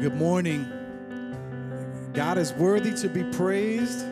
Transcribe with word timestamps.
Good 0.00 0.16
morning. 0.16 0.64
God 2.14 2.38
is 2.38 2.54
worthy 2.54 2.94
to 2.94 3.08
be 3.10 3.22
praised. 3.22 4.06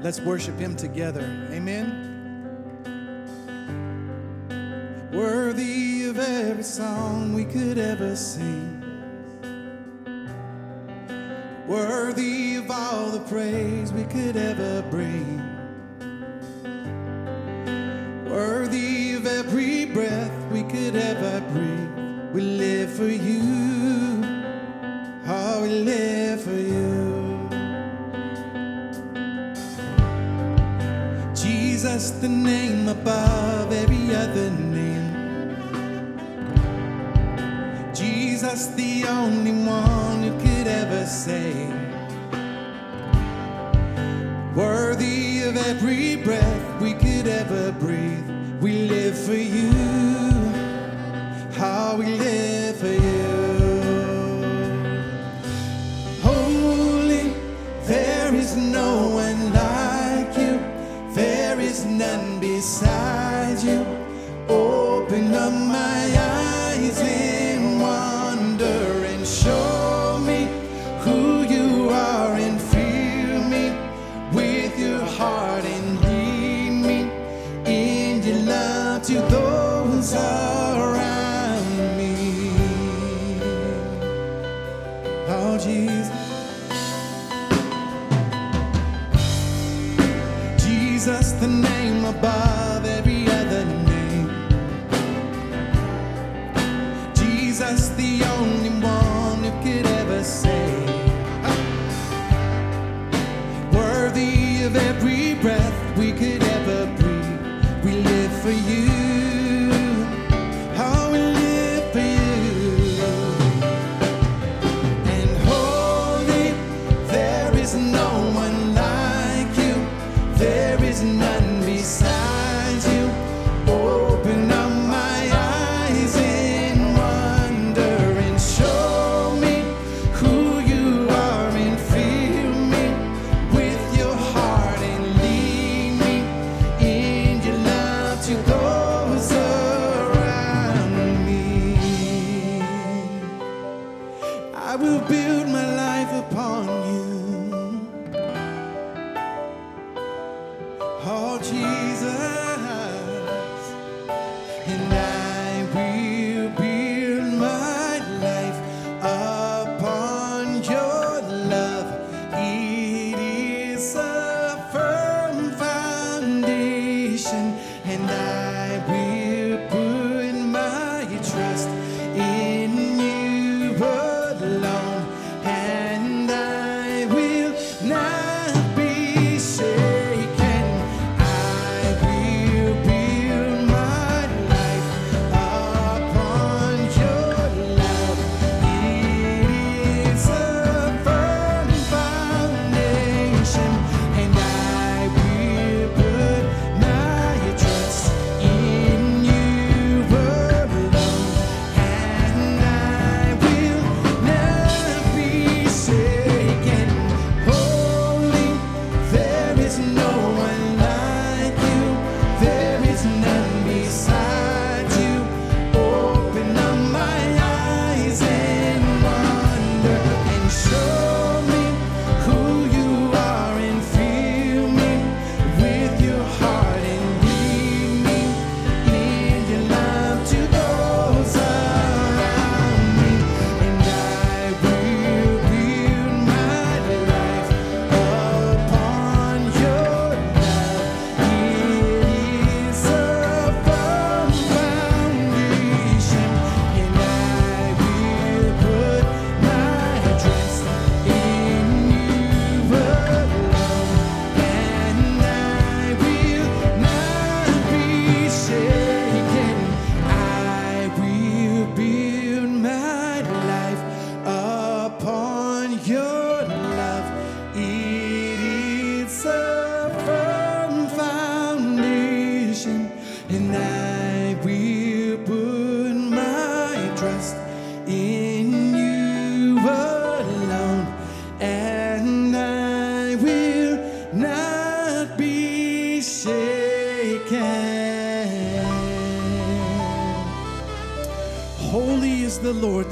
Let's 0.00 0.18
worship 0.22 0.58
Him 0.58 0.74
together. 0.74 1.20
Amen. 1.50 2.06
Worthy 5.12 6.06
of 6.06 6.18
every 6.18 6.62
song 6.62 7.34
we 7.34 7.44
could 7.44 7.76
ever 7.76 8.16
sing. 8.16 8.82
Worthy 11.66 12.56
of 12.56 12.70
all 12.70 13.10
the 13.10 13.20
praise 13.28 13.92
we 13.92 14.04
could 14.04 14.38
ever 14.38 14.77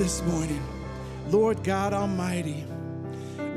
this 0.07 0.23
morning. 0.23 0.63
Lord 1.31 1.65
God 1.65 1.93
Almighty, 1.93 2.65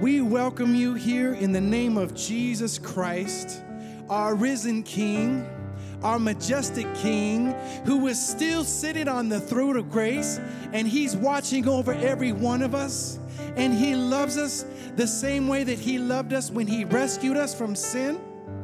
we 0.01 0.19
welcome 0.19 0.73
you 0.73 0.95
here 0.95 1.35
in 1.35 1.51
the 1.51 1.61
name 1.61 1.95
of 1.95 2.15
Jesus 2.15 2.79
Christ, 2.79 3.61
our 4.09 4.33
risen 4.33 4.81
King, 4.81 5.47
our 6.01 6.17
majestic 6.17 6.91
King, 6.95 7.51
who 7.85 8.07
is 8.07 8.19
still 8.19 8.63
sitting 8.63 9.07
on 9.07 9.29
the 9.29 9.39
throne 9.39 9.77
of 9.77 9.91
grace, 9.91 10.39
and 10.73 10.87
He's 10.87 11.15
watching 11.15 11.67
over 11.67 11.93
every 11.93 12.31
one 12.31 12.63
of 12.63 12.73
us, 12.73 13.19
and 13.55 13.71
He 13.71 13.93
loves 13.93 14.35
us 14.35 14.65
the 14.95 15.05
same 15.05 15.47
way 15.47 15.63
that 15.63 15.77
He 15.77 15.99
loved 15.99 16.33
us 16.33 16.49
when 16.49 16.65
He 16.65 16.83
rescued 16.83 17.37
us 17.37 17.53
from 17.53 17.75
sin 17.75 18.19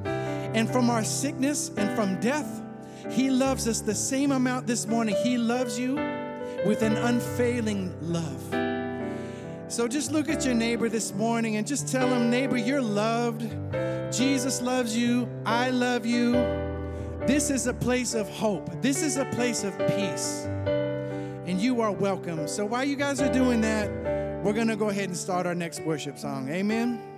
and 0.06 0.68
from 0.68 0.90
our 0.90 1.04
sickness 1.04 1.70
and 1.78 1.96
from 1.96 2.20
death. 2.20 2.64
He 3.12 3.30
loves 3.30 3.68
us 3.68 3.82
the 3.82 3.94
same 3.94 4.32
amount 4.32 4.66
this 4.66 4.88
morning. 4.88 5.16
He 5.22 5.38
loves 5.38 5.78
you 5.78 6.15
with 6.66 6.82
an 6.82 6.98
unfailing 6.98 7.94
love. 8.02 8.42
So 9.72 9.88
just 9.88 10.12
look 10.12 10.30
at 10.30 10.46
your 10.46 10.56
neighbor 10.56 10.90
this 10.90 11.14
morning 11.14 11.58
and 11.58 11.66
just 11.66 11.88
tell 11.88 12.08
him, 12.08 12.30
neighbor, 12.30 12.58
you're 12.58 12.82
loved. 12.82 13.42
Jesus 14.12 14.62
loves 14.62 14.96
you. 14.98 15.30
I 15.46 15.70
love 15.70 16.06
you. 16.06 16.34
This 17.28 17.50
is 17.50 17.68
a 17.68 17.74
place 17.74 18.14
of 18.14 18.30
hope. 18.30 18.70
This 18.82 19.02
is 19.02 19.18
a 19.18 19.26
place 19.26 19.64
of 19.64 19.78
peace. 19.78 20.46
And 21.46 21.60
you 21.60 21.82
are 21.82 21.92
welcome. 21.92 22.48
So 22.48 22.66
while 22.66 22.84
you 22.84 22.96
guys 22.96 23.22
are 23.22 23.32
doing 23.32 23.62
that, 23.62 23.90
we're 24.44 24.54
going 24.54 24.68
to 24.68 24.76
go 24.76 24.90
ahead 24.90 25.10
and 25.10 25.18
start 25.18 25.46
our 25.46 25.56
next 25.56 25.82
worship 25.82 26.20
song. 26.20 26.50
Amen. 26.50 27.15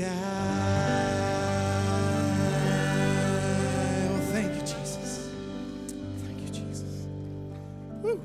Sky. 0.00 0.10
Oh, 4.08 4.20
thank 4.32 4.54
you, 4.54 4.60
Jesus. 4.60 5.30
Thank 6.24 6.40
you, 6.40 6.48
Jesus. 6.48 7.06
Woo. 8.02 8.20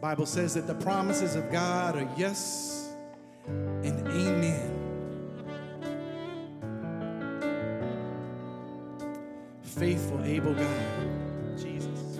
Bible 0.00 0.26
says 0.26 0.54
that 0.54 0.66
the 0.66 0.74
promises 0.74 1.34
of 1.34 1.50
God 1.50 1.96
are 1.96 2.08
yes 2.16 2.88
and 3.82 4.06
amen. 4.08 4.67
Faithful, 9.78 10.24
able 10.24 10.54
God, 10.54 11.56
Jesus. 11.56 12.18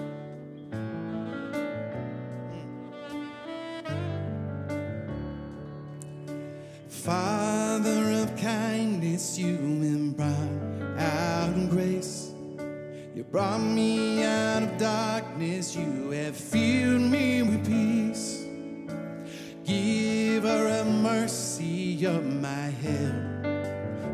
Father 6.89 8.13
of 8.23 8.37
kindness, 8.37 9.37
you 9.37 10.13
brought 10.17 11.01
out 11.01 11.53
in 11.55 11.69
grace. 11.69 12.31
You 13.17 13.25
brought 13.25 13.59
me 13.59 14.23
out 14.23 14.63
of 14.63 14.79
darkness, 14.79 15.75
you 15.75 16.11
have 16.11 16.37
filled 16.37 17.03
me 17.03 17.43
with 17.43 17.67
peace. 17.67 18.47
Giver 19.65 20.69
of 20.69 20.87
mercy, 20.87 21.65
you're 21.65 22.23
my 22.23 22.71
help 22.71 23.45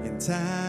in 0.07 0.19
time 0.19 0.64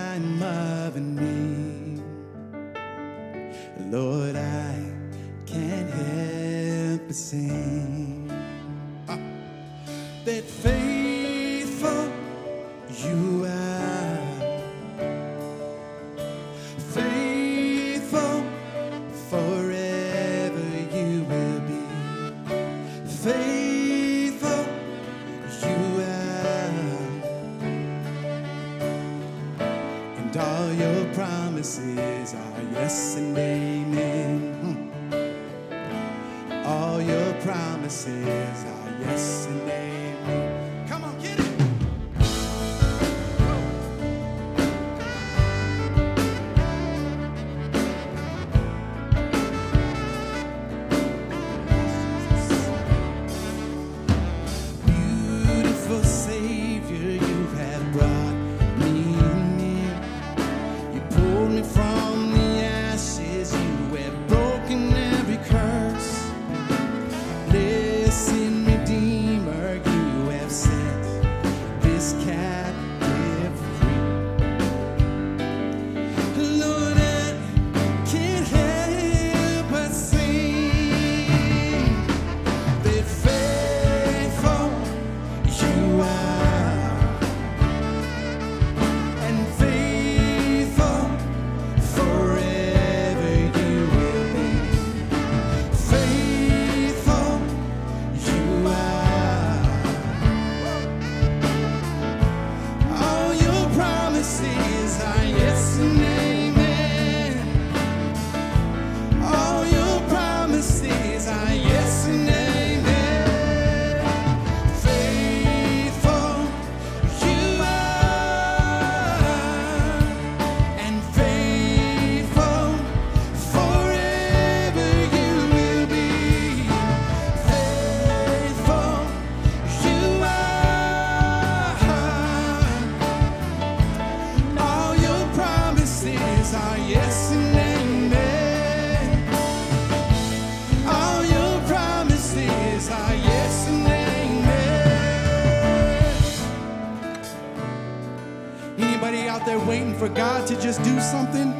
waiting 149.66 149.98
for 149.98 150.10
God 150.10 150.48
to 150.48 150.60
just 150.62 150.84
do 150.84 151.00
something? 151.00 151.52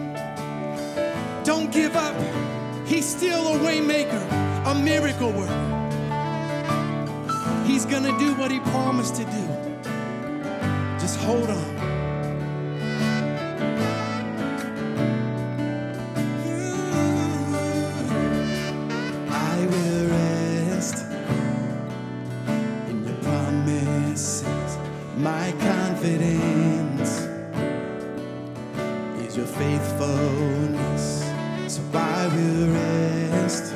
Don't 1.44 1.72
give 1.72 1.96
up. 1.96 2.16
He's 2.86 3.06
still 3.06 3.56
a 3.56 3.60
waymaker, 3.60 4.22
a 4.66 4.76
miracle 4.76 5.32
worker. 5.32 5.72
He's 7.66 7.86
gonna 7.86 8.18
do 8.20 8.36
what 8.36 8.52
he 8.52 8.60
promised 8.60 9.16
to 9.16 9.26
do. 9.26 9.48
Just 11.00 11.20
hold 11.20 11.50
on. 11.50 11.76
My 25.18 25.52
confidence 25.54 26.85
faithfulness. 29.58 31.24
So 31.68 31.82
I 31.94 32.28
will 32.28 32.68
rest 32.74 33.75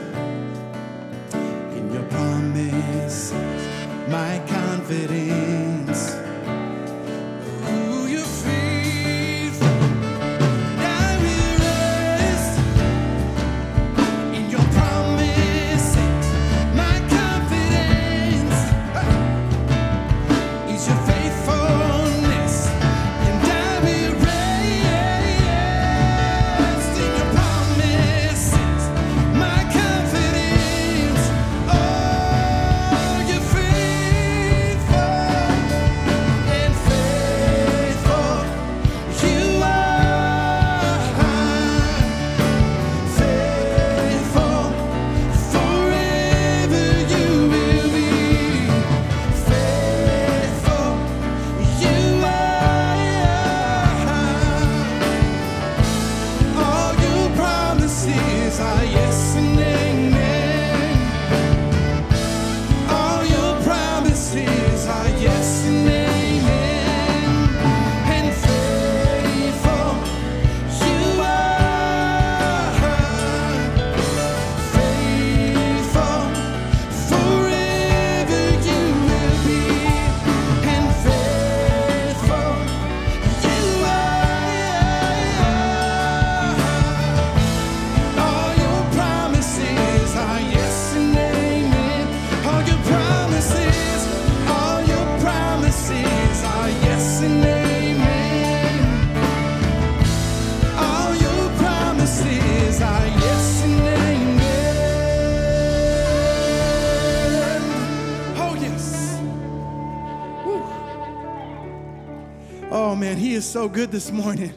is 113.39 113.46
so 113.46 113.69
good 113.69 113.89
this 113.89 114.12
morning. 114.12 114.53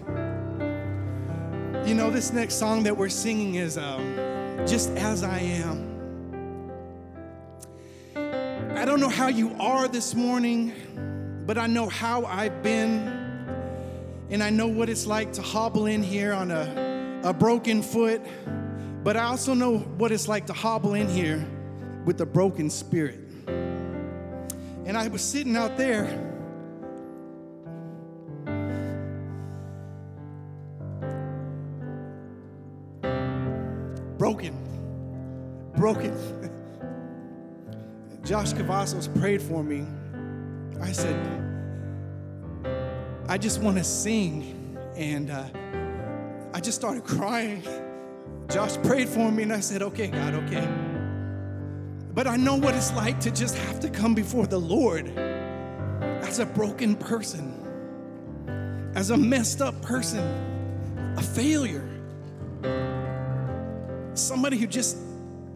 You 1.86 1.94
know, 1.94 2.10
this 2.10 2.32
next 2.32 2.56
song 2.56 2.82
that 2.82 2.96
we're 2.96 3.08
singing 3.08 3.54
is 3.54 3.78
um, 3.78 4.16
Just 4.66 4.90
As 4.96 5.22
I 5.22 5.38
Am. 5.38 5.88
I 8.76 8.84
don't 8.84 8.98
know 8.98 9.08
how 9.08 9.28
you 9.28 9.54
are 9.60 9.86
this 9.86 10.16
morning, 10.16 10.72
but 11.46 11.58
I 11.58 11.68
know 11.68 11.88
how 11.88 12.24
I've 12.24 12.60
been. 12.64 13.06
And 14.30 14.42
I 14.42 14.50
know 14.50 14.66
what 14.66 14.88
it's 14.88 15.06
like 15.06 15.32
to 15.34 15.42
hobble 15.42 15.86
in 15.86 16.02
here 16.02 16.32
on 16.32 16.50
a, 16.50 17.20
a 17.22 17.32
broken 17.32 17.82
foot. 17.82 18.20
But 19.04 19.16
I 19.16 19.26
also 19.26 19.54
know 19.54 19.78
what 19.78 20.10
it's 20.10 20.26
like 20.26 20.46
to 20.46 20.52
hobble 20.52 20.94
in 20.94 21.08
here 21.08 21.46
with 22.04 22.20
a 22.20 22.26
broken 22.26 22.68
spirit. 22.68 23.20
And 23.46 24.98
I 24.98 25.06
was 25.06 25.22
sitting 25.22 25.54
out 25.54 25.76
there 25.76 26.31
broken, 34.32 34.56
broken. 35.76 36.14
Josh 38.24 38.54
Cavazos 38.54 39.14
prayed 39.20 39.42
for 39.42 39.62
me. 39.62 39.84
I 40.80 40.90
said, 40.90 41.14
I 43.28 43.36
just 43.36 43.60
want 43.60 43.76
to 43.76 43.84
sing. 43.84 44.78
And 44.96 45.30
uh, 45.30 45.44
I 46.54 46.60
just 46.60 46.78
started 46.78 47.04
crying. 47.04 47.62
Josh 48.48 48.76
prayed 48.78 49.08
for 49.08 49.30
me, 49.30 49.42
and 49.42 49.52
I 49.52 49.60
said, 49.60 49.82
Okay, 49.82 50.08
God, 50.08 50.34
okay. 50.34 50.66
But 52.14 52.26
I 52.26 52.36
know 52.36 52.56
what 52.56 52.74
it's 52.74 52.92
like 52.94 53.20
to 53.20 53.30
just 53.30 53.56
have 53.56 53.80
to 53.80 53.90
come 53.90 54.14
before 54.14 54.46
the 54.46 54.58
Lord 54.58 55.08
as 56.22 56.38
a 56.38 56.46
broken 56.46 56.96
person, 56.96 57.52
as 58.94 59.10
a 59.10 59.16
messed 59.16 59.60
up 59.60 59.80
person, 59.82 60.24
a 61.18 61.22
failure 61.22 61.86
somebody 64.14 64.58
who 64.58 64.66
just 64.66 64.98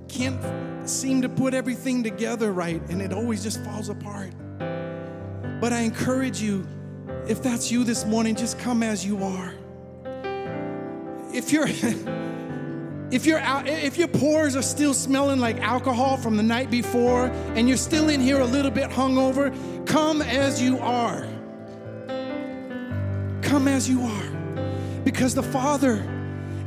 can't 0.09 0.89
seem 0.89 1.23
to 1.23 1.29
put 1.29 1.55
everything 1.55 2.03
together 2.03 2.53
right 2.53 2.81
and 2.89 3.03
it 3.03 3.13
always 3.13 3.43
just 3.43 3.63
falls 3.65 3.89
apart. 3.89 4.33
But 5.61 5.73
I 5.73 5.81
encourage 5.81 6.41
you, 6.41 6.67
if 7.29 7.43
that's 7.43 7.71
you 7.71 7.85
this 7.85 8.05
morning, 8.05 8.35
just 8.35 8.59
come 8.59 8.83
as 8.83 9.05
you 9.05 9.23
are. 9.23 9.55
If 11.33 11.53
you're 11.53 11.67
if 13.11 13.27
you're 13.27 13.39
out, 13.39 13.67
if 13.67 13.97
your 13.97 14.09
pores 14.09 14.57
are 14.57 14.63
still 14.63 14.95
smelling 14.95 15.41
like 15.41 15.61
alcohol 15.61 16.17
from 16.17 16.37
the 16.37 16.43
night 16.43 16.71
before 16.71 17.27
and 17.55 17.69
you're 17.69 17.77
still 17.77 18.09
in 18.09 18.21
here 18.21 18.41
a 18.41 18.45
little 18.45 18.71
bit 18.71 18.91
hungover, 18.91 19.55
come 19.87 20.23
as 20.23 20.61
you 20.61 20.79
are. 20.79 21.27
Come 23.43 23.69
as 23.69 23.89
you 23.89 24.03
are. 24.03 25.03
Because 25.05 25.35
the 25.35 25.43
Father 25.43 26.05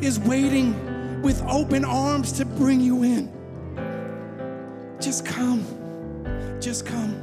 is 0.02 0.19
waiting 0.19 0.73
with 1.21 1.41
open 1.43 1.84
arms 1.86 2.32
to 2.34 2.45
bring 2.45 2.79
you 2.79 3.03
in. 3.03 3.32
Just 4.99 5.25
come. 5.25 5.65
Just 6.60 6.86
come. 6.86 7.15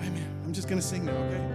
Amen. 0.00 0.40
I'm 0.44 0.52
just 0.52 0.68
going 0.68 0.80
to 0.80 0.86
sing 0.86 1.04
now, 1.04 1.12
okay? 1.12 1.53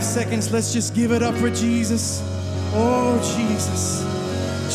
Five 0.00 0.08
seconds, 0.08 0.50
let's 0.50 0.72
just 0.72 0.94
give 0.94 1.12
it 1.12 1.22
up 1.22 1.34
for 1.34 1.50
Jesus. 1.50 2.22
Oh, 2.72 3.20
Jesus. 3.36 4.00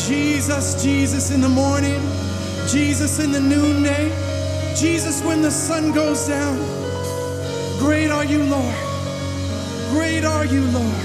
Jesus, 0.08 0.80
Jesus 0.80 1.32
in 1.32 1.40
the 1.40 1.48
morning, 1.48 2.00
Jesus 2.68 3.18
in 3.18 3.32
the 3.32 3.40
noonday, 3.40 4.08
Jesus 4.76 5.24
when 5.24 5.42
the 5.42 5.50
sun 5.50 5.92
goes 5.92 6.28
down. 6.28 6.56
Great 7.80 8.08
are 8.08 8.24
you, 8.24 8.44
Lord. 8.44 8.76
Great 9.90 10.24
are 10.24 10.44
you, 10.44 10.62
Lord. 10.66 11.04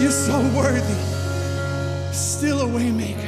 You're 0.00 0.10
so 0.10 0.40
worthy. 0.56 1.00
Still 2.10 2.62
a 2.62 2.66
waymaker. 2.66 3.23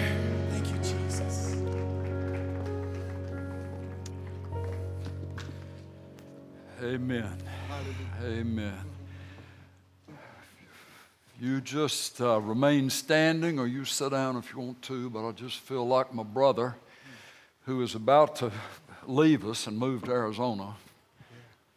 Just 11.66 12.20
uh, 12.20 12.40
remain 12.40 12.88
standing 12.88 13.58
or 13.58 13.66
you 13.66 13.84
sit 13.84 14.12
down 14.12 14.36
if 14.36 14.52
you 14.52 14.60
want 14.60 14.80
to, 14.82 15.10
but 15.10 15.28
I 15.28 15.32
just 15.32 15.58
feel 15.58 15.86
like 15.86 16.14
my 16.14 16.22
brother 16.22 16.76
who 17.64 17.82
is 17.82 17.96
about 17.96 18.36
to 18.36 18.52
leave 19.06 19.44
us 19.44 19.66
and 19.66 19.76
move 19.76 20.04
to 20.04 20.12
Arizona 20.12 20.74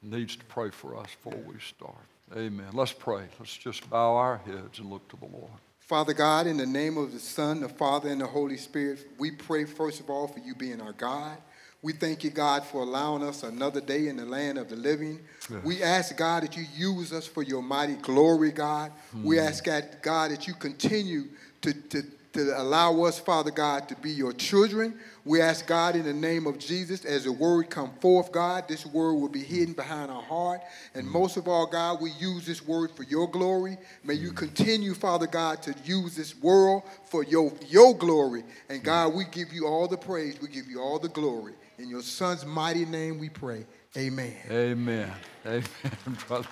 needs 0.03 0.35
to 0.35 0.45
pray 0.45 0.69
for 0.69 0.95
us 0.95 1.07
before 1.23 1.39
we 1.39 1.55
start. 1.59 1.95
Amen. 2.37 2.67
Let's 2.73 2.93
pray. 2.93 3.23
Let's 3.39 3.57
just 3.57 3.89
bow 3.89 4.15
our 4.15 4.37
heads 4.37 4.77
and 4.77 4.91
look 4.91 5.07
to 5.09 5.17
the 5.17 5.25
Lord. 5.25 5.51
Father 5.79 6.13
God, 6.13 6.45
in 6.45 6.57
the 6.57 6.67
name 6.67 6.95
of 6.95 7.11
the 7.11 7.19
Son, 7.19 7.61
the 7.61 7.67
Father, 7.67 8.09
and 8.09 8.21
the 8.21 8.27
Holy 8.27 8.57
Spirit, 8.57 9.07
we 9.17 9.31
pray 9.31 9.65
first 9.65 9.99
of 9.99 10.11
all 10.11 10.27
for 10.27 10.39
you 10.39 10.53
being 10.53 10.81
our 10.81 10.93
God. 10.93 11.37
We 11.81 11.93
thank 11.93 12.25
you, 12.25 12.29
God, 12.29 12.65
for 12.65 12.81
allowing 12.81 13.23
us 13.23 13.43
another 13.43 13.79
day 13.79 14.07
in 14.07 14.17
the 14.17 14.25
land 14.25 14.57
of 14.57 14.67
the 14.67 14.75
living. 14.75 15.21
We 15.63 15.81
ask, 15.81 16.15
God, 16.17 16.43
that 16.43 16.57
you 16.57 16.65
use 16.75 17.13
us 17.13 17.25
for 17.25 17.41
your 17.41 17.63
mighty 17.63 17.95
glory, 17.95 18.51
God. 18.51 18.91
We 19.13 19.37
hmm. 19.37 19.43
ask, 19.43 19.63
God, 19.63 19.87
God, 20.01 20.31
that 20.31 20.45
you 20.45 20.53
continue 20.53 21.29
to, 21.61 21.73
to, 21.73 22.03
to 22.33 22.61
allow 22.61 23.03
us, 23.03 23.19
Father 23.19 23.51
God, 23.51 23.89
to 23.89 23.95
be 23.95 24.11
your 24.11 24.33
children. 24.33 24.99
We 25.25 25.41
ask, 25.41 25.65
God, 25.65 25.95
in 25.95 26.03
the 26.03 26.13
name 26.13 26.47
of 26.47 26.59
Jesus, 26.59 27.05
as 27.05 27.23
the 27.23 27.31
word 27.31 27.69
come 27.69 27.91
forth, 27.99 28.31
God, 28.31 28.67
this 28.67 28.85
word 28.85 29.13
will 29.15 29.29
be 29.29 29.43
hidden 29.43 29.73
behind 29.73 30.11
our 30.11 30.21
heart. 30.21 30.61
And 30.93 31.07
mm. 31.07 31.11
most 31.11 31.37
of 31.37 31.47
all, 31.47 31.65
God, 31.65 32.01
we 32.01 32.11
use 32.11 32.45
this 32.45 32.65
word 32.65 32.91
for 32.91 33.03
your 33.03 33.29
glory. 33.29 33.77
May 34.03 34.13
you 34.13 34.31
mm. 34.31 34.37
continue, 34.37 34.93
Father 34.93 35.27
God, 35.27 35.61
to 35.63 35.75
use 35.83 36.15
this 36.15 36.35
world 36.39 36.83
for 37.05 37.23
your, 37.23 37.51
your 37.67 37.97
glory. 37.97 38.43
And 38.69 38.81
mm. 38.81 38.85
God, 38.85 39.13
we 39.13 39.25
give 39.25 39.51
you 39.51 39.65
all 39.65 39.87
the 39.87 39.97
praise. 39.97 40.39
We 40.41 40.47
give 40.47 40.67
you 40.67 40.81
all 40.81 40.99
the 40.99 41.09
glory. 41.09 41.53
In 41.77 41.89
your 41.89 42.01
son's 42.01 42.45
mighty 42.45 42.85
name 42.85 43.19
we 43.19 43.29
pray. 43.29 43.65
Amen. 43.97 44.35
Amen. 44.51 45.11
Amen, 45.45 45.63
brother. 46.27 46.47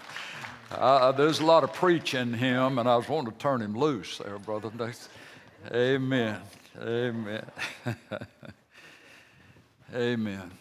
Uh, 0.72 0.76
uh, 0.76 1.12
there's 1.12 1.40
a 1.40 1.46
lot 1.46 1.64
of 1.64 1.72
preaching 1.72 2.34
him, 2.34 2.78
and 2.80 2.90
I 2.90 2.98
was 2.98 3.08
wanting 3.08 3.32
to 3.32 3.38
turn 3.38 3.62
him 3.62 3.78
loose 3.78 4.18
there, 4.18 4.38
brother. 4.38 4.70
Amen. 5.66 6.40
Amen. 6.82 7.46
Amen. 9.94 10.52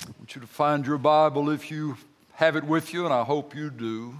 I 0.00 0.10
want 0.18 0.34
you 0.34 0.40
to 0.40 0.46
find 0.46 0.86
your 0.86 0.98
Bible 0.98 1.50
if 1.50 1.70
you 1.70 1.96
have 2.32 2.56
it 2.56 2.64
with 2.64 2.92
you, 2.92 3.04
and 3.04 3.14
I 3.14 3.22
hope 3.22 3.54
you 3.54 3.70
do. 3.70 4.14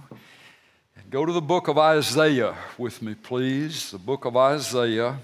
Go 1.09 1.25
to 1.25 1.33
the 1.33 1.41
book 1.41 1.67
of 1.67 1.77
Isaiah 1.77 2.55
with 2.77 3.01
me, 3.01 3.15
please. 3.15 3.91
The 3.91 3.97
book 3.97 4.25
of 4.25 4.37
Isaiah 4.37 5.19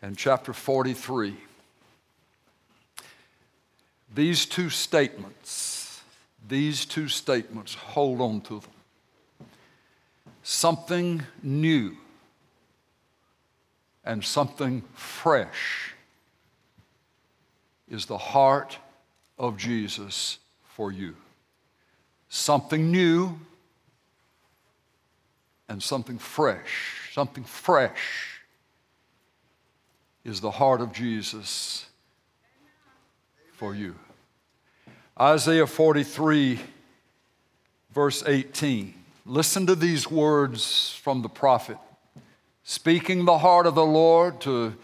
and 0.00 0.16
chapter 0.16 0.52
43. 0.52 1.36
These 4.14 4.46
two 4.46 4.70
statements, 4.70 6.00
these 6.48 6.84
two 6.86 7.08
statements, 7.08 7.74
hold 7.74 8.20
on 8.20 8.40
to 8.42 8.60
them. 8.60 9.48
Something 10.42 11.22
new 11.42 11.96
and 14.04 14.24
something 14.24 14.82
fresh 14.94 15.94
is 17.88 18.06
the 18.06 18.18
heart 18.18 18.78
of 19.38 19.56
Jesus 19.56 20.38
for 20.62 20.92
you. 20.92 21.14
Something 22.28 22.90
new 22.90 23.38
and 25.68 25.82
something 25.82 26.18
fresh. 26.18 27.10
Something 27.12 27.44
fresh 27.44 28.40
is 30.24 30.40
the 30.40 30.50
heart 30.50 30.80
of 30.80 30.92
Jesus 30.92 31.86
for 33.52 33.74
you. 33.74 33.94
Isaiah 35.20 35.66
43, 35.66 36.58
verse 37.92 38.24
18. 38.26 38.94
Listen 39.26 39.66
to 39.66 39.74
these 39.74 40.10
words 40.10 40.98
from 41.02 41.22
the 41.22 41.28
prophet, 41.28 41.78
speaking 42.64 43.26
the 43.26 43.38
heart 43.38 43.66
of 43.66 43.74
the 43.74 43.84
Lord 43.84 44.40
to 44.40 44.74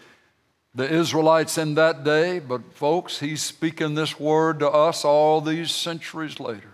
the 0.73 0.89
Israelites 0.89 1.57
in 1.57 1.75
that 1.75 2.03
day, 2.03 2.39
but 2.39 2.73
folks, 2.73 3.19
he's 3.19 3.41
speaking 3.41 3.95
this 3.95 4.19
word 4.19 4.59
to 4.59 4.69
us 4.69 5.03
all 5.03 5.41
these 5.41 5.71
centuries 5.71 6.39
later. 6.39 6.69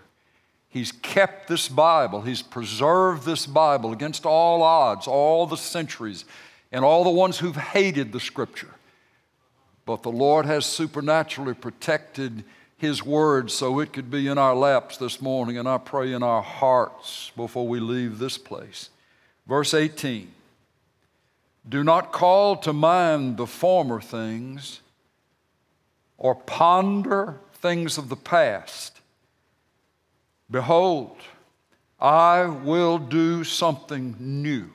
He's 0.68 0.92
kept 0.92 1.48
this 1.48 1.68
Bible, 1.68 2.22
he's 2.22 2.42
preserved 2.42 3.24
this 3.24 3.46
Bible 3.46 3.92
against 3.92 4.26
all 4.26 4.62
odds, 4.62 5.08
all 5.08 5.46
the 5.46 5.56
centuries, 5.56 6.24
and 6.70 6.84
all 6.84 7.02
the 7.02 7.10
ones 7.10 7.38
who've 7.38 7.56
hated 7.56 8.12
the 8.12 8.20
scripture. 8.20 8.74
But 9.86 10.02
the 10.02 10.12
Lord 10.12 10.44
has 10.44 10.66
supernaturally 10.66 11.54
protected 11.54 12.44
His 12.76 13.02
word 13.02 13.50
so 13.50 13.80
it 13.80 13.94
could 13.94 14.10
be 14.10 14.28
in 14.28 14.36
our 14.36 14.54
laps 14.54 14.98
this 14.98 15.22
morning, 15.22 15.56
and 15.56 15.66
I 15.66 15.78
pray 15.78 16.12
in 16.12 16.22
our 16.22 16.42
hearts 16.42 17.32
before 17.34 17.66
we 17.66 17.80
leave 17.80 18.18
this 18.18 18.36
place. 18.36 18.90
Verse 19.46 19.72
18 19.72 20.30
Do 21.68 21.84
not 21.84 22.12
call 22.12 22.56
to 22.58 22.72
mind 22.72 23.36
the 23.36 23.46
former 23.46 24.00
things 24.00 24.80
or 26.16 26.34
ponder 26.34 27.40
things 27.54 27.98
of 27.98 28.08
the 28.08 28.16
past. 28.16 29.00
Behold, 30.50 31.16
I 32.00 32.44
will 32.44 32.98
do 32.98 33.44
something 33.44 34.16
new. 34.18 34.70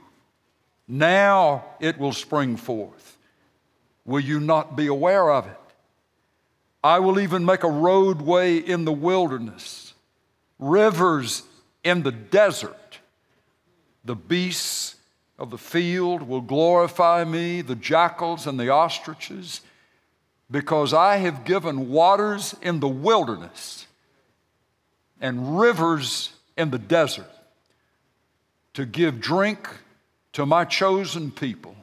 Now 0.88 1.66
it 1.80 1.98
will 1.98 2.14
spring 2.14 2.58
forth. 2.58 3.18
Will 4.06 4.20
you 4.20 4.40
not 4.40 4.76
be 4.76 4.88
aware 4.88 5.32
of 5.32 5.48
it? 5.48 5.58
I 6.84 7.00
will 7.00 7.20
even 7.20 7.46
make 7.46 7.64
a 7.64 7.70
roadway 7.70 8.58
in 8.58 8.84
the 8.84 8.92
wilderness, 8.92 9.94
rivers 10.60 11.44
in 11.84 12.04
the 12.04 12.12
desert. 12.12 13.00
The 14.04 14.16
beasts 14.16 14.96
of 15.38 15.50
the 15.50 15.58
field 15.58 16.24
will 16.24 16.42
glorify 16.42 17.24
me, 17.24 17.62
the 17.62 17.76
jackals 17.76 18.48
and 18.48 18.60
the 18.60 18.70
ostriches, 18.70 19.62
because 20.50 20.94
I 20.94 21.18
have 21.18 21.46
given 21.46 21.90
waters 21.90 22.56
in 22.62 22.80
the 22.80 22.88
wilderness 22.88 23.88
and 25.20 25.60
rivers 25.60 26.34
in 26.58 26.70
the 26.70 26.78
desert 26.78 27.30
to 28.74 28.86
give 28.86 29.20
drink 29.20 29.68
to 30.34 30.46
my 30.46 30.66
chosen 30.66 31.32
people 31.32 31.76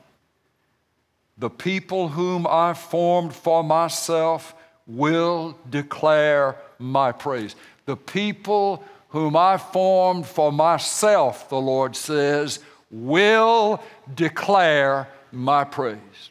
the 1.40 1.50
people 1.50 2.08
whom 2.08 2.46
I 2.46 2.74
formed 2.74 3.34
for 3.34 3.64
myself 3.64 4.54
will 4.86 5.56
declare 5.70 6.56
my 6.78 7.12
praise. 7.12 7.56
The 7.86 7.96
people 7.96 8.84
whom 9.08 9.34
I 9.36 9.56
formed 9.56 10.26
for 10.26 10.52
myself, 10.52 11.48
the 11.48 11.60
Lord 11.60 11.96
says, 11.96 12.60
will 12.90 13.82
declare 14.14 15.08
my 15.32 15.64
praise. 15.64 16.30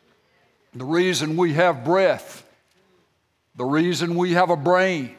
The 0.73 0.85
reason 0.85 1.37
we 1.37 1.53
have 1.53 1.83
breath 1.83 2.43
the 3.59 3.65
reason 3.65 4.15
we 4.15 4.31
have 4.31 4.49
a 4.49 4.55
brain, 4.55 5.17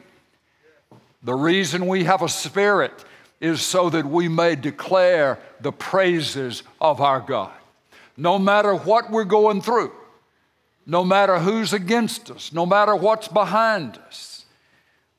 the 1.21 1.35
reason 1.35 1.85
we 1.85 2.05
have 2.05 2.23
a 2.23 2.27
spirit 2.27 2.91
is 3.39 3.61
so 3.61 3.87
that 3.91 4.03
we 4.03 4.27
may 4.27 4.55
declare 4.55 5.37
the 5.59 5.71
praises 5.71 6.63
of 6.81 7.01
our 7.01 7.19
God. 7.19 7.53
No 8.17 8.39
matter 8.39 8.73
what 8.73 9.11
we're 9.11 9.25
going 9.25 9.61
through, 9.61 9.91
no 10.87 11.05
matter 11.05 11.37
who's 11.37 11.71
against 11.71 12.31
us, 12.31 12.51
no 12.51 12.65
matter 12.65 12.95
what's 12.95 13.27
behind 13.27 13.99
us, 14.07 14.45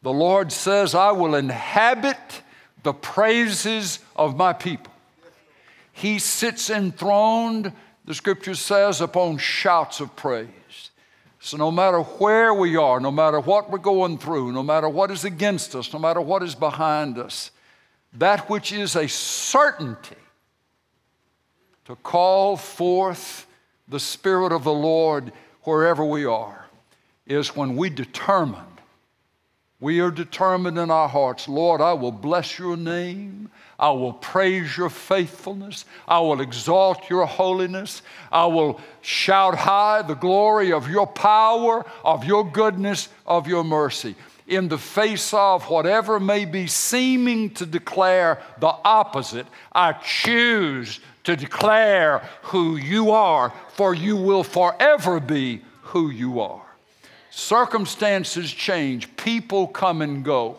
the 0.03 0.13
Lord 0.13 0.51
says, 0.51 0.93
I 0.93 1.13
will 1.13 1.37
inhabit 1.37 2.43
the 2.83 2.93
praises 2.93 4.01
of 4.17 4.37
my 4.37 4.53
people. 4.53 4.92
He 6.03 6.19
sits 6.19 6.69
enthroned, 6.69 7.73
the 8.05 8.13
scripture 8.13 8.57
says, 8.57 9.01
upon 9.01 9.39
shouts 9.39 10.01
of 10.01 10.17
praise. 10.17 10.91
So, 11.39 11.57
no 11.57 11.71
matter 11.71 12.01
where 12.01 12.53
we 12.53 12.75
are, 12.75 12.99
no 12.99 13.13
matter 13.13 13.39
what 13.39 13.71
we're 13.71 13.79
going 13.79 14.19
through, 14.19 14.51
no 14.51 14.65
matter 14.65 14.89
what 14.89 15.13
is 15.13 15.25
against 15.25 15.77
us, 15.77 15.93
no 15.93 16.01
matter 16.01 16.21
what 16.21 16.43
is 16.43 16.57
behind 16.57 17.19
us, 17.19 17.53
that 18.15 18.51
which 18.51 18.73
is 18.73 18.97
a 18.97 19.07
certainty 19.07 20.17
to 21.85 21.95
call 21.95 22.57
forth 22.57 23.47
the 23.87 24.01
Spirit 24.01 24.51
of 24.51 24.65
the 24.65 24.73
Lord 24.73 25.33
wherever 25.63 26.05
we 26.05 26.25
are 26.25 26.67
is 27.27 27.55
when 27.55 27.77
we 27.77 27.91
determine 27.91 28.73
we 29.83 29.99
are 29.99 30.13
determined 30.13 30.79
in 30.79 30.93
our 30.93 31.09
hearts, 31.09 31.49
Lord, 31.49 31.81
I 31.81 31.93
will 31.93 32.13
bless 32.13 32.57
your 32.57 32.77
name. 32.77 33.51
I 33.83 33.91
will 33.91 34.13
praise 34.13 34.77
your 34.77 34.91
faithfulness. 34.91 35.87
I 36.07 36.21
will 36.21 36.41
exalt 36.41 37.11
your 37.11 37.27
holiness. 37.27 38.03
I 38.31 38.47
will 38.47 38.81
shout 39.01 39.57
high 39.57 40.03
the 40.03 40.15
glory 40.15 40.73
of 40.73 40.89
your 40.89 41.09
power, 41.09 41.85
of 42.05 42.25
your 42.25 42.49
goodness, 42.49 43.09
of 43.27 43.49
your 43.49 43.65
mercy. 43.65 44.15
In 44.47 44.69
the 44.69 44.79
face 44.79 45.35
of 45.35 45.69
whatever 45.69 46.21
may 46.21 46.45
be 46.45 46.69
seeming 46.69 47.51
to 47.55 47.67
declare 47.67 48.41
the 48.61 48.73
opposite, 48.85 49.49
I 49.73 49.95
choose 49.95 51.01
to 51.25 51.35
declare 51.35 52.21
who 52.43 52.77
you 52.77 53.11
are, 53.11 53.53
for 53.73 53.95
you 53.97 54.17
will 54.17 54.45
forever 54.45 55.19
be 55.19 55.61
who 55.81 56.09
you 56.09 56.41
are. 56.41 56.63
Circumstances 57.31 58.53
change, 58.53 59.17
people 59.17 59.67
come 59.67 60.03
and 60.03 60.25
go, 60.25 60.57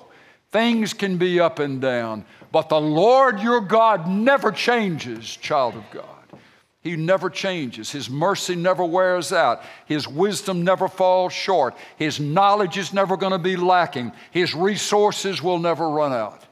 things 0.51 0.93
can 0.93 1.17
be 1.17 1.39
up 1.39 1.59
and 1.59 1.80
down, 1.80 2.26
but 2.53 2.69
the 2.69 2.79
Lord 2.79 3.39
your 3.39 3.61
God 3.61 4.07
never 4.07 4.51
changes, 4.51 5.35
child 5.35 5.73
of 5.75 5.89
God. 5.89 6.05
He 6.81 6.95
never 6.95 7.31
changes. 7.31 7.91
His 7.91 8.11
mercy 8.11 8.55
never 8.55 8.85
wears 8.85 9.33
out. 9.33 9.63
His 9.87 10.07
wisdom 10.07 10.63
never 10.63 10.87
falls 10.87 11.33
short. 11.33 11.75
His 11.97 12.19
knowledge 12.19 12.77
is 12.77 12.93
never 12.93 13.17
going 13.17 13.31
to 13.31 13.39
be 13.39 13.55
lacking. 13.55 14.11
His 14.29 14.53
resources 14.53 15.41
will 15.41 15.57
never 15.57 15.89
run 15.89 16.13
out. 16.13 16.43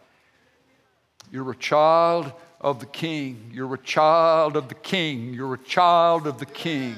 You're 1.31 1.51
a 1.51 1.55
child 1.55 2.33
of 2.59 2.79
the 2.79 2.87
King. 2.87 3.51
You're 3.53 3.75
a 3.75 3.77
child 3.77 4.57
of 4.57 4.69
the 4.69 4.75
King. 4.75 5.35
You're 5.35 5.53
a 5.53 5.59
child 5.59 6.25
of 6.25 6.39
the 6.39 6.47
King. 6.47 6.95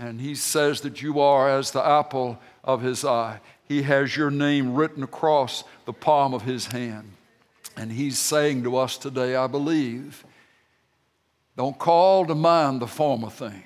And 0.00 0.20
he 0.20 0.34
says 0.34 0.80
that 0.80 1.00
you 1.00 1.20
are 1.20 1.48
as 1.48 1.70
the 1.70 1.86
apple 1.86 2.40
of 2.64 2.82
his 2.82 3.04
eye. 3.04 3.38
He 3.68 3.82
has 3.82 4.16
your 4.16 4.32
name 4.32 4.74
written 4.74 5.04
across 5.04 5.62
the 5.84 5.92
palm 5.92 6.34
of 6.34 6.42
his 6.42 6.66
hand. 6.66 7.12
And 7.78 7.92
he's 7.92 8.18
saying 8.18 8.64
to 8.64 8.76
us 8.76 8.98
today, 8.98 9.36
I 9.36 9.46
believe, 9.46 10.24
don't 11.56 11.78
call 11.78 12.26
to 12.26 12.34
mind 12.34 12.82
the 12.82 12.88
former 12.88 13.30
things. 13.30 13.62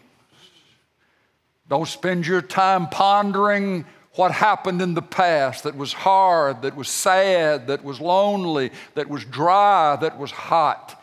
Don't 1.66 1.88
spend 1.88 2.26
your 2.26 2.42
time 2.42 2.90
pondering 2.90 3.86
what 4.16 4.30
happened 4.30 4.82
in 4.82 4.92
the 4.92 5.00
past 5.00 5.64
that 5.64 5.74
was 5.74 5.94
hard, 5.94 6.60
that 6.60 6.76
was 6.76 6.90
sad, 6.90 7.68
that 7.68 7.82
was 7.82 8.02
lonely, 8.02 8.70
that 8.96 9.08
was 9.08 9.24
dry, 9.24 9.96
that 9.96 10.18
was 10.18 10.30
hot. 10.30 11.02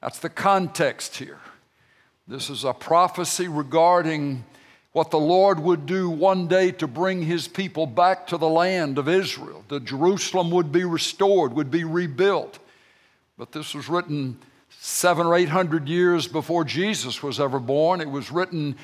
That's 0.00 0.20
the 0.20 0.30
context 0.30 1.16
here. 1.16 1.40
This 2.26 2.48
is 2.48 2.64
a 2.64 2.72
prophecy 2.72 3.48
regarding 3.48 4.46
what 4.96 5.10
the 5.10 5.18
Lord 5.18 5.60
would 5.60 5.84
do 5.84 6.08
one 6.08 6.48
day 6.48 6.70
to 6.72 6.86
bring 6.86 7.20
his 7.20 7.46
people 7.48 7.86
back 7.86 8.28
to 8.28 8.38
the 8.38 8.48
land 8.48 8.96
of 8.96 9.10
Israel. 9.10 9.62
The 9.68 9.78
Jerusalem 9.78 10.50
would 10.52 10.72
be 10.72 10.84
restored, 10.84 11.52
would 11.52 11.70
be 11.70 11.84
rebuilt. 11.84 12.58
But 13.36 13.52
this 13.52 13.74
was 13.74 13.90
written 13.90 14.38
seven 14.70 15.26
or 15.26 15.34
eight 15.34 15.50
hundred 15.50 15.86
years 15.86 16.26
before 16.26 16.64
Jesus 16.64 17.22
was 17.22 17.38
ever 17.38 17.58
born. 17.58 18.00
It 18.00 18.10
was 18.10 18.30
written 18.30 18.74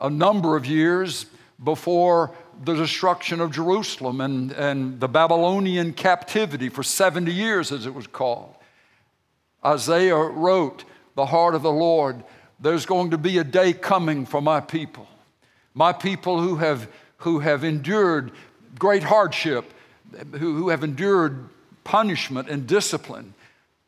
a 0.00 0.08
number 0.08 0.56
of 0.56 0.64
years 0.64 1.26
before 1.62 2.34
the 2.64 2.72
destruction 2.72 3.38
of 3.42 3.52
Jerusalem 3.52 4.22
and, 4.22 4.52
and 4.52 4.98
the 4.98 5.08
Babylonian 5.08 5.92
captivity 5.92 6.70
for 6.70 6.82
70 6.82 7.30
years, 7.30 7.70
as 7.70 7.84
it 7.84 7.92
was 7.92 8.06
called. 8.06 8.54
Isaiah 9.62 10.16
wrote, 10.16 10.84
The 11.16 11.26
heart 11.26 11.54
of 11.54 11.60
the 11.60 11.70
Lord, 11.70 12.24
there's 12.58 12.86
going 12.86 13.10
to 13.10 13.18
be 13.18 13.36
a 13.36 13.44
day 13.44 13.74
coming 13.74 14.24
for 14.24 14.40
my 14.40 14.62
people 14.62 15.06
my 15.74 15.92
people 15.92 16.40
who 16.40 16.56
have, 16.56 16.88
who 17.18 17.40
have 17.40 17.64
endured 17.64 18.32
great 18.78 19.02
hardship, 19.02 19.72
who, 20.32 20.56
who 20.56 20.68
have 20.70 20.82
endured 20.82 21.48
punishment 21.84 22.48
and 22.48 22.66
discipline, 22.66 23.34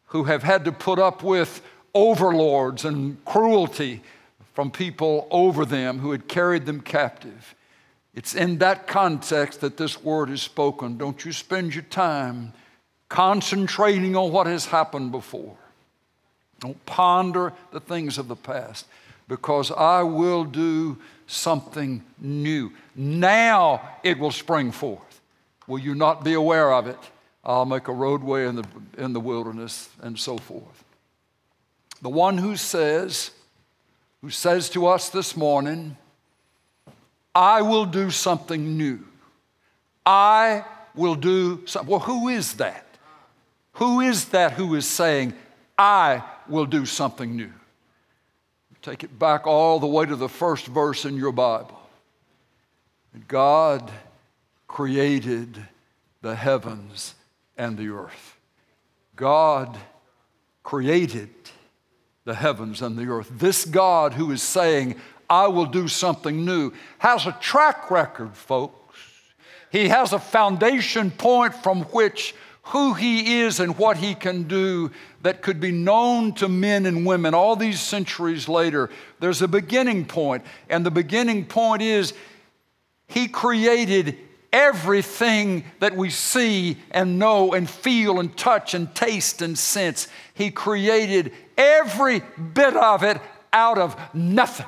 who 0.07 0.25
have 0.25 0.43
had 0.43 0.65
to 0.65 0.73
put 0.73 0.99
up 0.99 1.23
with 1.23 1.63
overlords 1.95 2.85
and 2.85 3.23
cruelty 3.25 4.03
from 4.55 4.71
people 4.71 5.27
over 5.31 5.65
them 5.65 5.99
who 5.99 6.13
had 6.13 6.29
carried 6.29 6.67
them 6.67 6.81
captive. 6.81 7.55
It's 8.15 8.35
in 8.35 8.59
that 8.59 8.87
context 8.87 9.63
that 9.63 9.79
this 9.79 10.03
word 10.03 10.29
is 10.29 10.43
spoken. 10.43 10.99
Don't 10.99 11.25
you 11.25 11.33
spend 11.33 11.75
your 11.75 11.85
time 11.85 12.53
concentrating 13.09 14.17
on 14.17 14.33
what 14.33 14.47
has 14.47 14.67
happened 14.67 15.13
before. 15.13 15.57
Don't 16.61 16.85
ponder 16.87 17.53
the 17.71 17.81
things 17.81 18.19
of 18.19 18.29
the 18.29 18.37
past 18.37 18.87
because 19.33 19.71
I 19.71 20.03
will 20.03 20.45
do 20.45 20.99
something 21.27 22.05
new. 22.19 22.71
Now 22.95 23.81
it 24.03 24.19
will 24.19 24.31
spring 24.31 24.73
forth. 24.73 25.23
Will 25.67 25.79
you 25.79 25.95
not 25.95 26.23
be 26.23 26.35
aware 26.35 26.71
of 26.71 26.87
it? 26.87 26.99
I'll 27.43 27.65
make 27.65 27.89
a 27.89 27.95
roadway 27.95 28.47
in 28.47 28.57
the, 28.57 28.65
in 28.99 29.15
the 29.15 29.21
wilderness 29.21 29.89
and 30.03 30.19
so 30.19 30.37
forth. 30.37 30.85
The 32.03 32.11
one 32.11 32.37
who 32.37 32.57
says, 32.57 33.31
who 34.21 34.29
says 34.29 34.69
to 34.69 34.87
us 34.87 35.09
this 35.09 35.35
morning, 35.35 35.97
I 37.35 37.63
will 37.63 37.87
do 37.87 38.11
something 38.11 38.77
new. 38.77 39.01
I 40.05 40.63
will 40.95 41.15
do 41.15 41.67
something. 41.67 41.91
Well, 41.91 42.01
who 42.01 42.29
is 42.29 42.57
that? 42.57 42.85
Who 43.77 44.03
is 44.03 44.27
that 44.27 44.53
who 44.53 44.75
is 44.75 44.87
saying, 44.87 45.33
I 45.79 46.23
will 46.47 46.67
do 46.67 46.85
something 46.85 47.35
new? 47.35 47.53
Take 48.83 49.05
it 49.05 49.17
back 49.17 49.47
all 49.47 49.79
the 49.79 49.87
way 49.87 50.07
to 50.07 50.17
the 50.17 50.29
first 50.29 50.67
verse 50.67 51.05
in 51.05 51.17
your 51.17 51.31
Bible. 51.31 51.81
God 53.29 53.93
created 54.67 55.65
the 56.21 56.35
heavens 56.35 57.15
and 57.57 57.79
the 57.79 57.91
earth. 57.91 58.37
God 59.15 59.79
created 60.65 61.31
the 62.25 62.35
heavens 62.35 62.83
and 62.83 62.97
the 62.97 63.07
earth. 63.07 63.31
This 63.31 63.65
God 63.65 64.15
who 64.15 64.33
is 64.33 64.43
saying, 64.43 64.97
I 65.31 65.47
will 65.47 65.67
do 65.67 65.87
something 65.87 66.45
new, 66.45 66.73
has 66.99 67.27
a 67.27 67.37
track 67.41 67.91
record, 67.91 68.35
folks. 68.35 68.99
He 69.71 69.89
has 69.89 70.13
a 70.13 70.19
foundation 70.19 71.11
point 71.13 71.55
from 71.55 71.83
which 71.85 72.35
who 72.67 72.95
he 72.95 73.41
is 73.41 73.61
and 73.61 73.77
what 73.77 73.97
he 73.97 74.15
can 74.15 74.45
do 74.45 74.91
that 75.23 75.43
could 75.43 75.61
be 75.61 75.73
known 75.73 76.33
to 76.35 76.49
men 76.49 76.87
and 76.87 77.05
women 77.05 77.35
all 77.35 77.57
these 77.57 77.81
centuries 77.81 78.49
later. 78.49 78.89
There's 79.21 79.43
a 79.43 79.49
beginning 79.49 80.05
point, 80.05 80.45
and 80.69 80.87
the 80.87 80.91
beginning 80.91 81.45
point 81.47 81.83
is 81.83 82.15
he 83.09 83.29
created 83.29 84.17
everything 84.53 85.65
that 85.81 85.97
we 85.97 86.11
see 86.11 86.77
and 86.91 87.19
know 87.19 87.53
and 87.53 87.69
feel 87.69 88.21
and 88.21 88.37
touch 88.37 88.75
and 88.75 88.95
taste 88.95 89.43
and 89.43 89.59
sense. 89.59 90.09
He 90.35 90.51
created 90.51 91.33
every 91.57 92.21
bit 92.55 92.77
of 92.77 93.03
it 93.03 93.21
out 93.53 93.79
of 93.79 93.97
nothing. 94.15 94.67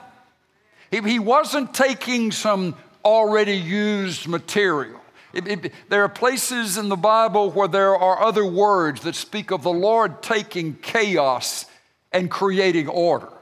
He, 0.90 1.18
wasn't 1.18 1.74
taking 1.74 2.30
some 2.30 2.76
already 3.04 3.56
used 3.56 4.28
material. 4.28 5.00
It, 5.34 5.48
it, 5.48 5.72
there 5.88 6.04
are 6.04 6.08
places 6.08 6.78
in 6.78 6.88
the 6.88 6.96
Bible 6.96 7.50
where 7.50 7.68
there 7.68 7.96
are 7.96 8.22
other 8.22 8.46
words 8.46 9.02
that 9.02 9.14
speak 9.14 9.50
of 9.50 9.62
the 9.62 9.72
Lord 9.72 10.22
taking 10.22 10.74
chaos 10.76 11.66
and 12.12 12.30
creating 12.30 12.88
order. 12.88 13.32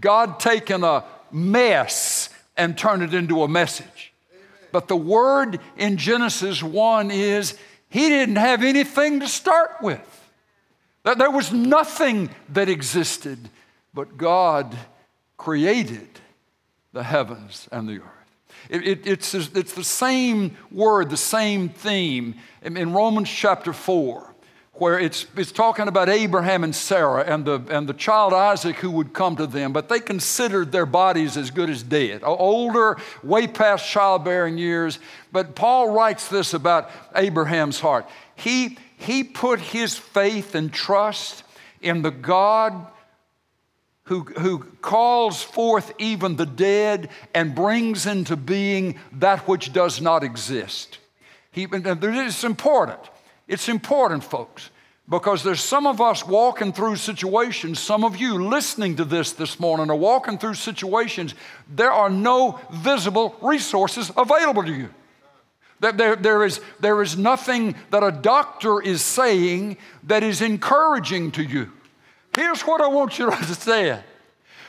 God 0.00 0.40
taking 0.40 0.82
a 0.82 1.04
mess 1.30 2.30
and 2.56 2.76
turn 2.76 3.02
it 3.02 3.14
into 3.14 3.42
a 3.42 3.48
message. 3.48 4.12
But 4.72 4.88
the 4.88 4.96
word 4.96 5.60
in 5.76 5.96
Genesis 5.96 6.62
1 6.62 7.10
is 7.10 7.56
he 7.88 8.08
didn't 8.08 8.36
have 8.36 8.62
anything 8.62 9.20
to 9.20 9.28
start 9.28 9.76
with. 9.82 10.00
There 11.04 11.30
was 11.30 11.52
nothing 11.52 12.30
that 12.50 12.68
existed, 12.68 13.38
but 13.94 14.18
God 14.18 14.76
created 15.38 16.08
the 16.92 17.02
heavens 17.02 17.68
and 17.72 17.88
the 17.88 18.00
earth. 18.00 18.17
It, 18.68 18.86
it, 18.86 19.06
it's, 19.06 19.34
it's 19.34 19.72
the 19.72 19.84
same 19.84 20.56
word, 20.70 21.10
the 21.10 21.16
same 21.16 21.68
theme 21.68 22.34
in, 22.62 22.76
in 22.76 22.92
Romans 22.92 23.30
chapter 23.30 23.72
4 23.72 24.28
where 24.80 24.98
it's, 24.98 25.26
it's 25.36 25.52
talking 25.52 25.88
about 25.88 26.08
Abraham 26.08 26.62
and 26.64 26.74
Sarah 26.74 27.24
and 27.24 27.44
the, 27.44 27.60
and 27.68 27.88
the 27.88 27.94
child 27.94 28.32
Isaac 28.32 28.76
who 28.76 28.90
would 28.92 29.12
come 29.12 29.36
to 29.36 29.46
them, 29.46 29.72
but 29.72 29.88
they 29.88 30.00
considered 30.00 30.72
their 30.72 30.86
bodies 30.86 31.36
as 31.36 31.50
good 31.50 31.68
as 31.68 31.82
dead, 31.82 32.22
older, 32.22 32.96
way 33.22 33.46
past 33.46 33.88
childbearing 33.88 34.56
years. 34.56 34.98
But 35.32 35.54
Paul 35.54 35.90
writes 35.90 36.28
this 36.28 36.54
about 36.54 36.90
Abraham's 37.14 37.80
heart. 37.80 38.08
He, 38.36 38.78
he 38.96 39.24
put 39.24 39.60
his 39.60 39.96
faith 39.96 40.54
and 40.54 40.72
trust 40.72 41.42
in 41.80 42.02
the 42.02 42.10
God 42.10 42.86
who, 44.08 44.20
who 44.20 44.60
calls 44.80 45.42
forth 45.42 45.92
even 45.98 46.36
the 46.36 46.46
dead 46.46 47.10
and 47.34 47.54
brings 47.54 48.06
into 48.06 48.36
being 48.36 48.98
that 49.12 49.46
which 49.46 49.70
does 49.74 50.00
not 50.00 50.24
exist. 50.24 50.98
He, 51.52 51.68
it's 51.70 52.42
important. 52.42 53.00
It's 53.46 53.68
important, 53.68 54.24
folks, 54.24 54.70
because 55.10 55.42
there's 55.42 55.60
some 55.60 55.86
of 55.86 56.00
us 56.00 56.26
walking 56.26 56.72
through 56.72 56.96
situations, 56.96 57.80
some 57.80 58.02
of 58.02 58.16
you 58.16 58.46
listening 58.46 58.96
to 58.96 59.04
this 59.04 59.32
this 59.32 59.60
morning 59.60 59.90
are 59.90 59.96
walking 59.96 60.38
through 60.38 60.54
situations, 60.54 61.34
there 61.68 61.92
are 61.92 62.10
no 62.10 62.58
visible 62.70 63.36
resources 63.42 64.10
available 64.16 64.62
to 64.62 64.72
you. 64.72 64.88
There, 65.80 66.16
there, 66.16 66.44
is, 66.44 66.62
there 66.80 67.02
is 67.02 67.18
nothing 67.18 67.76
that 67.90 68.02
a 68.02 68.10
doctor 68.10 68.80
is 68.80 69.02
saying 69.02 69.76
that 70.04 70.22
is 70.22 70.40
encouraging 70.40 71.32
to 71.32 71.42
you. 71.42 71.72
Here's 72.38 72.62
what 72.62 72.80
I 72.80 72.86
want 72.86 73.18
you 73.18 73.26
to 73.26 73.32
understand. 73.36 74.04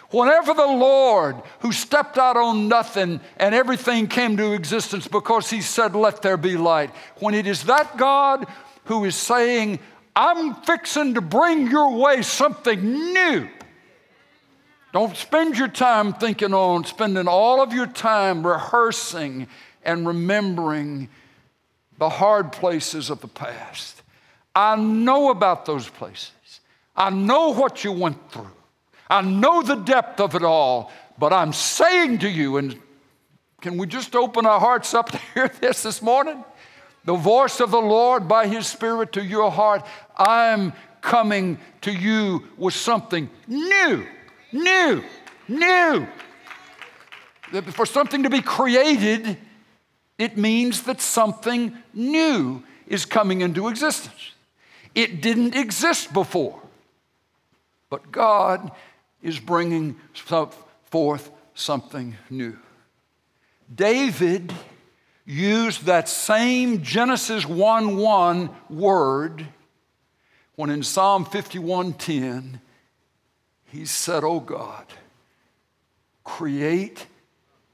Whenever 0.10 0.56
the 0.56 0.66
Lord, 0.66 1.36
who 1.60 1.72
stepped 1.72 2.18
out 2.18 2.36
on 2.36 2.68
nothing 2.68 3.20
and 3.38 3.54
everything 3.54 4.08
came 4.08 4.38
to 4.38 4.54
existence 4.54 5.08
because 5.08 5.52
he 5.52 5.62
said, 5.62 5.94
Let 5.94 6.24
there 6.24 6.38
be 6.38 6.58
light, 6.58 6.90
when 7.20 7.36
it 7.36 7.46
is 7.46 7.66
that 7.66 7.96
God 7.96 8.48
who 8.86 9.06
is 9.06 9.16
saying, 9.16 9.78
I'm 10.16 10.56
fixing 10.56 11.14
to 11.14 11.22
bring 11.22 11.68
your 11.68 11.96
way 11.96 12.24
something 12.24 12.82
new. 13.14 13.48
Don't 14.92 15.16
spend 15.16 15.56
your 15.56 15.68
time 15.68 16.14
thinking 16.14 16.56
on 16.56 16.84
spending 16.86 17.28
all 17.28 17.62
of 17.62 17.72
your 17.72 17.86
time 17.86 18.46
rehearsing 18.46 19.48
and 19.84 20.08
remembering 20.08 21.08
the 22.00 22.10
hard 22.10 22.52
places 22.52 23.12
of 23.12 23.22
the 23.22 23.28
past. 23.28 24.02
I 24.56 24.76
know 24.76 25.30
about 25.30 25.68
those 25.68 25.88
places. 25.88 26.32
I 27.00 27.10
know 27.10 27.54
what 27.54 27.84
you 27.84 27.92
went 27.92 28.32
through. 28.32 28.52
I 29.10 29.22
know 29.22 29.64
the 29.64 29.76
depth 29.76 30.20
of 30.20 30.36
it 30.36 30.44
all, 30.44 30.92
but 31.18 31.34
I'm 31.34 31.54
saying 31.54 32.20
to 32.20 32.30
you, 32.30 32.58
and 32.58 32.80
can 33.62 33.78
we 33.78 33.88
just 33.88 34.16
open 34.16 34.46
our 34.46 34.60
hearts 34.60 34.94
up 34.94 35.10
to 35.14 35.18
hear 35.34 35.48
this 35.48 35.82
this 35.82 36.02
morning? 36.02 36.44
the 37.10 37.16
voice 37.16 37.60
of 37.60 37.72
the 37.72 37.82
Lord 37.82 38.28
by 38.28 38.48
His 38.48 38.68
Spirit 38.68 39.14
to 39.14 39.24
your 39.24 39.52
heart, 39.52 39.86
I'm 40.18 40.74
coming 41.02 41.58
to 41.82 41.92
you 41.92 42.48
with 42.56 42.74
something 42.74 43.30
new, 43.48 44.06
new, 44.52 45.04
new. 45.48 46.08
For 47.72 47.88
something 47.88 48.24
to 48.24 48.30
be 48.30 48.42
created, 48.42 49.38
it 50.20 50.38
means 50.38 50.84
that 50.84 51.02
something 51.02 51.76
new 51.94 52.62
is 52.86 53.06
coming 53.06 53.42
into 53.42 53.70
existence. 53.70 54.34
It 54.94 55.22
didn't 55.22 55.56
exist 55.56 56.14
before, 56.14 56.62
but 57.90 58.12
God 58.12 58.72
is 59.22 59.40
bringing 59.40 60.00
forth 60.86 61.32
something 61.54 62.18
new. 62.30 62.58
David 63.74 64.54
used 65.26 65.86
that 65.86 66.10
same 66.10 66.82
Genesis 66.82 67.46
1 67.46 67.98
1 67.98 68.50
word 68.70 69.48
when 70.56 70.70
in 70.70 70.84
Psalm 70.84 71.26
51:10 71.26 72.60
he 73.66 73.86
said, 73.86 74.24
"Oh 74.24 74.40
God, 74.40 74.86
create 76.24 77.06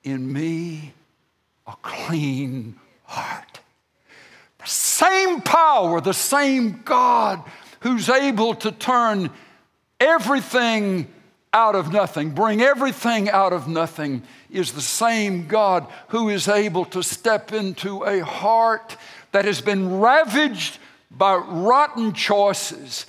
in 0.04 0.32
me 0.32 0.94
a 1.66 1.76
clean 1.82 2.78
heart." 3.06 3.60
The 4.60 4.68
same 4.68 5.42
power, 5.42 6.02
the 6.02 6.14
same 6.14 6.82
God 6.84 7.44
who's 7.80 8.10
able 8.10 8.56
to 8.56 8.72
turn 8.72 9.30
everything 10.00 11.08
out 11.54 11.76
of 11.76 11.92
nothing, 11.92 12.32
bring 12.32 12.62
everything 12.62 13.30
out 13.30 13.54
of 13.54 13.68
nothing, 13.68 14.24
is 14.52 14.74
the 14.74 14.82
same 14.82 15.48
God 15.48 15.88
who 16.10 16.30
is 16.30 16.48
able 16.48 16.84
to 16.86 17.02
step 17.02 17.54
into 17.54 18.04
a 18.04 18.20
heart 18.20 18.98
that 19.32 19.46
has 19.46 19.62
been 19.62 20.00
ravaged 20.00 20.80
by 21.10 21.36
rotten 21.36 22.12
choices, 22.14 23.06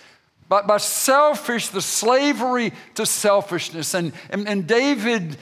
by, 0.49 0.62
by 0.62 0.76
selfish, 0.76 1.68
the 1.68 1.82
slavery 1.82 2.72
to 2.95 3.05
selfishness. 3.05 3.95
And, 3.95 4.12
and, 4.30 4.47
and 4.47 4.66
David 4.66 5.37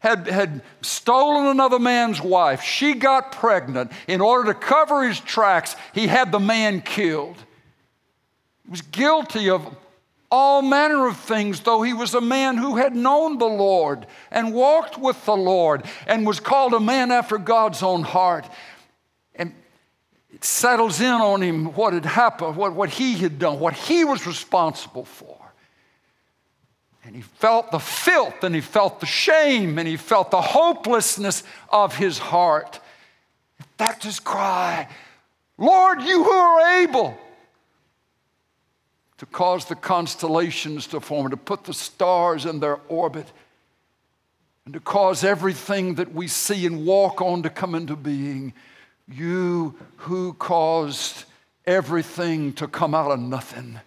had, 0.00 0.26
had 0.28 0.62
stolen 0.80 1.46
another 1.46 1.78
man's 1.78 2.22
wife. 2.22 2.62
She 2.62 2.94
got 2.94 3.32
pregnant. 3.32 3.92
In 4.06 4.22
order 4.22 4.52
to 4.52 4.58
cover 4.58 5.06
his 5.06 5.20
tracks, 5.20 5.76
he 5.92 6.06
had 6.06 6.32
the 6.32 6.40
man 6.40 6.80
killed. 6.80 7.36
He 8.64 8.70
was 8.70 8.82
guilty 8.82 9.50
of 9.50 9.76
all 10.30 10.60
manner 10.60 11.06
of 11.06 11.16
things, 11.16 11.60
though 11.60 11.82
he 11.82 11.94
was 11.94 12.14
a 12.14 12.20
man 12.20 12.56
who 12.56 12.76
had 12.76 12.94
known 12.94 13.38
the 13.38 13.46
Lord 13.46 14.06
and 14.30 14.52
walked 14.52 14.98
with 14.98 15.24
the 15.24 15.36
Lord 15.36 15.84
and 16.06 16.26
was 16.26 16.38
called 16.38 16.74
a 16.74 16.80
man 16.80 17.10
after 17.10 17.38
God's 17.38 17.82
own 17.82 18.02
heart. 18.02 18.46
And 19.34 19.54
it 20.32 20.44
settles 20.44 21.00
in 21.00 21.06
on 21.06 21.42
him 21.42 21.66
what 21.74 21.94
had 21.94 22.04
happened, 22.04 22.56
what, 22.56 22.74
what 22.74 22.90
he 22.90 23.14
had 23.14 23.38
done, 23.38 23.58
what 23.58 23.74
he 23.74 24.04
was 24.04 24.26
responsible 24.26 25.06
for. 25.06 25.36
And 27.04 27.16
he 27.16 27.22
felt 27.22 27.70
the 27.70 27.78
filth 27.78 28.44
and 28.44 28.54
he 28.54 28.60
felt 28.60 29.00
the 29.00 29.06
shame 29.06 29.78
and 29.78 29.88
he 29.88 29.96
felt 29.96 30.30
the 30.30 30.42
hopelessness 30.42 31.42
of 31.70 31.96
his 31.96 32.18
heart. 32.18 32.80
That's 33.78 34.04
his 34.04 34.20
cry 34.20 34.88
Lord, 35.58 36.02
you 36.02 36.22
who 36.22 36.30
are 36.30 36.82
able 36.82 37.18
to 39.18 39.26
cause 39.26 39.64
the 39.66 39.74
constellations 39.74 40.86
to 40.88 41.00
form, 41.00 41.30
to 41.30 41.36
put 41.36 41.64
the 41.64 41.74
stars 41.74 42.46
in 42.46 42.60
their 42.60 42.78
orbit, 42.88 43.26
and 44.64 44.74
to 44.74 44.80
cause 44.80 45.24
everything 45.24 45.96
that 45.96 46.14
we 46.14 46.28
see 46.28 46.66
and 46.66 46.86
walk 46.86 47.20
on 47.20 47.42
to 47.42 47.50
come 47.50 47.74
into 47.74 47.96
being. 47.96 48.52
You 49.10 49.74
who 49.96 50.34
caused 50.34 51.24
everything 51.66 52.52
to 52.54 52.68
come 52.68 52.94
out 52.94 53.10
of 53.10 53.18
nothing, 53.18 53.80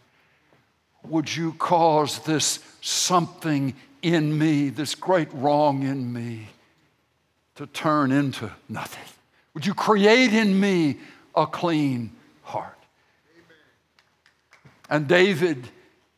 would 1.07 1.34
you 1.36 1.53
cause 1.53 2.19
this 2.19 2.59
something 2.82 3.73
in 4.01 4.38
me, 4.38 4.69
this 4.69 4.95
great 4.95 5.32
wrong 5.34 5.84
in 5.84 6.11
me, 6.11 6.49
to 7.55 7.67
turn 7.67 8.11
into 8.11 8.51
nothing? 8.67 9.03
Would 9.53 9.65
you 9.65 9.73
create 9.73 10.34
in 10.34 10.59
me 10.59 10.97
a 11.36 11.45
clean 11.45 12.11
heart? 12.43 12.80
And 14.91 15.07
David 15.07 15.69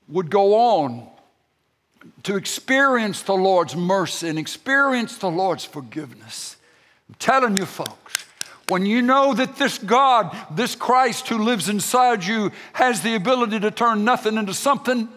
would 0.09 0.31
go 0.31 0.55
on 0.55 1.07
to 2.23 2.35
experience 2.35 3.21
the 3.21 3.35
Lord's 3.35 3.75
mercy 3.75 4.27
and 4.27 4.39
experience 4.39 5.17
the 5.17 5.29
Lord's 5.29 5.63
forgiveness. 5.63 6.57
I'm 7.07 7.15
telling 7.19 7.55
you, 7.55 7.65
folks, 7.65 8.25
when 8.67 8.85
you 8.85 9.01
know 9.01 9.33
that 9.35 9.57
this 9.57 9.77
God, 9.77 10.35
this 10.51 10.75
Christ 10.75 11.27
who 11.29 11.37
lives 11.37 11.69
inside 11.69 12.25
you, 12.25 12.51
has 12.73 13.01
the 13.01 13.15
ability 13.15 13.59
to 13.59 13.69
turn 13.69 14.03
nothing 14.03 14.37
into 14.37 14.53
something, 14.53 15.07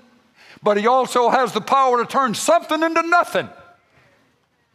but 0.63 0.77
He 0.77 0.87
also 0.87 1.31
has 1.31 1.53
the 1.53 1.61
power 1.61 2.05
to 2.05 2.07
turn 2.07 2.35
something 2.35 2.83
into 2.83 3.03
nothing, 3.03 3.49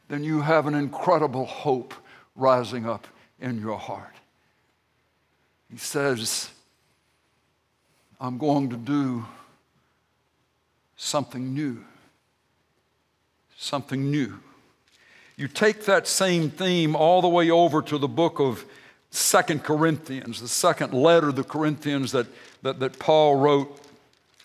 then 0.08 0.24
you 0.24 0.42
have 0.42 0.66
an 0.66 0.74
incredible 0.74 1.46
hope 1.46 1.94
rising 2.36 2.88
up 2.88 3.08
in 3.40 3.60
your 3.60 3.78
heart. 3.78 4.16
He 5.70 5.78
says, 5.78 6.50
I'm 8.24 8.38
going 8.38 8.70
to 8.70 8.78
do 8.78 9.26
something 10.96 11.56
new. 11.56 11.84
Something 13.58 14.12
new. 14.12 14.40
You 15.38 15.48
take 15.48 15.86
that 15.86 16.08
same 16.08 16.52
theme 16.52 16.96
all 16.96 17.24
the 17.24 17.28
way 17.28 17.50
over 17.50 17.82
to 17.82 17.98
the 17.98 18.08
book 18.08 18.40
of 18.40 18.64
Second 19.10 19.64
Corinthians, 19.64 20.40
the 20.40 20.48
second 20.48 20.94
letter 20.94 21.30
of 21.30 21.36
the 21.36 21.44
Corinthians 21.44 22.12
that, 22.12 22.28
that, 22.62 22.80
that 22.80 23.00
Paul 23.00 23.38
wrote. 23.38 23.82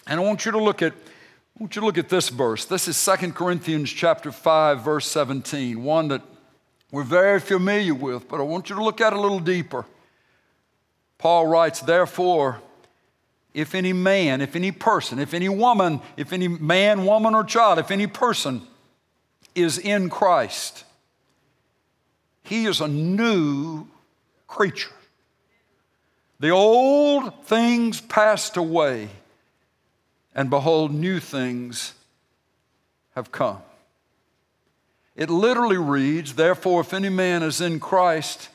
And 0.07 0.19
I 0.19 0.23
want 0.23 0.47
you 0.47 0.53
to 0.53 0.59
look 0.63 0.81
at 0.81 0.95
I 0.95 1.63
want 1.63 1.75
you 1.75 1.81
to 1.81 1.87
look 1.87 1.99
at 1.99 2.11
this 2.11 2.29
verse. 2.29 2.67
This 2.67 2.87
is 2.87 2.99
Second 2.99 3.35
Corinthians 3.35 3.91
chapter 3.91 4.31
5, 4.31 4.83
verse 4.83 5.07
17, 5.07 5.83
one 5.83 6.09
that 6.09 6.21
we're 6.91 7.03
very 7.03 7.41
familiar 7.41 7.95
with, 7.95 8.29
but 8.29 8.41
I 8.41 8.43
want 8.43 8.69
you 8.69 8.77
to 8.77 8.85
look 8.85 9.01
at 9.01 9.15
it 9.15 9.17
a 9.17 9.21
little 9.21 9.41
deeper. 9.41 9.87
Paul 11.17 11.47
writes, 11.47 11.81
Therefore, 11.81 12.61
if 13.57 13.75
any 13.75 13.95
man, 13.95 14.43
if 14.43 14.55
any 14.55 14.71
person, 14.71 15.19
if 15.19 15.33
any 15.33 15.49
woman, 15.49 16.03
if 16.19 16.31
any 16.35 16.47
man, 16.47 17.07
woman, 17.07 17.35
or 17.35 17.43
child, 17.43 17.79
if 17.79 17.91
any 17.91 18.07
person 18.07 18.61
is 19.55 19.79
in 19.79 20.11
Christ, 20.11 20.85
he 22.43 22.67
is 22.67 22.83
a 22.83 22.87
new 22.87 23.87
creature. 24.47 24.93
The 26.39 26.51
old 26.51 27.47
things 27.47 27.99
passed 27.99 28.59
away, 28.59 29.09
and 30.35 30.51
behold, 30.51 30.93
new 30.93 31.19
things 31.19 31.95
have 33.15 33.33
come. 33.33 33.63
It 35.17 35.31
literally 35.31 35.79
reads, 35.79 36.35
Therefore, 36.35 36.83
if 36.83 36.93
any 36.93 37.09
man 37.09 37.43
is 37.43 37.63
in 37.63 37.81
Christ, 37.81 38.51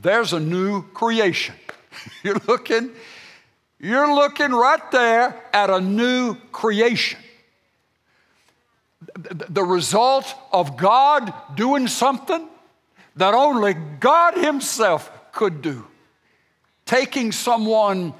there's 0.00 0.32
a 0.32 0.40
new 0.40 0.80
creation. 0.94 1.56
You're 2.22 2.40
looking, 2.46 2.92
you're 3.80 4.14
looking 4.14 4.50
right 4.52 4.90
there 4.90 5.40
at 5.52 5.70
a 5.70 5.80
new 5.80 6.34
creation. 6.52 7.20
The 9.14 9.64
result 9.64 10.34
of 10.52 10.76
God 10.76 11.32
doing 11.54 11.86
something 11.88 12.48
that 13.16 13.34
only 13.34 13.74
God 13.74 14.34
Himself 14.34 15.10
could 15.32 15.62
do. 15.62 15.86
Taking 16.86 17.32
someone 17.32 18.14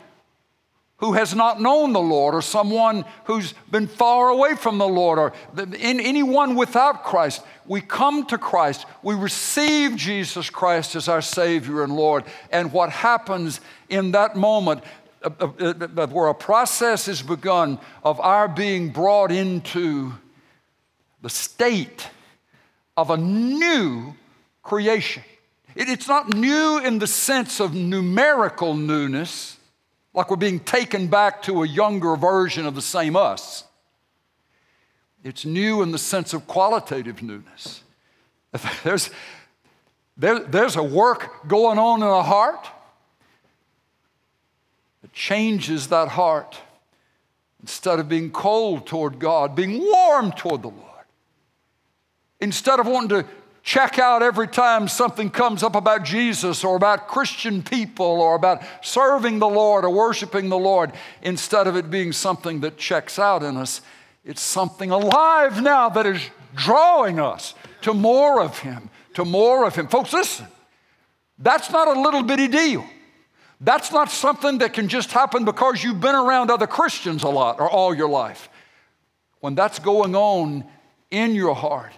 who 0.98 1.12
has 1.12 1.32
not 1.32 1.60
known 1.60 1.92
the 1.92 2.00
Lord, 2.00 2.34
or 2.34 2.42
someone 2.42 3.04
who's 3.24 3.54
been 3.70 3.86
far 3.86 4.30
away 4.30 4.56
from 4.56 4.78
the 4.78 4.88
Lord, 4.88 5.18
or 5.18 5.32
anyone 5.78 6.56
without 6.56 7.04
Christ. 7.04 7.40
We 7.66 7.80
come 7.80 8.26
to 8.26 8.38
Christ, 8.38 8.84
we 9.02 9.14
receive 9.14 9.94
Jesus 9.94 10.50
Christ 10.50 10.96
as 10.96 11.08
our 11.08 11.22
Savior 11.22 11.84
and 11.84 11.94
Lord, 11.94 12.24
and 12.50 12.72
what 12.72 12.90
happens 12.90 13.60
in 13.88 14.10
that 14.12 14.34
moment, 14.36 14.82
where 15.20 16.28
a 16.28 16.34
process 16.34 17.08
is 17.08 17.22
begun 17.22 17.78
of 18.02 18.20
our 18.20 18.48
being 18.48 18.90
brought 18.90 19.32
into 19.32 20.14
the 21.22 21.30
state 21.30 22.08
of 22.96 23.10
a 23.10 23.16
new 23.16 24.14
creation. 24.62 25.22
It's 25.74 26.08
not 26.08 26.28
new 26.28 26.78
in 26.78 26.98
the 26.98 27.06
sense 27.06 27.60
of 27.60 27.74
numerical 27.74 28.74
newness 28.74 29.56
like 30.14 30.30
we're 30.30 30.36
being 30.36 30.60
taken 30.60 31.06
back 31.06 31.42
to 31.42 31.62
a 31.62 31.68
younger 31.68 32.16
version 32.16 32.66
of 32.66 32.74
the 32.74 32.82
same 32.82 33.14
us. 33.14 33.64
It's 35.22 35.44
new 35.44 35.82
in 35.82 35.92
the 35.92 35.98
sense 35.98 36.32
of 36.32 36.46
qualitative 36.46 37.22
newness. 37.22 37.82
There's, 38.82 39.10
there, 40.16 40.40
there's 40.40 40.74
a 40.74 40.82
work 40.82 41.46
going 41.46 41.78
on 41.78 42.02
in 42.02 42.08
a 42.08 42.22
heart 42.22 42.66
that 45.08 45.14
changes 45.14 45.88
that 45.88 46.08
heart. 46.08 46.58
Instead 47.60 47.98
of 47.98 48.08
being 48.08 48.30
cold 48.30 48.86
toward 48.86 49.18
God, 49.18 49.56
being 49.56 49.80
warm 49.80 50.30
toward 50.32 50.62
the 50.62 50.68
Lord. 50.68 50.84
Instead 52.40 52.78
of 52.78 52.86
wanting 52.86 53.08
to 53.08 53.26
check 53.64 53.98
out 53.98 54.22
every 54.22 54.46
time 54.46 54.86
something 54.86 55.28
comes 55.28 55.64
up 55.64 55.74
about 55.74 56.04
Jesus 56.04 56.62
or 56.62 56.76
about 56.76 57.08
Christian 57.08 57.62
people 57.62 58.06
or 58.06 58.36
about 58.36 58.62
serving 58.80 59.40
the 59.40 59.48
Lord 59.48 59.84
or 59.84 59.90
worshiping 59.90 60.48
the 60.48 60.58
Lord, 60.58 60.92
instead 61.20 61.66
of 61.66 61.76
it 61.76 61.90
being 61.90 62.12
something 62.12 62.60
that 62.60 62.78
checks 62.78 63.18
out 63.18 63.42
in 63.42 63.56
us, 63.56 63.80
it's 64.24 64.40
something 64.40 64.92
alive 64.92 65.60
now 65.60 65.88
that 65.88 66.06
is 66.06 66.22
drawing 66.54 67.18
us 67.18 67.54
to 67.82 67.92
more 67.92 68.40
of 68.40 68.60
Him, 68.60 68.88
to 69.14 69.24
more 69.24 69.66
of 69.66 69.74
Him. 69.74 69.88
Folks, 69.88 70.12
listen, 70.12 70.46
that's 71.40 71.72
not 71.72 71.88
a 71.88 72.00
little 72.00 72.22
bitty 72.22 72.46
deal. 72.46 72.86
That's 73.60 73.90
not 73.90 74.10
something 74.10 74.58
that 74.58 74.72
can 74.72 74.88
just 74.88 75.10
happen 75.10 75.44
because 75.44 75.82
you've 75.82 76.00
been 76.00 76.14
around 76.14 76.50
other 76.50 76.66
Christians 76.66 77.24
a 77.24 77.28
lot 77.28 77.60
or 77.60 77.68
all 77.68 77.94
your 77.94 78.08
life. 78.08 78.48
When 79.40 79.54
that's 79.54 79.78
going 79.78 80.14
on 80.14 80.64
in 81.10 81.34
your 81.34 81.54
heart, 81.54 81.92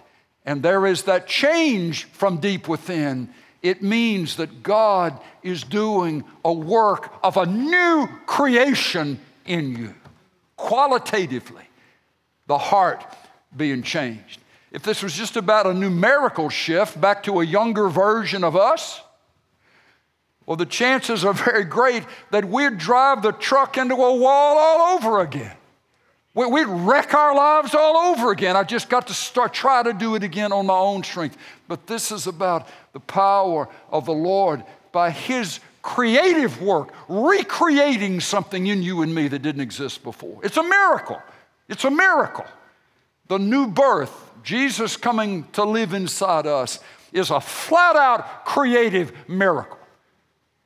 and 0.45 0.63
there 0.63 0.87
is 0.87 1.03
that 1.03 1.27
change 1.27 2.05
from 2.05 2.37
deep 2.37 2.67
within, 2.67 3.29
it 3.61 3.83
means 3.83 4.37
that 4.37 4.63
God 4.63 5.19
is 5.43 5.63
doing 5.63 6.23
a 6.43 6.51
work 6.51 7.13
of 7.23 7.37
a 7.37 7.45
new 7.45 8.07
creation 8.25 9.19
in 9.45 9.75
you, 9.75 9.93
qualitatively, 10.55 11.63
the 12.47 12.57
heart 12.57 13.05
being 13.55 13.83
changed. 13.83 14.39
If 14.71 14.83
this 14.83 15.03
was 15.03 15.13
just 15.13 15.35
about 15.35 15.67
a 15.67 15.73
numerical 15.73 16.49
shift 16.49 16.99
back 16.99 17.23
to 17.23 17.41
a 17.41 17.45
younger 17.45 17.87
version 17.89 18.43
of 18.43 18.55
us, 18.55 19.01
well, 20.51 20.57
the 20.57 20.65
chances 20.65 21.23
are 21.23 21.31
very 21.33 21.63
great 21.63 22.03
that 22.31 22.43
we'd 22.43 22.77
drive 22.77 23.21
the 23.21 23.31
truck 23.31 23.77
into 23.77 23.95
a 23.95 24.13
wall 24.13 24.57
all 24.57 24.97
over 24.97 25.21
again. 25.21 25.55
We'd 26.33 26.67
wreck 26.67 27.13
our 27.13 27.33
lives 27.33 27.73
all 27.73 27.95
over 27.95 28.33
again. 28.33 28.57
I 28.57 28.65
just 28.65 28.89
got 28.89 29.07
to 29.07 29.13
start, 29.13 29.53
try 29.53 29.81
to 29.81 29.93
do 29.93 30.15
it 30.15 30.23
again 30.23 30.51
on 30.51 30.65
my 30.65 30.75
own 30.75 31.05
strength. 31.05 31.37
But 31.69 31.87
this 31.87 32.11
is 32.11 32.27
about 32.27 32.67
the 32.91 32.99
power 32.99 33.69
of 33.91 34.05
the 34.05 34.11
Lord 34.11 34.61
by 34.91 35.11
His 35.11 35.61
creative 35.83 36.61
work, 36.61 36.89
recreating 37.07 38.19
something 38.19 38.67
in 38.67 38.83
you 38.83 39.03
and 39.03 39.15
me 39.15 39.29
that 39.29 39.41
didn't 39.41 39.61
exist 39.61 40.03
before. 40.03 40.41
It's 40.43 40.57
a 40.57 40.63
miracle. 40.63 41.21
It's 41.69 41.85
a 41.85 41.91
miracle. 41.91 42.45
The 43.29 43.39
new 43.39 43.67
birth, 43.67 44.11
Jesus 44.43 44.97
coming 44.97 45.47
to 45.53 45.63
live 45.63 45.93
inside 45.93 46.45
us, 46.45 46.81
is 47.13 47.31
a 47.31 47.39
flat 47.39 47.95
out 47.95 48.43
creative 48.43 49.13
miracle. 49.29 49.77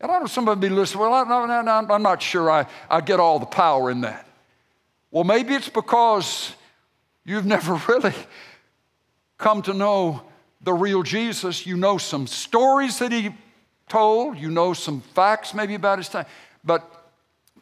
And 0.05 0.11
I 0.11 0.19
know 0.19 0.25
some 0.27 0.45
somebody 0.45 0.69
be 0.69 0.69
listening, 0.69 1.01
well, 1.01 1.13
I'm 1.15 2.03
not 2.03 2.21
sure 2.21 2.51
I, 2.51 2.67
I 2.91 3.01
get 3.01 3.19
all 3.19 3.39
the 3.39 3.47
power 3.47 3.89
in 3.89 4.01
that. 4.01 4.27
Well, 5.09 5.23
maybe 5.23 5.55
it's 5.55 5.67
because 5.67 6.53
you've 7.23 7.45
never 7.47 7.81
really 7.87 8.13
come 9.39 9.63
to 9.63 9.73
know 9.73 10.21
the 10.61 10.73
real 10.73 11.01
Jesus. 11.01 11.65
You 11.65 11.75
know 11.75 11.97
some 11.97 12.27
stories 12.27 12.99
that 12.99 13.11
he 13.11 13.31
told, 13.89 14.37
you 14.37 14.51
know 14.51 14.73
some 14.73 15.01
facts 15.01 15.55
maybe 15.55 15.73
about 15.73 15.97
his 15.97 16.07
time, 16.07 16.27
but, 16.63 17.09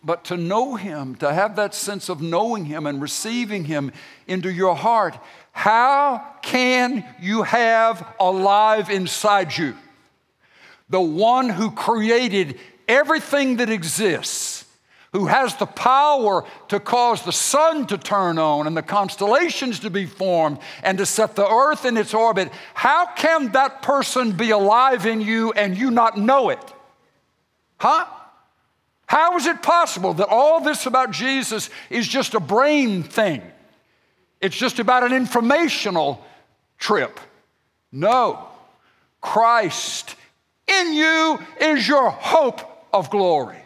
but 0.04 0.26
to 0.26 0.36
know 0.36 0.76
him, 0.76 1.16
to 1.16 1.34
have 1.34 1.56
that 1.56 1.74
sense 1.74 2.10
of 2.10 2.22
knowing 2.22 2.66
him 2.66 2.86
and 2.88 3.02
receiving 3.02 3.64
him 3.64 3.94
into 4.28 4.52
your 4.52 4.76
heart, 4.76 5.18
how 5.54 6.28
can 6.42 7.06
you 7.22 7.44
have 7.44 8.06
alive 8.20 8.90
inside 8.90 9.58
you 9.58 9.78
the 10.90 11.02
one 11.02 11.50
who 11.50 11.72
created 11.72 12.60
everything 12.88 13.58
that 13.58 13.70
exists? 13.70 14.64
who 15.14 15.28
has 15.28 15.56
the 15.58 15.66
power 15.68 16.44
to 16.68 16.80
cause 16.80 17.24
the 17.24 17.32
sun 17.32 17.86
to 17.86 17.98
turn 17.98 18.40
on 18.40 18.66
and 18.66 18.76
the 18.76 18.82
constellations 18.82 19.80
to 19.80 19.90
be 19.92 20.08
formed 20.08 20.58
and 20.82 20.98
to 20.98 21.06
set 21.06 21.36
the 21.36 21.48
earth 21.48 21.86
in 21.86 21.98
its 21.98 22.16
orbit, 22.16 22.52
how 22.74 23.06
can 23.16 23.52
that 23.52 23.84
person 23.84 24.32
be 24.32 24.50
alive 24.50 25.06
in 25.06 25.22
you 25.22 25.52
and 25.54 25.78
you 25.78 25.92
not 25.92 26.18
know 26.18 26.50
it? 26.50 26.74
Huh? 27.78 28.06
How 29.06 29.38
is 29.38 29.46
it 29.46 29.62
possible 29.62 30.16
that 30.16 30.30
all 30.30 30.62
this 30.62 30.88
about 30.88 31.12
Jesus 31.12 31.70
is 31.92 32.08
just 32.08 32.34
a 32.34 32.40
brain 32.40 33.04
thing? 33.04 33.44
It's 34.42 34.58
just 34.58 34.80
about 34.80 35.04
an 35.04 35.14
informational 35.14 36.26
trip. 36.80 37.20
No. 37.92 38.48
Christ 39.22 40.16
in 40.68 40.94
you 40.94 41.40
is 41.60 41.88
your 41.88 42.10
hope 42.10 42.62
of 42.94 43.10
glory. 43.10 43.58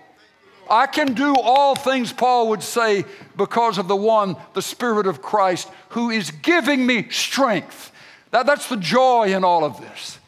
I 0.70 0.88
can 0.88 1.14
do 1.14 1.36
all 1.36 1.76
things, 1.76 2.12
Paul 2.12 2.50
would 2.50 2.64
say, 2.64 3.06
because 3.36 3.78
of 3.78 3.88
the 3.88 3.96
one, 3.96 4.36
the 4.54 4.62
Spirit 4.62 5.08
of 5.08 5.22
Christ, 5.22 5.70
who 5.90 6.10
is 6.10 6.32
giving 6.32 6.86
me 6.86 7.10
strength. 7.10 7.92
That, 8.32 8.46
that's 8.46 8.68
the 8.68 8.78
joy 8.78 9.34
in 9.34 9.44
all 9.44 9.64
of 9.64 9.80
this. 9.80 10.20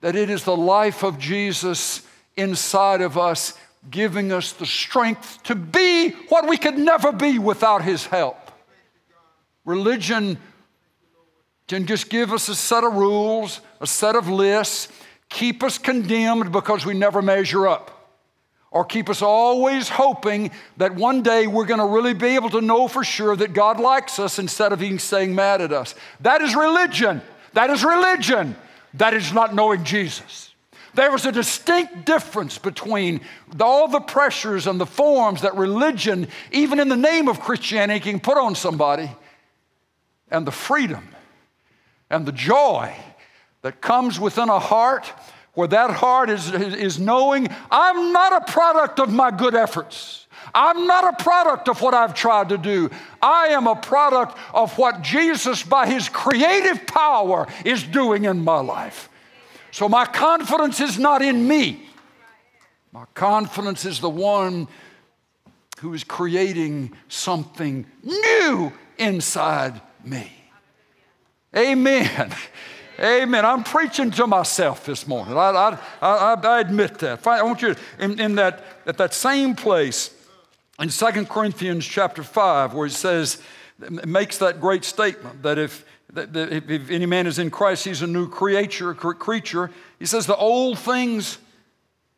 That 0.00 0.14
it 0.14 0.30
is 0.30 0.44
the 0.44 0.56
life 0.56 1.02
of 1.02 1.18
Jesus 1.18 2.06
inside 2.36 3.00
of 3.00 3.18
us, 3.18 3.54
giving 3.90 4.30
us 4.32 4.52
the 4.52 4.66
strength 4.66 5.42
to 5.44 5.54
be 5.54 6.10
what 6.28 6.48
we 6.48 6.56
could 6.56 6.78
never 6.78 7.10
be 7.10 7.38
without 7.38 7.82
His 7.82 8.06
help. 8.06 8.52
Religion 9.64 10.38
can 11.66 11.86
just 11.86 12.08
give 12.08 12.32
us 12.32 12.48
a 12.48 12.54
set 12.54 12.84
of 12.84 12.94
rules, 12.94 13.60
a 13.80 13.86
set 13.86 14.14
of 14.14 14.28
lists, 14.28 14.88
keep 15.28 15.62
us 15.62 15.78
condemned 15.78 16.52
because 16.52 16.84
we 16.86 16.94
never 16.94 17.22
measure 17.22 17.68
up 17.68 17.98
or 18.70 18.84
keep 18.84 19.08
us 19.08 19.22
always 19.22 19.88
hoping 19.88 20.50
that 20.76 20.94
one 20.94 21.22
day 21.22 21.46
we're 21.46 21.66
going 21.66 21.80
to 21.80 21.86
really 21.86 22.14
be 22.14 22.28
able 22.28 22.50
to 22.50 22.60
know 22.60 22.86
for 22.86 23.02
sure 23.02 23.34
that 23.34 23.54
God 23.54 23.80
likes 23.80 24.18
us 24.18 24.38
instead 24.38 24.72
of 24.72 24.78
being 24.78 24.98
saying 24.98 25.34
mad 25.34 25.62
at 25.62 25.72
us. 25.72 25.94
That 26.20 26.42
is 26.42 26.54
religion. 26.54 27.22
That 27.54 27.70
is 27.70 27.82
religion. 27.82 28.56
That 28.94 29.14
is 29.14 29.32
not 29.32 29.54
knowing 29.54 29.84
Jesus. 29.84 30.54
There 30.94 31.14
is 31.14 31.24
a 31.26 31.32
distinct 31.32 32.06
difference 32.06 32.58
between 32.58 33.20
all 33.60 33.88
the 33.88 34.00
pressures 34.00 34.66
and 34.66 34.80
the 34.80 34.86
forms 34.86 35.42
that 35.42 35.54
religion, 35.54 36.28
even 36.50 36.80
in 36.80 36.88
the 36.88 36.96
name 36.96 37.28
of 37.28 37.40
Christianity, 37.40 38.00
can 38.00 38.20
put 38.20 38.36
on 38.36 38.54
somebody, 38.54 39.10
and 40.30 40.46
the 40.46 40.50
freedom 40.50 41.08
and 42.10 42.26
the 42.26 42.32
joy 42.32 42.94
that 43.62 43.80
comes 43.80 44.20
within 44.20 44.48
a 44.48 44.58
heart 44.58 45.12
where 45.54 45.68
that 45.68 45.90
heart 45.90 46.30
is, 46.30 46.52
is 46.52 46.98
knowing 46.98 47.48
I'm 47.70 48.12
not 48.12 48.32
a 48.32 48.52
product 48.52 49.00
of 49.00 49.12
my 49.12 49.30
good 49.30 49.54
efforts. 49.54 50.26
I'm 50.54 50.86
not 50.86 51.14
a 51.14 51.22
product 51.22 51.68
of 51.68 51.82
what 51.82 51.94
I've 51.94 52.14
tried 52.14 52.50
to 52.50 52.58
do. 52.58 52.90
I 53.20 53.48
am 53.48 53.66
a 53.66 53.76
product 53.76 54.38
of 54.54 54.78
what 54.78 55.02
Jesus, 55.02 55.62
by 55.62 55.86
his 55.86 56.08
creative 56.08 56.86
power, 56.86 57.46
is 57.64 57.82
doing 57.82 58.24
in 58.24 58.44
my 58.44 58.60
life. 58.60 59.08
So 59.70 59.88
my 59.88 60.06
confidence 60.06 60.80
is 60.80 60.98
not 60.98 61.22
in 61.22 61.46
me. 61.46 61.88
My 62.92 63.04
confidence 63.14 63.84
is 63.84 64.00
the 64.00 64.08
one 64.08 64.68
who 65.80 65.92
is 65.94 66.04
creating 66.04 66.92
something 67.08 67.86
new 68.02 68.72
inside 68.96 69.80
me. 70.04 70.32
Amen. 71.56 72.32
Amen. 73.00 73.44
I'm 73.44 73.62
preaching 73.62 74.10
to 74.12 74.26
myself 74.26 74.84
this 74.84 75.06
morning. 75.06 75.36
I, 75.36 75.50
I, 75.50 75.78
I, 76.02 76.34
I 76.34 76.60
admit 76.60 76.98
that. 76.98 77.24
I 77.28 77.44
want 77.44 77.62
you 77.62 77.74
to, 77.74 77.80
in, 78.00 78.18
in, 78.18 78.34
that, 78.36 78.64
at 78.86 78.96
that 78.98 79.14
same 79.14 79.54
place 79.54 80.12
in 80.80 80.88
2 80.88 81.26
Corinthians 81.26 81.86
chapter 81.86 82.24
5, 82.24 82.74
where 82.74 82.86
it 82.86 82.92
says, 82.92 83.40
makes 84.04 84.38
that 84.38 84.60
great 84.60 84.84
statement 84.84 85.44
that 85.44 85.58
if, 85.58 85.84
that, 86.12 86.32
that 86.32 86.52
if 86.52 86.90
any 86.90 87.06
man 87.06 87.28
is 87.28 87.38
in 87.38 87.50
Christ, 87.52 87.84
he's 87.84 88.02
a 88.02 88.06
new 88.06 88.28
creature, 88.28 88.94
creature. 88.94 89.70
He 90.00 90.06
says, 90.06 90.26
the 90.26 90.36
old 90.36 90.80
things 90.80 91.38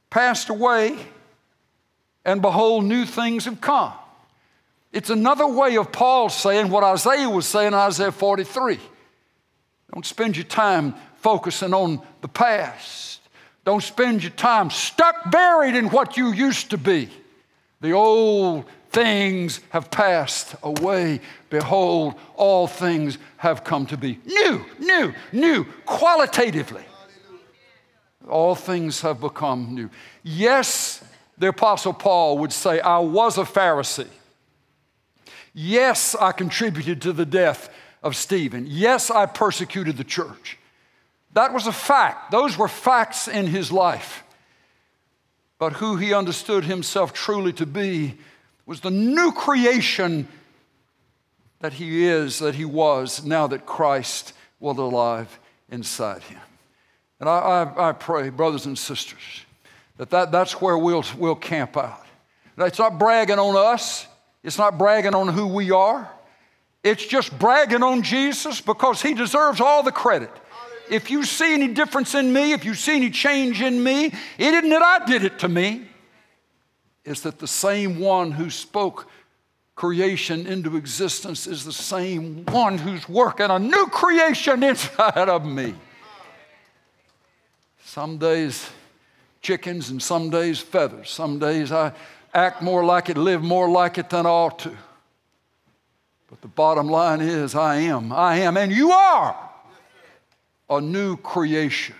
passed 0.09 0.49
away, 0.49 0.97
and 2.25 2.41
behold, 2.41 2.87
new 2.87 3.05
things 3.05 3.45
have 3.45 3.61
come. 3.61 3.93
It's 4.93 5.11
another 5.11 5.47
way 5.47 5.77
of 5.77 5.93
Paul 5.93 6.31
saying 6.31 6.71
what 6.71 6.85
Isaiah 6.85 7.29
was 7.29 7.45
saying 7.45 7.69
in 7.69 7.75
Isaiah 7.75 8.13
43. 8.13 8.79
Don't 9.93 10.07
spend 10.07 10.37
your 10.37 10.45
time 10.45 10.95
focusing 11.17 11.75
on 11.75 12.01
the 12.21 12.29
past. 12.29 13.21
Don't 13.65 13.83
spend 13.83 14.23
your 14.23 14.33
time 14.33 14.71
stuck 14.71 15.31
buried 15.31 15.75
in 15.75 15.89
what 15.89 16.17
you 16.17 16.33
used 16.33 16.71
to 16.71 16.79
be. 16.79 17.11
The 17.81 17.93
old 17.93 18.65
things 18.91 19.61
have 19.71 19.91
passed 19.91 20.55
away. 20.63 21.21
Behold, 21.49 22.15
all 22.37 22.67
things 22.67 23.19
have 23.37 23.65
come 23.65 23.87
to 23.87 23.97
be 23.97 24.19
new, 24.25 24.65
new, 24.79 25.15
new, 25.33 25.65
qualitatively. 25.87 26.85
All 28.29 28.55
things 28.55 29.01
have 29.01 29.21
become 29.21 29.75
new. 29.75 29.91
Yes, 30.23 31.03
the 31.39 31.49
Apostle 31.49 31.95
Paul 31.95 32.39
would 32.39 32.53
say, 32.53 32.81
I 32.81 32.99
was 32.99 33.39
a 33.39 33.45
Pharisee. 33.45 34.09
Yes, 35.53 36.15
I 36.15 36.33
contributed 36.33 37.03
to 37.03 37.13
the 37.13 37.27
death 37.27 37.71
of 38.03 38.17
Stephen. 38.17 38.67
Yes, 38.69 39.11
I 39.11 39.27
persecuted 39.27 39.97
the 39.97 40.05
church. 40.05 40.59
That 41.33 41.53
was 41.53 41.67
a 41.67 41.73
fact. 41.73 42.31
Those 42.31 42.59
were 42.59 42.69
facts 42.69 43.29
in 43.29 43.47
his 43.47 43.71
life. 43.71 44.25
But 45.59 45.75
who 45.75 45.97
he 45.97 46.15
understood 46.15 46.65
himself 46.65 47.13
truly 47.13 47.53
to 47.55 47.67
be 47.67 48.17
was 48.67 48.81
the 48.81 48.91
new 48.91 49.33
creation 49.33 50.27
that 51.61 51.75
he 51.75 52.07
is, 52.07 52.39
that 52.39 52.55
he 52.55 52.65
was, 52.65 53.25
now 53.25 53.47
that 53.47 53.67
Christ 53.67 54.33
was 54.59 54.79
alive 54.79 55.39
inside 55.69 56.23
him. 56.23 56.41
And 57.21 57.29
I, 57.29 57.39
I, 57.77 57.89
I 57.91 57.93
pray, 57.93 58.31
brothers 58.31 58.65
and 58.65 58.79
sisters, 58.79 59.45
that, 59.99 60.11
that 60.11 60.33
that's 60.33 60.61
where 60.61 60.79
we'll, 60.79 61.05
we'll 61.19 61.35
camp 61.35 61.77
out. 61.77 62.07
Now, 62.57 62.65
it's 62.65 62.79
not 62.79 62.99
bragging 62.99 63.39
on 63.39 63.57
us, 63.57 64.07
it's 64.43 64.57
not 64.59 64.79
bragging 64.79 65.15
on 65.15 65.29
who 65.29 65.47
we 65.47 65.71
are. 65.71 66.11
It's 66.83 67.05
just 67.05 67.39
bragging 67.39 67.83
on 67.83 68.03
Jesus 68.03 68.61
because 68.61 69.03
he 69.03 69.15
deserves 69.15 69.61
all 69.61 69.83
the 69.83 69.93
credit. 69.93 70.31
If 70.91 71.11
you 71.11 71.25
see 71.25 71.55
any 71.55 71.69
difference 71.69 72.15
in 72.15 72.33
me, 72.33 72.53
if 72.53 72.65
you 72.65 72.75
see 72.75 72.97
any 72.97 73.11
change 73.11 73.61
in 73.61 73.83
me, 73.83 74.07
it 74.07 74.55
isn't 74.55 74.71
that 74.71 74.83
I 74.83 75.05
did 75.05 75.25
it 75.25 75.39
to 75.41 75.49
me. 75.49 75.87
It's 77.05 77.21
that 77.21 77.39
the 77.39 77.47
same 77.47 78.01
one 78.01 78.33
who 78.33 78.51
spoke 78.51 79.09
creation 79.75 80.47
into 80.47 80.77
existence 80.77 81.47
is 81.47 81.65
the 81.65 81.73
same 81.73 82.45
one 82.47 82.77
who's 82.77 83.09
working 83.09 83.51
a 83.51 83.59
new 83.59 83.87
creation 83.87 84.63
inside 84.71 85.29
of 85.29 85.47
me. 85.47 85.75
Some 87.85 88.19
days 88.19 88.69
chickens 89.41 89.91
and 89.91 90.03
some 90.03 90.31
days 90.31 90.59
feathers. 90.59 91.11
Some 91.11 91.39
days 91.39 91.73
I 91.73 91.93
act 92.35 92.63
more 92.63 92.85
like 92.85 93.09
it, 93.09 93.17
live 93.17 93.43
more 93.43 93.69
like 93.69 93.97
it 93.99 94.11
than 94.11 94.27
I 94.27 94.31
ought 94.31 94.59
to. 94.61 94.77
But 96.31 96.41
the 96.41 96.49
bottom 96.49 96.87
line 96.89 97.21
is, 97.21 97.57
I 97.57 97.77
am, 97.77 98.13
I 98.13 98.37
am, 98.39 98.57
and 98.57 98.71
you 98.71 98.93
are 98.93 99.51
a 100.71 100.81
new 100.81 101.17
creation 101.17 101.97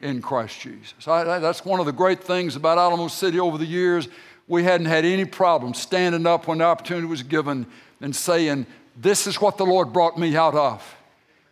in 0.00 0.22
Christ 0.22 0.60
Jesus. 0.60 1.08
I, 1.08 1.40
that's 1.40 1.64
one 1.64 1.80
of 1.80 1.86
the 1.86 1.92
great 1.92 2.22
things 2.22 2.54
about 2.54 2.78
Alamo 2.78 3.08
City 3.08 3.40
over 3.40 3.58
the 3.58 3.66
years. 3.66 4.08
We 4.46 4.62
hadn't 4.62 4.86
had 4.86 5.04
any 5.04 5.24
problem 5.24 5.74
standing 5.74 6.26
up 6.26 6.46
when 6.46 6.58
the 6.58 6.64
opportunity 6.64 7.06
was 7.06 7.24
given 7.24 7.66
and 8.00 8.14
saying, 8.14 8.66
This 8.96 9.26
is 9.26 9.40
what 9.40 9.56
the 9.56 9.66
Lord 9.66 9.92
brought 9.92 10.16
me 10.16 10.36
out 10.36 10.54
of. 10.54 10.96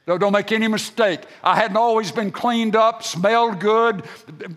Don't 0.06 0.32
make 0.32 0.52
any 0.52 0.68
mistake. 0.68 1.20
I 1.44 1.56
hadn't 1.56 1.76
always 1.76 2.10
been 2.10 2.30
cleaned 2.30 2.74
up, 2.74 3.02
smelled 3.02 3.60
good, 3.60 4.04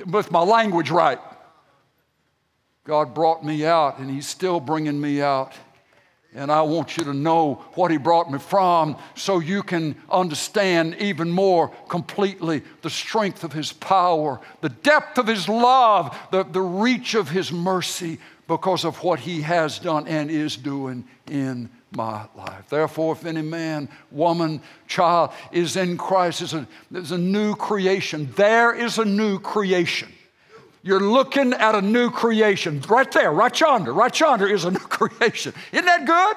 with 0.05 0.31
my 0.31 0.41
language 0.41 0.89
right. 0.89 1.19
God 2.85 3.13
brought 3.13 3.43
me 3.43 3.65
out, 3.65 3.99
and 3.99 4.09
He's 4.09 4.27
still 4.27 4.59
bringing 4.61 5.01
me 5.01 5.21
out. 5.21 5.53
And 6.33 6.49
I 6.49 6.61
want 6.61 6.95
you 6.95 7.03
to 7.03 7.13
know 7.13 7.55
what 7.73 7.91
he 7.91 7.97
brought 7.97 8.31
me 8.31 8.39
from 8.39 8.95
so 9.15 9.39
you 9.39 9.63
can 9.63 9.95
understand 10.09 10.95
even 10.95 11.29
more 11.29 11.69
completely 11.89 12.63
the 12.81 12.89
strength 12.89 13.43
of 13.43 13.51
his 13.51 13.73
power, 13.73 14.39
the 14.61 14.69
depth 14.69 15.17
of 15.17 15.27
his 15.27 15.49
love, 15.49 16.17
the, 16.31 16.43
the 16.43 16.61
reach 16.61 17.15
of 17.15 17.29
his 17.29 17.51
mercy 17.51 18.17
because 18.47 18.85
of 18.85 19.03
what 19.03 19.19
he 19.19 19.41
has 19.41 19.77
done 19.79 20.07
and 20.07 20.31
is 20.31 20.55
doing 20.55 21.05
in 21.29 21.69
my 21.91 22.25
life. 22.35 22.69
Therefore, 22.69 23.13
if 23.13 23.25
any 23.25 23.41
man, 23.41 23.89
woman, 24.09 24.61
child 24.87 25.31
is 25.51 25.75
in 25.75 25.97
Christ, 25.97 26.41
is 26.41 26.53
a, 26.53 26.65
is 26.93 27.11
a 27.11 27.17
new 27.17 27.55
creation. 27.55 28.31
There 28.37 28.73
is 28.73 28.97
a 28.97 29.05
new 29.05 29.37
creation. 29.37 30.11
You're 30.83 30.99
looking 30.99 31.53
at 31.53 31.75
a 31.75 31.81
new 31.81 32.09
creation. 32.09 32.81
Right 32.89 33.11
there, 33.11 33.31
right 33.31 33.59
yonder, 33.59 33.93
right 33.93 34.19
yonder 34.19 34.47
is 34.47 34.65
a 34.65 34.71
new 34.71 34.79
creation. 34.79 35.53
Isn't 35.71 35.85
that 35.85 36.05
good? 36.05 36.35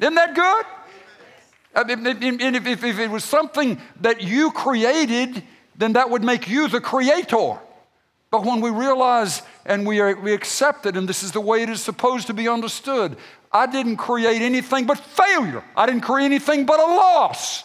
Isn't 0.00 0.14
that 0.14 0.34
good? 0.34 0.64
Uh, 1.74 1.84
and 1.88 2.56
if, 2.56 2.66
if, 2.66 2.84
if 2.84 2.98
it 2.98 3.10
was 3.10 3.24
something 3.24 3.80
that 4.00 4.22
you 4.22 4.50
created, 4.50 5.44
then 5.76 5.92
that 5.92 6.10
would 6.10 6.24
make 6.24 6.48
you 6.48 6.66
the 6.66 6.80
creator. 6.80 7.58
But 8.30 8.44
when 8.44 8.60
we 8.60 8.70
realize 8.70 9.42
and 9.64 9.86
we, 9.86 10.00
are, 10.00 10.16
we 10.16 10.32
accept 10.32 10.86
it, 10.86 10.96
and 10.96 11.08
this 11.08 11.22
is 11.22 11.32
the 11.32 11.40
way 11.40 11.62
it 11.62 11.68
is 11.68 11.80
supposed 11.80 12.26
to 12.26 12.34
be 12.34 12.48
understood, 12.48 13.16
I 13.52 13.66
didn't 13.66 13.96
create 13.96 14.42
anything 14.42 14.86
but 14.86 14.98
failure. 14.98 15.62
I 15.76 15.86
didn't 15.86 16.02
create 16.02 16.26
anything 16.26 16.66
but 16.66 16.80
a 16.80 16.86
loss. 16.86 17.64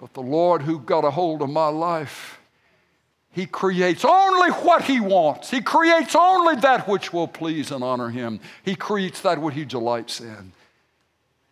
But 0.00 0.14
the 0.14 0.22
Lord 0.22 0.62
who 0.62 0.80
got 0.80 1.04
a 1.04 1.10
hold 1.10 1.42
of 1.42 1.50
my 1.50 1.68
life 1.68 2.35
he 3.36 3.44
creates 3.44 4.02
only 4.02 4.48
what 4.48 4.84
He 4.84 4.98
wants. 4.98 5.50
He 5.50 5.60
creates 5.60 6.16
only 6.18 6.56
that 6.62 6.88
which 6.88 7.12
will 7.12 7.28
please 7.28 7.70
and 7.70 7.84
honor 7.84 8.08
Him. 8.08 8.40
He 8.64 8.74
creates 8.74 9.20
that 9.20 9.42
which 9.42 9.54
He 9.54 9.66
delights 9.66 10.22
in. 10.22 10.52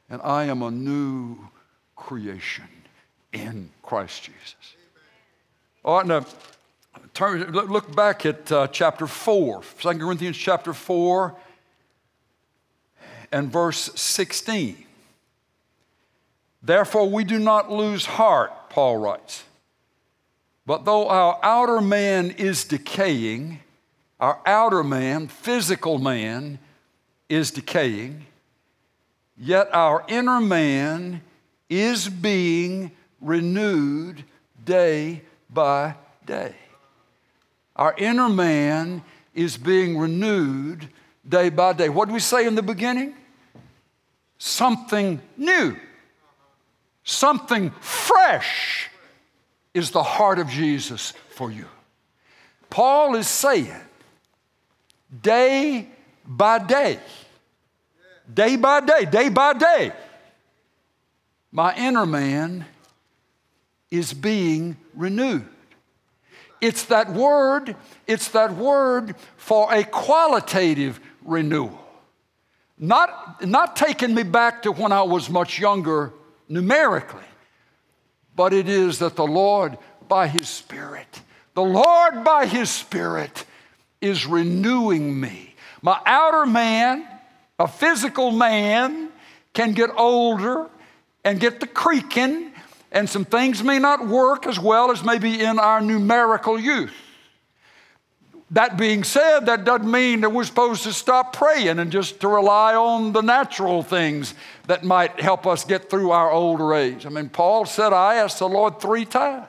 And 0.08 0.22
I 0.22 0.44
am 0.44 0.62
a 0.62 0.70
new 0.70 1.36
creation 1.94 2.64
in 3.34 3.68
Christ 3.82 4.22
Jesus. 4.22 4.76
All 5.84 5.98
right, 5.98 6.06
now 6.06 6.24
turn, 7.12 7.52
look 7.52 7.94
back 7.94 8.24
at 8.24 8.50
uh, 8.50 8.66
chapter 8.68 9.06
4, 9.06 9.60
2 9.78 9.98
Corinthians 9.98 10.38
chapter 10.38 10.72
4 10.72 11.36
and 13.30 13.52
verse 13.52 13.90
16. 13.94 14.86
Therefore, 16.62 17.10
we 17.10 17.24
do 17.24 17.38
not 17.38 17.70
lose 17.70 18.06
heart, 18.06 18.70
Paul 18.70 18.96
writes. 18.96 19.44
But 20.66 20.84
though 20.84 21.08
our 21.08 21.38
outer 21.42 21.80
man 21.80 22.30
is 22.30 22.64
decaying, 22.64 23.60
our 24.18 24.40
outer 24.46 24.82
man, 24.82 25.28
physical 25.28 25.98
man, 25.98 26.58
is 27.28 27.50
decaying, 27.50 28.26
yet 29.36 29.68
our 29.74 30.04
inner 30.08 30.40
man 30.40 31.22
is 31.68 32.08
being 32.08 32.92
renewed 33.20 34.24
day 34.64 35.22
by 35.50 35.96
day. 36.24 36.54
Our 37.76 37.94
inner 37.98 38.28
man 38.28 39.02
is 39.34 39.56
being 39.56 39.98
renewed 39.98 40.88
day 41.28 41.50
by 41.50 41.72
day. 41.72 41.88
What 41.88 42.06
did 42.06 42.14
we 42.14 42.20
say 42.20 42.46
in 42.46 42.54
the 42.54 42.62
beginning? 42.62 43.14
Something 44.38 45.20
new, 45.36 45.76
something 47.02 47.70
fresh 47.80 48.90
is 49.74 49.90
the 49.90 50.02
heart 50.02 50.38
of 50.38 50.48
Jesus 50.48 51.12
for 51.30 51.50
you. 51.50 51.66
Paul 52.70 53.16
is 53.16 53.28
saying, 53.28 53.74
day 55.22 55.88
by 56.24 56.58
day, 56.58 56.98
day 58.32 58.56
by 58.56 58.80
day, 58.80 59.04
day 59.04 59.28
by 59.28 59.52
day, 59.52 59.92
my 61.52 61.74
inner 61.76 62.06
man 62.06 62.64
is 63.90 64.12
being 64.12 64.76
renewed. 64.94 65.46
It's 66.60 66.84
that 66.86 67.12
word, 67.12 67.76
it's 68.06 68.28
that 68.28 68.54
word 68.54 69.14
for 69.36 69.72
a 69.72 69.84
qualitative 69.84 70.98
renewal. 71.22 71.78
Not, 72.78 73.46
not 73.46 73.76
taking 73.76 74.14
me 74.14 74.22
back 74.24 74.62
to 74.62 74.72
when 74.72 74.90
I 74.90 75.02
was 75.02 75.30
much 75.30 75.58
younger 75.58 76.12
numerically, 76.48 77.22
but 78.36 78.52
it 78.52 78.68
is 78.68 78.98
that 78.98 79.16
the 79.16 79.26
Lord 79.26 79.78
by 80.08 80.28
His 80.28 80.48
Spirit. 80.48 81.20
The 81.54 81.62
Lord 81.62 82.24
by 82.24 82.46
His 82.46 82.70
Spirit 82.70 83.44
is 84.00 84.26
renewing 84.26 85.18
me. 85.18 85.54
My 85.82 86.00
outer 86.04 86.46
man, 86.46 87.06
a 87.58 87.68
physical 87.68 88.30
man, 88.30 89.08
can 89.52 89.72
get 89.72 89.90
older 89.96 90.68
and 91.24 91.40
get 91.40 91.60
the 91.60 91.66
creaking, 91.66 92.52
and 92.92 93.08
some 93.08 93.24
things 93.24 93.62
may 93.62 93.78
not 93.78 94.06
work 94.06 94.46
as 94.46 94.58
well 94.58 94.90
as 94.90 95.04
maybe 95.04 95.40
in 95.40 95.58
our 95.58 95.80
numerical 95.80 96.58
youth. 96.58 96.94
That 98.50 98.76
being 98.76 99.04
said, 99.04 99.46
that 99.46 99.64
doesn't 99.64 99.90
mean 99.90 100.20
that 100.20 100.30
we're 100.30 100.44
supposed 100.44 100.82
to 100.84 100.92
stop 100.92 101.34
praying 101.34 101.78
and 101.78 101.90
just 101.90 102.20
to 102.20 102.28
rely 102.28 102.74
on 102.74 103.12
the 103.12 103.22
natural 103.22 103.82
things 103.82 104.34
that 104.66 104.84
might 104.84 105.18
help 105.18 105.46
us 105.46 105.64
get 105.64 105.88
through 105.88 106.10
our 106.10 106.30
older 106.30 106.74
age. 106.74 107.06
I 107.06 107.08
mean, 107.08 107.30
Paul 107.30 107.64
said, 107.64 107.92
I 107.92 108.16
asked 108.16 108.38
the 108.38 108.48
Lord 108.48 108.80
three 108.80 109.06
times 109.06 109.48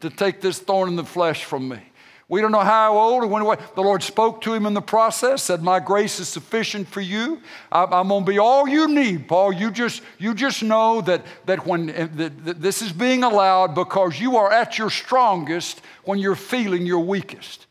to 0.00 0.10
take 0.10 0.40
this 0.40 0.58
thorn 0.58 0.88
in 0.88 0.96
the 0.96 1.04
flesh 1.04 1.44
from 1.44 1.68
me. 1.68 1.80
We 2.28 2.40
don't 2.40 2.50
know 2.50 2.58
how 2.58 2.98
old 2.98 3.22
or 3.22 3.28
when 3.28 3.42
away. 3.42 3.56
the 3.76 3.82
Lord 3.82 4.02
spoke 4.02 4.40
to 4.40 4.52
him 4.52 4.66
in 4.66 4.74
the 4.74 4.82
process, 4.82 5.44
said, 5.44 5.62
My 5.62 5.78
grace 5.78 6.18
is 6.18 6.28
sufficient 6.28 6.88
for 6.88 7.00
you. 7.00 7.40
I'm 7.70 8.08
going 8.08 8.24
to 8.24 8.30
be 8.30 8.38
all 8.38 8.66
you 8.66 8.88
need, 8.88 9.28
Paul. 9.28 9.52
You 9.52 9.70
just, 9.70 10.02
you 10.18 10.34
just 10.34 10.64
know 10.64 11.00
that, 11.02 11.24
that 11.44 11.64
when 11.64 11.86
that 11.86 12.60
this 12.60 12.82
is 12.82 12.92
being 12.92 13.22
allowed 13.22 13.76
because 13.76 14.18
you 14.18 14.38
are 14.38 14.50
at 14.50 14.76
your 14.76 14.90
strongest 14.90 15.80
when 16.02 16.18
you're 16.18 16.34
feeling 16.34 16.84
your 16.84 17.04
weakest. 17.04 17.65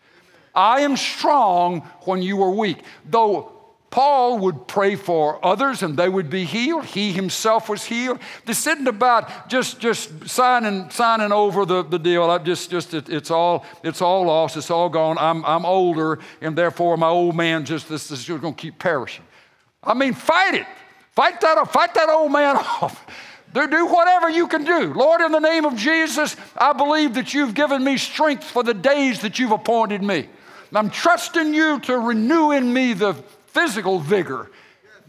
I 0.56 0.82
am 0.82 0.95
strong 0.95 1.82
when 2.01 2.22
you 2.22 2.41
are 2.41 2.51
weak. 2.51 2.78
Though 3.10 3.51
Paul 3.95 4.39
would 4.39 4.68
pray 4.68 4.95
for 4.95 5.39
others 5.41 5.82
and 5.82 5.95
they 5.95 6.10
would 6.10 6.30
be 6.30 6.43
healed. 6.43 6.84
He 6.84 7.14
himself 7.14 7.70
was 7.70 7.86
healed. 7.86 8.20
This 8.45 8.68
isn't 8.68 8.88
about 8.88 9.47
just, 9.47 9.80
just 9.80 10.28
signing, 10.28 10.89
signing 10.89 11.32
over 11.32 11.66
the, 11.66 11.82
the 11.82 11.97
deal. 11.97 12.24
I 12.30 12.39
just, 12.39 12.70
just 12.70 12.93
it, 12.93 13.08
it's, 13.08 13.32
all, 13.32 13.66
it's 13.84 14.01
all 14.01 14.26
lost. 14.26 14.58
It's 14.58 14.70
all 14.70 14.89
gone. 14.89 15.18
I'm, 15.18 15.45
I'm 15.45 15.66
older, 15.66 16.20
and 16.41 16.58
therefore 16.58 16.97
my 16.97 17.08
old 17.08 17.38
man 17.38 17.64
just 17.64 17.88
this, 17.88 18.10
this 18.10 18.20
is 18.20 18.28
going 18.28 18.53
to 18.53 18.62
keep 18.62 18.78
perishing. 18.80 19.24
I 19.82 19.93
mean, 19.93 20.14
fight 20.14 20.56
it. 20.56 20.68
Fight 21.12 21.39
that, 21.39 21.72
fight 21.72 21.93
that 21.93 22.10
old 22.10 22.34
man 22.34 22.58
off. 22.82 23.06
Do 23.53 23.86
whatever 23.86 24.30
you 24.30 24.49
can 24.49 24.66
do. 24.66 24.93
Lord, 24.93 25.22
in 25.22 25.32
the 25.32 25.39
name 25.39 25.64
of 25.64 25.78
Jesus, 25.78 26.36
I 26.58 26.74
believe 26.74 27.14
that 27.14 27.34
you've 27.34 27.53
given 27.53 27.82
me 27.82 27.95
strength 27.95 28.43
for 28.43 28.62
the 28.62 28.74
days 28.74 29.22
that 29.22 29.39
you've 29.39 29.51
appointed 29.51 30.03
me. 30.03 30.28
I'm 30.74 30.89
trusting 30.89 31.53
you 31.53 31.80
to 31.82 31.97
renew 31.97 32.51
in 32.51 32.72
me 32.72 32.93
the 32.93 33.13
physical 33.47 33.99
vigor 33.99 34.51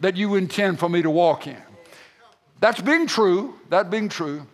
that 0.00 0.16
you 0.16 0.34
intend 0.34 0.78
for 0.78 0.88
me 0.88 1.02
to 1.02 1.10
walk 1.10 1.46
in. 1.46 1.60
That's 2.60 2.80
being 2.80 3.06
true, 3.06 3.54
that 3.70 3.90
being 3.90 4.08
true. 4.08 4.46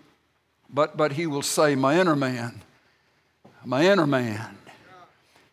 But, 0.72 0.96
but 0.96 1.12
he 1.12 1.26
will 1.26 1.42
say, 1.42 1.74
My 1.74 2.00
inner 2.00 2.16
man, 2.16 2.62
my 3.64 3.84
inner 3.84 4.06
man, 4.06 4.56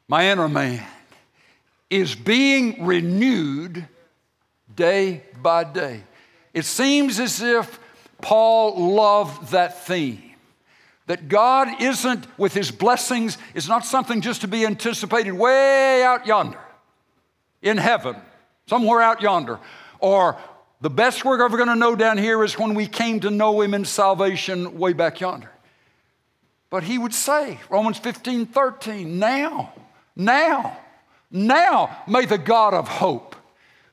my 0.07 0.31
inner 0.31 0.47
man 0.47 0.85
is 1.89 2.15
being 2.15 2.85
renewed 2.85 3.87
day 4.75 5.23
by 5.41 5.63
day. 5.63 6.03
It 6.53 6.65
seems 6.65 7.19
as 7.19 7.41
if 7.41 7.79
Paul 8.21 8.93
loved 8.95 9.51
that 9.51 9.85
theme 9.85 10.28
that 11.09 11.27
God 11.27 11.81
isn't, 11.81 12.27
with 12.37 12.53
his 12.53 12.69
blessings, 12.69 13.39
is 13.55 13.67
not 13.67 13.83
something 13.83 14.21
just 14.21 14.41
to 14.41 14.47
be 14.47 14.63
anticipated 14.63 15.31
way 15.31 16.03
out 16.03 16.27
yonder 16.27 16.59
in 17.63 17.77
heaven, 17.77 18.15
somewhere 18.67 19.01
out 19.01 19.19
yonder. 19.19 19.59
Or 19.97 20.37
the 20.81 20.89
best 20.91 21.25
we're 21.25 21.43
ever 21.43 21.57
going 21.57 21.69
to 21.69 21.75
know 21.75 21.95
down 21.95 22.19
here 22.19 22.43
is 22.43 22.59
when 22.59 22.75
we 22.75 22.85
came 22.85 23.21
to 23.21 23.31
know 23.31 23.59
him 23.59 23.73
in 23.73 23.85
salvation 23.85 24.77
way 24.77 24.93
back 24.93 25.19
yonder. 25.19 25.49
But 26.69 26.83
he 26.83 26.99
would 26.99 27.15
say, 27.15 27.59
Romans 27.71 27.97
15, 27.97 28.45
13, 28.45 29.17
now, 29.17 29.73
now, 30.15 30.77
now 31.31 32.03
may 32.07 32.27
the 32.27 32.37
God 32.37 32.75
of 32.75 32.87
hope 32.87 33.35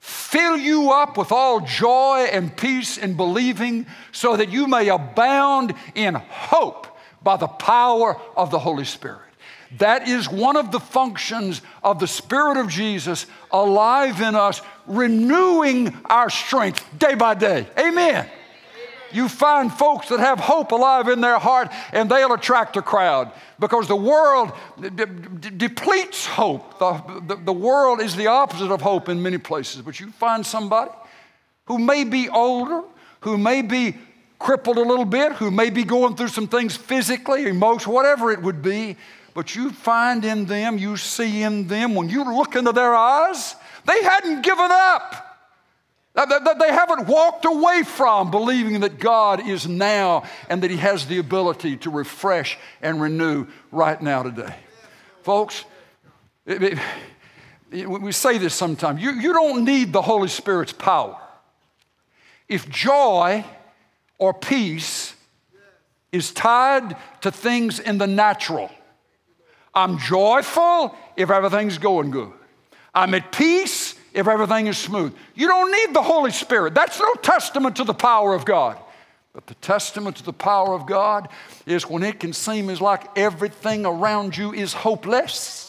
fill 0.01 0.59
you 0.59 0.93
up 0.93 1.17
with 1.17 1.33
all 1.33 1.61
joy 1.61 2.29
and 2.31 2.55
peace 2.55 2.99
in 2.99 3.17
believing 3.17 3.87
so 4.13 4.37
that 4.37 4.51
you 4.51 4.67
may 4.67 4.91
abound 4.91 5.73
in 5.95 6.15
hope 6.15 6.89
by 7.27 7.37
the 7.37 7.49
power 7.49 8.17
of 8.37 8.53
the 8.53 8.59
Holy 8.61 8.85
Spirit. 8.85 9.19
That 9.79 10.07
is 10.07 10.31
one 10.31 10.57
of 10.57 10.71
the 10.71 10.79
functions 10.79 11.61
of 11.83 11.99
the 11.99 12.07
Spirit 12.07 12.57
of 12.57 12.69
Jesus 12.69 13.27
alive 13.51 14.21
in 14.21 14.37
us, 14.37 14.63
renewing 14.87 15.93
our 16.05 16.31
strength 16.31 16.87
day 16.97 17.17
by 17.17 17.35
day. 17.35 17.67
Amen. 17.77 18.31
You 19.11 19.29
find 19.29 19.73
folks 19.73 20.09
that 20.11 20.21
have 20.21 20.39
hope 20.39 20.71
alive 20.71 21.09
in 21.09 21.21
their 21.21 21.41
heart, 21.41 21.73
and 21.93 22.09
they'll 22.09 22.33
attract 22.33 22.77
a 22.77 22.83
crowd 22.83 23.33
because 23.59 23.89
the 23.89 23.97
world 23.97 24.53
de- 24.81 25.07
depletes 25.07 26.27
hope. 26.27 26.79
The, 26.79 27.23
the, 27.27 27.37
the 27.37 27.53
world 27.53 28.01
is 28.01 28.15
the 28.15 28.29
opposite 28.29 28.71
of 28.71 28.83
hope 28.83 29.09
in 29.09 29.21
many 29.21 29.39
places. 29.39 29.83
But 29.83 29.99
you 29.99 30.13
find 30.13 30.47
somebody 30.47 30.93
who 31.65 31.81
may 31.81 32.05
be 32.05 32.29
older, 32.29 32.83
who 33.21 33.37
may 33.37 33.63
be 33.63 33.97
crippled 34.39 34.77
a 34.77 34.83
little 34.83 35.05
bit, 35.05 35.33
who 35.33 35.51
may 35.51 35.71
be 35.71 35.85
going 35.85 36.17
through 36.17 36.29
some 36.29 36.49
things 36.49 36.77
physically, 36.77 37.47
emotionally, 37.47 37.95
whatever 37.95 38.31
it 38.31 38.43
would 38.43 38.63
be, 38.63 38.97
but 39.35 39.55
you 39.55 39.71
find 39.71 40.25
in 40.25 40.47
them, 40.47 40.79
you 40.79 40.97
see 40.97 41.43
in 41.43 41.69
them, 41.69 41.95
when 41.95 42.09
you 42.09 42.25
look 42.25 42.57
into 42.57 42.73
their 42.73 42.95
eyes, 42.95 43.55
they 43.85 44.03
hadn't 44.03 44.43
given 44.43 44.71
up. 44.71 45.23
They 46.15 46.73
haven't 46.73 47.07
walked 47.07 47.45
away 47.45 47.83
from 47.83 48.31
believing 48.31 48.81
that 48.81 48.99
God 48.99 49.47
is 49.47 49.69
now 49.69 50.25
and 50.49 50.63
that 50.63 50.71
He 50.71 50.79
has 50.79 51.07
the 51.07 51.19
ability 51.19 51.77
to 51.79 51.91
refresh 51.91 52.57
and 52.81 52.99
renew 52.99 53.47
right 53.71 54.01
now 54.01 54.23
today. 54.23 54.57
Folks, 55.23 55.67
it, 56.47 56.79
it, 57.71 57.87
we 57.87 58.13
say 58.13 58.39
this 58.39 58.55
sometimes 58.55 59.03
you, 59.03 59.11
you 59.11 59.35
don't 59.35 59.67
need 59.67 59.93
the 59.93 60.01
Holy 60.01 60.29
Spirit's 60.29 60.73
power. 60.73 61.21
If 62.49 62.71
joy 62.71 63.45
or 64.19 64.33
peace 64.35 65.15
is 66.13 66.33
tied 66.33 66.97
to 67.21 67.31
things 67.31 67.79
in 67.79 67.99
the 67.99 68.07
natural. 68.07 68.71
I'm 69.75 69.99
joyful 69.99 70.95
if 71.17 71.31
everything's 71.31 71.79
going 71.79 72.11
good. 72.11 72.33
I'm 72.95 73.13
at 73.15 73.31
peace 73.31 73.95
if 74.15 74.27
everything 74.27 74.67
is 74.69 74.79
smooth. 74.79 75.15
You 75.35 75.49
don't 75.49 75.71
need 75.71 75.95
the 75.95 76.03
Holy 76.03 76.31
Spirit. 76.31 76.75
That's 76.75 76.99
no 76.99 77.13
testament 77.15 77.77
to 77.77 77.85
the 77.85 77.95
power 77.95 78.35
of 78.35 78.47
God. 78.47 78.79
But 79.35 79.47
the 79.47 79.55
testament 79.57 80.17
to 80.17 80.23
the 80.23 80.33
power 80.33 80.75
of 80.75 80.87
God 80.87 81.29
is 81.67 81.87
when 81.87 82.03
it 82.03 82.19
can 82.19 82.33
seem 82.33 82.71
as 82.71 82.81
like 82.81 83.19
everything 83.19 83.85
around 83.85 84.35
you 84.35 84.55
is 84.55 84.73
hopeless 84.73 85.66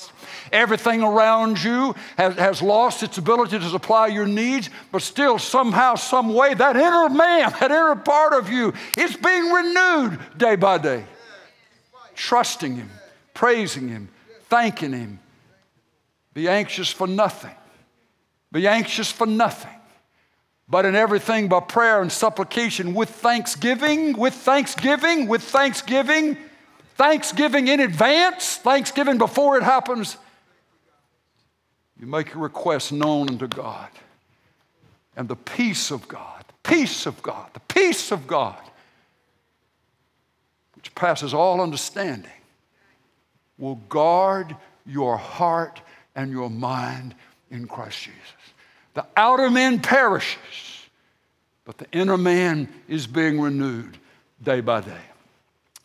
Everything 0.51 1.03
around 1.03 1.63
you 1.63 1.95
has, 2.17 2.35
has 2.35 2.61
lost 2.61 3.03
its 3.03 3.17
ability 3.17 3.59
to 3.59 3.69
supply 3.69 4.07
your 4.07 4.27
needs, 4.27 4.69
but 4.91 5.01
still, 5.01 5.39
somehow, 5.39 5.95
some 5.95 6.33
way, 6.33 6.53
that 6.53 6.75
inner 6.75 7.09
man, 7.09 7.51
that 7.59 7.71
inner 7.71 7.95
part 7.95 8.33
of 8.33 8.49
you 8.49 8.73
is 8.97 9.15
being 9.15 9.51
renewed 9.51 10.19
day 10.37 10.55
by 10.55 10.77
day. 10.77 11.03
Trusting 12.15 12.75
Him, 12.75 12.89
praising 13.33 13.87
Him, 13.89 14.09
thanking 14.49 14.93
Him. 14.93 15.19
Be 16.33 16.47
anxious 16.47 16.91
for 16.91 17.07
nothing. 17.07 17.55
Be 18.51 18.67
anxious 18.67 19.11
for 19.11 19.27
nothing. 19.27 19.71
But 20.69 20.85
in 20.85 20.95
everything 20.95 21.47
by 21.47 21.61
prayer 21.61 22.01
and 22.01 22.11
supplication 22.11 22.93
with 22.93 23.09
thanksgiving, 23.09 24.17
with 24.17 24.33
thanksgiving, 24.33 25.27
with 25.27 25.41
thanksgiving, 25.41 26.37
thanksgiving 26.95 27.69
in 27.69 27.79
advance, 27.79 28.57
thanksgiving 28.57 29.17
before 29.17 29.57
it 29.57 29.63
happens, 29.63 30.17
you 31.99 32.07
make 32.07 32.33
your 32.33 32.43
request 32.43 32.91
known 32.91 33.29
unto 33.29 33.47
God. 33.47 33.89
And 35.15 35.27
the 35.27 35.35
peace 35.35 35.89
of 35.89 36.07
God, 36.07 36.45
peace 36.63 37.05
of 37.05 37.21
God, 37.23 37.49
the 37.53 37.59
peace 37.61 38.11
of 38.11 38.27
God, 38.27 38.61
which 40.75 40.93
passes 40.93 41.33
all 41.33 41.59
understanding, 41.59 42.31
will 43.57 43.75
guard 43.89 44.55
your 44.85 45.17
heart 45.17 45.81
and 46.15 46.31
your 46.31 46.49
mind 46.49 47.15
in 47.49 47.67
Christ 47.67 48.03
Jesus. 48.03 48.21
The 48.93 49.05
outer 49.15 49.49
man 49.49 49.79
perishes, 49.79 50.87
but 51.65 51.77
the 51.77 51.87
inner 51.91 52.17
man 52.17 52.69
is 52.87 53.07
being 53.07 53.39
renewed 53.39 53.97
day 54.43 54.61
by 54.61 54.81
day. 54.81 55.01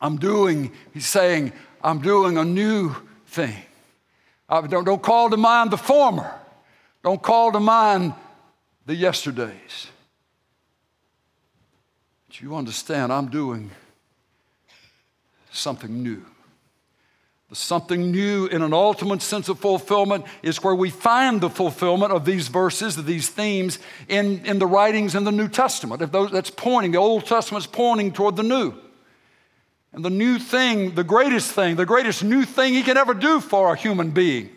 I'm 0.01 0.19
doing, 0.19 0.73
he's 0.93 1.07
saying, 1.07 1.53
I'm 1.83 2.01
doing 2.01 2.37
a 2.37 2.45
new 2.45 2.95
thing. 3.27 3.57
Uh, 4.53 4.61
don't, 4.61 4.85
don't 4.85 5.03
call 5.03 5.31
to 5.31 5.39
mind 5.39 5.71
the 5.71 5.79
former. 5.79 6.31
Don't 7.03 7.23
call 7.23 7.53
to 7.53 7.59
mind 7.59 8.13
the 8.85 8.95
yesterdays. 8.95 9.87
But 12.29 12.43
you 12.43 12.55
understand, 12.55 13.15
I'm 13.15 13.31
doing 13.31 13.71
something 15.53 16.03
new. 16.03 16.23
The 17.49 17.57
something 17.57 18.13
new 18.13 18.45
in 18.45 18.61
an 18.61 18.75
ultimate 18.75 19.23
sense 19.23 19.49
of 19.49 19.59
fulfillment 19.59 20.27
is 20.43 20.63
where 20.63 20.75
we 20.75 20.91
find 20.91 21.41
the 21.41 21.49
fulfillment 21.49 22.13
of 22.13 22.27
these 22.27 22.49
verses, 22.49 22.99
of 22.99 23.07
these 23.07 23.31
themes 23.31 23.79
in, 24.07 24.45
in 24.45 24.59
the 24.59 24.67
writings 24.67 25.15
in 25.15 25.25
the 25.25 25.33
New 25.33 25.49
Testament. 25.49 26.03
If 26.03 26.13
those, 26.13 26.31
that's 26.31 26.51
pointing, 26.51 26.93
the 26.93 26.99
Old 26.99 27.25
Testament's 27.25 27.67
pointing 27.67 28.13
toward 28.13 28.37
the 28.37 28.43
New. 28.43 28.75
And 29.93 30.05
the 30.05 30.11
new 30.11 30.39
thing, 30.39 30.95
the 30.95 31.05
greatest 31.05 31.53
thing, 31.53 31.77
the 31.77 31.87
greatest 31.87 32.25
new 32.25 32.45
thing 32.45 32.75
He 32.75 32.83
can 32.83 32.97
ever 32.97 33.15
do 33.15 33.41
for 33.41 33.73
a 33.73 33.77
human 33.77 34.11
being 34.11 34.51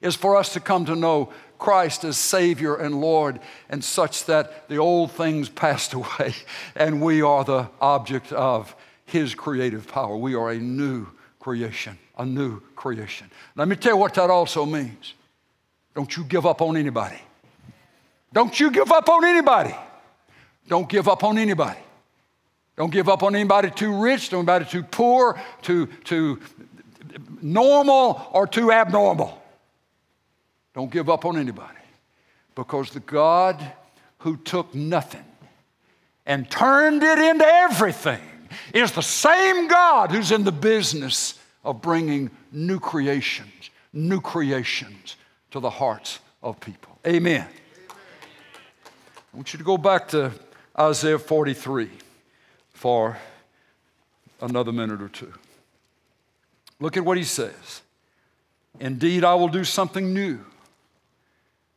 is 0.00 0.14
for 0.14 0.36
us 0.36 0.52
to 0.52 0.60
come 0.60 0.84
to 0.86 0.94
know 0.94 1.32
Christ 1.58 2.04
as 2.04 2.18
Savior 2.18 2.76
and 2.76 3.00
Lord, 3.00 3.40
and 3.70 3.82
such 3.82 4.26
that 4.26 4.68
the 4.68 4.76
old 4.76 5.10
things 5.12 5.48
passed 5.48 5.94
away 5.94 6.34
and 6.74 7.00
we 7.00 7.22
are 7.22 7.44
the 7.44 7.68
object 7.80 8.32
of 8.32 8.74
His 9.06 9.34
creative 9.34 9.88
power. 9.88 10.16
We 10.16 10.34
are 10.34 10.50
a 10.50 10.58
new 10.58 11.06
creation, 11.40 11.98
a 12.18 12.26
new 12.26 12.60
creation. 12.74 13.30
Let 13.54 13.68
me 13.68 13.76
tell 13.76 13.92
you 13.92 13.98
what 13.98 14.14
that 14.14 14.30
also 14.30 14.66
means. 14.66 15.14
Don't 15.94 16.14
you 16.14 16.24
give 16.24 16.44
up 16.44 16.60
on 16.60 16.76
anybody. 16.76 17.18
Don't 18.34 18.58
you 18.60 18.70
give 18.70 18.92
up 18.92 19.08
on 19.08 19.24
anybody. 19.24 19.74
Don't 20.68 20.88
give 20.88 21.08
up 21.08 21.24
on 21.24 21.38
anybody. 21.38 21.78
Don't 22.76 22.92
give 22.92 23.08
up 23.08 23.22
on 23.22 23.34
anybody 23.34 23.70
too 23.70 24.00
rich, 24.00 24.32
anybody 24.32 24.66
too 24.66 24.82
poor, 24.82 25.40
too, 25.62 25.86
too 26.04 26.40
normal, 27.40 28.28
or 28.32 28.46
too 28.46 28.70
abnormal. 28.70 29.42
Don't 30.74 30.90
give 30.90 31.08
up 31.08 31.24
on 31.24 31.38
anybody. 31.38 31.72
Because 32.54 32.90
the 32.90 33.00
God 33.00 33.64
who 34.18 34.36
took 34.36 34.74
nothing 34.74 35.24
and 36.26 36.50
turned 36.50 37.02
it 37.02 37.18
into 37.18 37.46
everything 37.46 38.20
is 38.74 38.92
the 38.92 39.02
same 39.02 39.68
God 39.68 40.10
who's 40.10 40.30
in 40.30 40.44
the 40.44 40.52
business 40.52 41.38
of 41.64 41.80
bringing 41.80 42.30
new 42.52 42.78
creations, 42.78 43.70
new 43.92 44.20
creations 44.20 45.16
to 45.50 45.60
the 45.60 45.70
hearts 45.70 46.20
of 46.42 46.60
people. 46.60 46.98
Amen. 47.06 47.46
I 47.90 49.36
want 49.36 49.52
you 49.52 49.58
to 49.58 49.64
go 49.64 49.78
back 49.78 50.08
to 50.08 50.32
Isaiah 50.78 51.18
43 51.18 51.90
for 52.76 53.16
another 54.42 54.70
minute 54.70 55.00
or 55.00 55.08
two. 55.08 55.32
Look 56.78 56.98
at 56.98 57.04
what 57.06 57.16
he 57.16 57.24
says. 57.24 57.80
Indeed, 58.78 59.24
I 59.24 59.34
will 59.34 59.48
do 59.48 59.64
something 59.64 60.12
new. 60.12 60.44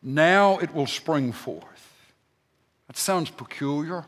Now 0.03 0.57
it 0.57 0.73
will 0.73 0.87
spring 0.87 1.31
forth. 1.31 2.11
That 2.87 2.97
sounds 2.97 3.29
peculiar, 3.29 4.05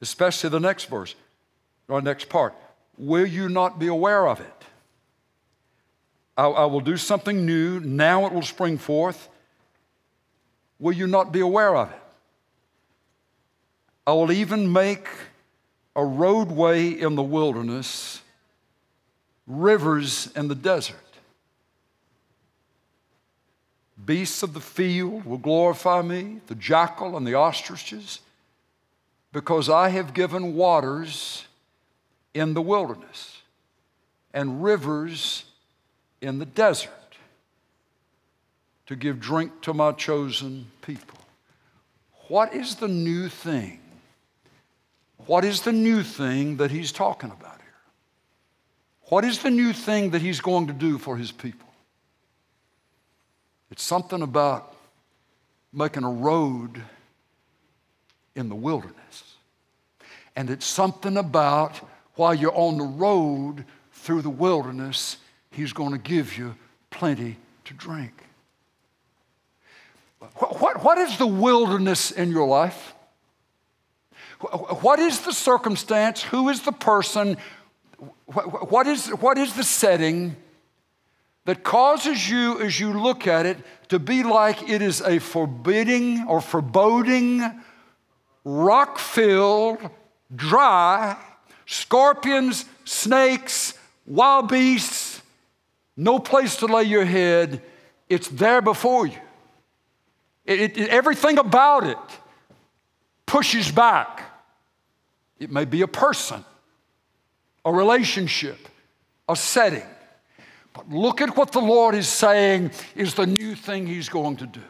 especially 0.00 0.50
the 0.50 0.60
next 0.60 0.84
verse, 0.84 1.16
or 1.88 2.00
next 2.00 2.28
part. 2.28 2.54
Will 2.96 3.26
you 3.26 3.48
not 3.48 3.80
be 3.80 3.88
aware 3.88 4.28
of 4.28 4.38
it? 4.40 4.64
I, 6.36 6.46
I 6.46 6.64
will 6.66 6.80
do 6.80 6.96
something 6.96 7.44
new. 7.44 7.80
Now 7.80 8.26
it 8.26 8.32
will 8.32 8.42
spring 8.42 8.78
forth. 8.78 9.28
Will 10.78 10.92
you 10.92 11.08
not 11.08 11.32
be 11.32 11.40
aware 11.40 11.74
of 11.74 11.90
it? 11.90 11.98
I 14.06 14.12
will 14.12 14.32
even 14.32 14.72
make 14.72 15.06
a 15.94 16.04
roadway 16.04 16.88
in 16.88 17.14
the 17.14 17.22
wilderness, 17.22 18.22
rivers 19.46 20.30
in 20.34 20.48
the 20.48 20.54
desert. 20.54 20.96
Beasts 24.04 24.42
of 24.42 24.54
the 24.54 24.60
field 24.60 25.24
will 25.24 25.38
glorify 25.38 26.02
me, 26.02 26.40
the 26.46 26.54
jackal 26.54 27.16
and 27.16 27.26
the 27.26 27.34
ostriches, 27.34 28.20
because 29.32 29.68
I 29.68 29.90
have 29.90 30.14
given 30.14 30.54
waters 30.54 31.44
in 32.34 32.54
the 32.54 32.62
wilderness 32.62 33.42
and 34.32 34.62
rivers 34.62 35.44
in 36.20 36.38
the 36.38 36.46
desert 36.46 36.90
to 38.86 38.96
give 38.96 39.20
drink 39.20 39.60
to 39.62 39.74
my 39.74 39.92
chosen 39.92 40.66
people. 40.82 41.18
What 42.28 42.54
is 42.54 42.76
the 42.76 42.88
new 42.88 43.28
thing? 43.28 43.80
What 45.26 45.44
is 45.44 45.62
the 45.62 45.72
new 45.72 46.02
thing 46.02 46.56
that 46.58 46.70
he's 46.70 46.92
talking 46.92 47.30
about 47.30 47.58
here? 47.60 47.66
What 49.04 49.24
is 49.24 49.40
the 49.40 49.50
new 49.50 49.72
thing 49.72 50.10
that 50.10 50.22
he's 50.22 50.40
going 50.40 50.66
to 50.68 50.72
do 50.72 50.98
for 50.98 51.16
his 51.16 51.32
people? 51.32 51.68
It's 53.70 53.82
something 53.82 54.22
about 54.22 54.74
making 55.72 56.04
a 56.04 56.10
road 56.10 56.82
in 58.34 58.48
the 58.48 58.54
wilderness. 58.54 59.34
And 60.36 60.50
it's 60.50 60.66
something 60.66 61.16
about 61.16 61.76
while 62.14 62.34
you're 62.34 62.56
on 62.56 62.78
the 62.78 62.84
road 62.84 63.64
through 63.92 64.22
the 64.22 64.30
wilderness, 64.30 65.18
He's 65.50 65.72
going 65.72 65.92
to 65.92 65.98
give 65.98 66.38
you 66.38 66.54
plenty 66.90 67.36
to 67.64 67.74
drink. 67.74 68.12
What, 70.36 70.60
what, 70.60 70.84
what 70.84 70.98
is 70.98 71.18
the 71.18 71.26
wilderness 71.26 72.10
in 72.10 72.30
your 72.30 72.46
life? 72.46 72.94
What 74.40 74.98
is 74.98 75.20
the 75.20 75.32
circumstance? 75.32 76.22
Who 76.22 76.48
is 76.48 76.62
the 76.62 76.72
person? 76.72 77.36
What 78.26 78.86
is, 78.86 79.08
what 79.08 79.36
is 79.36 79.54
the 79.54 79.64
setting 79.64 80.36
that 81.44 81.62
causes 81.62 82.28
you, 82.28 82.60
as 82.60 82.78
you 82.80 82.92
look 82.92 83.26
at 83.26 83.44
it, 83.44 83.58
to 83.88 83.98
be 83.98 84.22
like 84.22 84.68
it 84.68 84.80
is 84.82 85.00
a 85.02 85.18
forbidding 85.18 86.24
or 86.26 86.40
foreboding, 86.40 87.42
rock 88.44 88.98
filled, 88.98 89.78
dry, 90.34 91.16
scorpions, 91.66 92.64
snakes, 92.84 93.74
wild 94.06 94.48
beasts, 94.48 95.20
no 95.96 96.18
place 96.18 96.56
to 96.56 96.66
lay 96.66 96.84
your 96.84 97.04
head. 97.04 97.60
It's 98.08 98.28
there 98.28 98.62
before 98.62 99.06
you. 99.06 99.18
It, 100.46 100.78
it, 100.78 100.88
everything 100.88 101.38
about 101.38 101.86
it 101.86 101.98
pushes 103.26 103.70
back. 103.70 104.29
It 105.40 105.50
may 105.50 105.64
be 105.64 105.80
a 105.82 105.88
person, 105.88 106.44
a 107.64 107.72
relationship, 107.72 108.68
a 109.28 109.34
setting. 109.34 109.82
But 110.74 110.90
look 110.90 111.20
at 111.20 111.36
what 111.36 111.50
the 111.50 111.60
Lord 111.60 111.94
is 111.94 112.06
saying 112.06 112.70
is 112.94 113.14
the 113.14 113.26
new 113.26 113.54
thing 113.54 113.86
He's 113.86 114.08
going 114.08 114.36
to 114.36 114.46
do. 114.46 114.60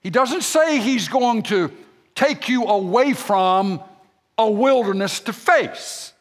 He 0.00 0.10
doesn't 0.10 0.42
say 0.42 0.78
He's 0.78 1.08
going 1.08 1.42
to 1.44 1.72
take 2.14 2.48
you 2.48 2.64
away 2.64 3.14
from 3.14 3.82
a 4.36 4.50
wilderness 4.50 5.20
to 5.20 5.32
face. 5.32 6.12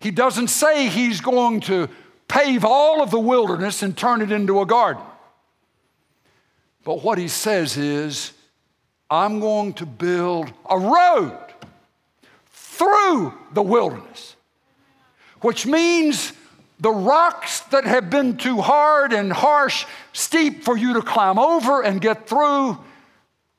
He 0.00 0.10
doesn't 0.10 0.48
say 0.48 0.88
He's 0.88 1.20
going 1.20 1.60
to 1.62 1.88
pave 2.26 2.64
all 2.64 3.02
of 3.02 3.10
the 3.10 3.20
wilderness 3.20 3.82
and 3.82 3.96
turn 3.96 4.22
it 4.22 4.32
into 4.32 4.60
a 4.60 4.66
garden. 4.66 5.02
But 6.84 7.04
what 7.04 7.18
He 7.18 7.28
says 7.28 7.76
is, 7.76 8.32
I'm 9.10 9.40
going 9.40 9.74
to 9.74 9.86
build 9.86 10.52
a 10.68 10.78
road 10.78 11.38
through 12.52 13.34
the 13.52 13.62
wilderness, 13.62 14.36
which 15.40 15.66
means 15.66 16.32
the 16.80 16.90
rocks 16.90 17.60
that 17.70 17.84
have 17.84 18.10
been 18.10 18.36
too 18.36 18.60
hard 18.60 19.12
and 19.12 19.32
harsh, 19.32 19.86
steep 20.12 20.64
for 20.64 20.76
you 20.76 20.94
to 20.94 21.02
climb 21.02 21.38
over 21.38 21.82
and 21.82 22.00
get 22.00 22.28
through, 22.28 22.78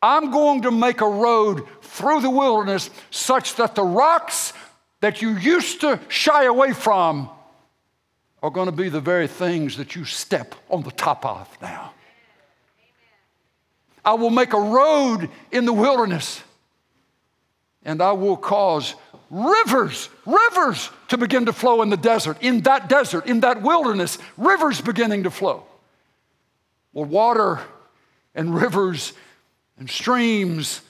I'm 0.02 0.30
going 0.30 0.62
to 0.62 0.72
make 0.72 1.02
a 1.02 1.10
road 1.10 1.66
through 1.82 2.22
the 2.22 2.30
wilderness 2.30 2.92
such 3.10 3.56
that 3.56 3.74
the 3.74 3.84
rocks 3.84 4.54
that 5.02 5.22
you 5.24 5.32
used 5.38 5.82
to 5.82 6.00
shy 6.10 6.44
away 6.44 6.74
from 6.74 7.30
are 8.44 8.52
going 8.52 8.68
to 8.68 8.72
be 8.72 8.90
the 8.90 9.02
very 9.02 9.28
things 9.28 9.78
that 9.78 9.96
you 9.96 10.06
step 10.06 10.54
on 10.70 10.84
the 10.84 10.92
top 10.92 11.26
of 11.26 11.50
now. 11.62 11.95
I 14.06 14.14
will 14.14 14.30
make 14.30 14.54
a 14.54 14.60
road 14.60 15.30
in 15.52 15.66
the 15.66 15.74
wilderness 15.74 16.42
and 17.84 18.02
I 18.02 18.14
will 18.14 18.38
cause 18.38 18.96
rivers, 19.30 20.10
rivers 20.26 20.90
to 21.10 21.18
begin 21.18 21.46
to 21.46 21.54
flow 21.54 21.82
in 21.82 21.90
the 21.90 21.98
desert, 21.98 22.42
in 22.42 22.62
that 22.62 22.90
desert, 22.90 23.28
in 23.28 23.42
that 23.42 23.62
wilderness, 23.62 24.18
rivers 24.38 24.82
beginning 24.82 25.24
to 25.24 25.32
flow. 25.32 25.64
Well, 26.94 27.06
water 27.06 27.60
and 28.34 28.56
rivers 28.56 29.14
and 29.78 29.90
streams 29.90 30.82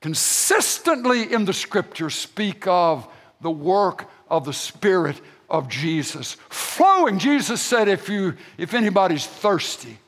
consistently 0.00 1.32
in 1.32 1.44
the 1.44 1.52
scripture 1.52 2.10
speak 2.10 2.66
of 2.66 3.06
the 3.40 3.50
work 3.50 4.08
of 4.28 4.44
the 4.44 4.52
Spirit 4.52 5.20
of 5.48 5.68
Jesus 5.68 6.36
flowing. 6.48 7.18
Jesus 7.18 7.60
said, 7.60 7.88
if, 7.88 8.08
you, 8.08 8.34
if 8.58 8.74
anybody's 8.74 9.26
thirsty, 9.26 9.98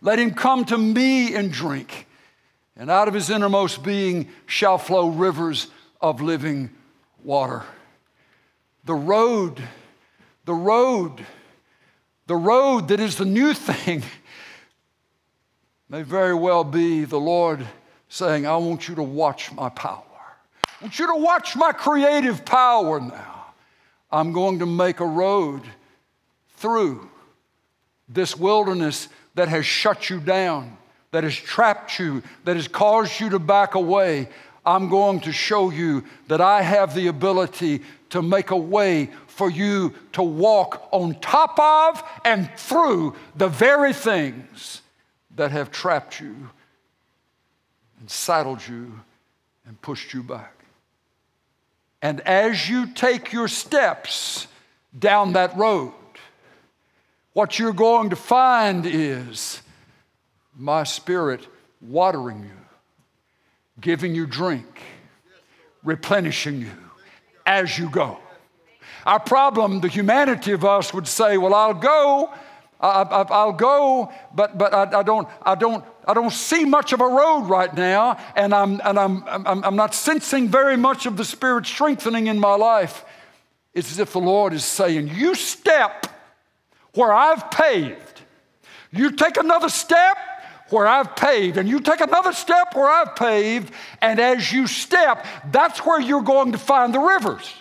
let 0.00 0.18
him 0.18 0.32
come 0.32 0.64
to 0.66 0.78
me 0.78 1.34
and 1.34 1.52
drink. 1.52 2.06
And 2.76 2.90
out 2.90 3.08
of 3.08 3.14
his 3.14 3.30
innermost 3.30 3.82
being 3.82 4.28
shall 4.46 4.78
flow 4.78 5.08
rivers 5.08 5.66
of 6.00 6.20
living 6.20 6.70
water. 7.24 7.64
The 8.84 8.94
road, 8.94 9.60
the 10.44 10.54
road, 10.54 11.26
the 12.26 12.36
road 12.36 12.88
that 12.88 13.00
is 13.00 13.16
the 13.16 13.24
new 13.24 13.52
thing 13.52 14.02
may 15.88 16.02
very 16.02 16.34
well 16.34 16.62
be 16.62 17.04
the 17.04 17.18
Lord 17.18 17.66
saying, 18.08 18.46
I 18.46 18.56
want 18.56 18.88
you 18.88 18.94
to 18.94 19.02
watch 19.02 19.52
my 19.52 19.68
power. 19.68 20.04
I 20.66 20.84
want 20.84 20.98
you 20.98 21.06
to 21.08 21.16
watch 21.16 21.56
my 21.56 21.72
creative 21.72 22.44
power 22.44 23.00
now. 23.00 23.46
I'm 24.10 24.32
going 24.32 24.60
to 24.60 24.66
make 24.66 25.00
a 25.00 25.06
road 25.06 25.62
through 26.56 27.08
this 28.08 28.36
wilderness 28.36 29.08
that 29.38 29.48
has 29.48 29.64
shut 29.64 30.10
you 30.10 30.18
down, 30.18 30.76
that 31.12 31.22
has 31.22 31.36
trapped 31.36 32.00
you, 32.00 32.24
that 32.42 32.56
has 32.56 32.66
caused 32.66 33.20
you 33.20 33.30
to 33.30 33.38
back 33.38 33.76
away. 33.76 34.28
I'm 34.66 34.88
going 34.88 35.20
to 35.20 35.32
show 35.32 35.70
you 35.70 36.04
that 36.26 36.40
I 36.40 36.60
have 36.60 36.92
the 36.92 37.06
ability 37.06 37.82
to 38.10 38.20
make 38.20 38.50
a 38.50 38.56
way 38.56 39.10
for 39.28 39.48
you 39.48 39.94
to 40.14 40.24
walk 40.24 40.88
on 40.90 41.14
top 41.20 41.56
of 41.56 42.02
and 42.24 42.50
through 42.56 43.14
the 43.36 43.46
very 43.46 43.92
things 43.92 44.82
that 45.36 45.52
have 45.52 45.70
trapped 45.70 46.18
you 46.18 46.50
and 48.00 48.10
saddled 48.10 48.66
you 48.66 48.92
and 49.66 49.80
pushed 49.80 50.12
you 50.14 50.24
back. 50.24 50.64
And 52.02 52.20
as 52.22 52.68
you 52.68 52.92
take 52.92 53.32
your 53.32 53.46
steps 53.46 54.48
down 54.98 55.34
that 55.34 55.56
road, 55.56 55.92
what 57.38 57.56
you're 57.56 57.72
going 57.72 58.10
to 58.10 58.16
find 58.16 58.84
is 58.84 59.62
my 60.56 60.82
spirit 60.82 61.46
watering 61.80 62.40
you, 62.40 62.58
giving 63.80 64.12
you 64.12 64.26
drink, 64.26 64.82
replenishing 65.84 66.60
you 66.60 66.72
as 67.46 67.78
you 67.78 67.88
go. 67.90 68.18
Our 69.06 69.20
problem, 69.20 69.78
the 69.78 69.86
humanity 69.86 70.50
of 70.50 70.64
us 70.64 70.92
would 70.92 71.06
say, 71.06 71.38
Well, 71.38 71.54
I'll 71.54 71.74
go, 71.74 72.34
I, 72.80 73.44
will 73.44 73.52
go, 73.52 74.12
but, 74.34 74.58
but 74.58 74.74
I, 74.74 74.98
I, 74.98 75.02
don't, 75.04 75.28
I, 75.40 75.54
don't, 75.54 75.84
I 76.08 76.14
don't 76.14 76.32
see 76.32 76.64
much 76.64 76.92
of 76.92 77.00
a 77.00 77.06
road 77.06 77.42
right 77.42 77.72
now, 77.72 78.18
and, 78.34 78.52
I'm, 78.52 78.80
and 78.84 78.98
I'm, 78.98 79.22
I'm, 79.28 79.62
I'm 79.62 79.76
not 79.76 79.94
sensing 79.94 80.48
very 80.48 80.76
much 80.76 81.06
of 81.06 81.16
the 81.16 81.24
Spirit 81.24 81.66
strengthening 81.66 82.26
in 82.26 82.40
my 82.40 82.56
life. 82.56 83.04
It's 83.74 83.92
as 83.92 84.00
if 84.00 84.12
the 84.12 84.18
Lord 84.18 84.52
is 84.54 84.64
saying, 84.64 85.06
You 85.14 85.36
step 85.36 86.08
where 86.98 87.12
I've 87.12 87.48
paved. 87.52 88.22
You 88.90 89.12
take 89.12 89.36
another 89.36 89.68
step 89.68 90.16
where 90.70 90.88
I've 90.88 91.14
paved, 91.14 91.56
and 91.56 91.68
you 91.68 91.78
take 91.78 92.00
another 92.00 92.32
step 92.32 92.74
where 92.74 92.90
I've 92.90 93.14
paved, 93.14 93.72
and 94.02 94.18
as 94.18 94.52
you 94.52 94.66
step, 94.66 95.24
that's 95.52 95.86
where 95.86 96.00
you're 96.00 96.22
going 96.22 96.52
to 96.52 96.58
find 96.58 96.92
the 96.92 96.98
rivers. 96.98 97.54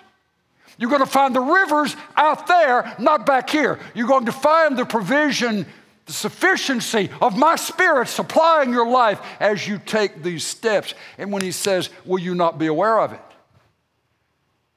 You're 0.79 0.89
going 0.89 1.03
to 1.03 1.05
find 1.05 1.35
the 1.35 1.41
rivers 1.41 1.95
out 2.15 2.47
there, 2.47 2.95
not 2.97 3.27
back 3.27 3.47
here. 3.51 3.79
You're 3.93 4.07
going 4.07 4.25
to 4.25 4.31
find 4.31 4.75
the 4.75 4.85
provision, 4.85 5.67
the 6.07 6.13
sufficiency 6.13 7.11
of 7.21 7.37
my 7.37 7.57
spirit 7.57 8.07
supplying 8.07 8.71
your 8.71 8.89
life 8.89 9.21
as 9.39 9.67
you 9.67 9.77
take 9.77 10.23
these 10.23 10.43
steps. 10.43 10.95
And 11.19 11.31
when 11.31 11.43
he 11.43 11.51
says, 11.51 11.91
Will 12.05 12.19
you 12.19 12.33
not 12.33 12.57
be 12.57 12.65
aware 12.65 12.99
of 12.99 13.13
it? 13.13 13.21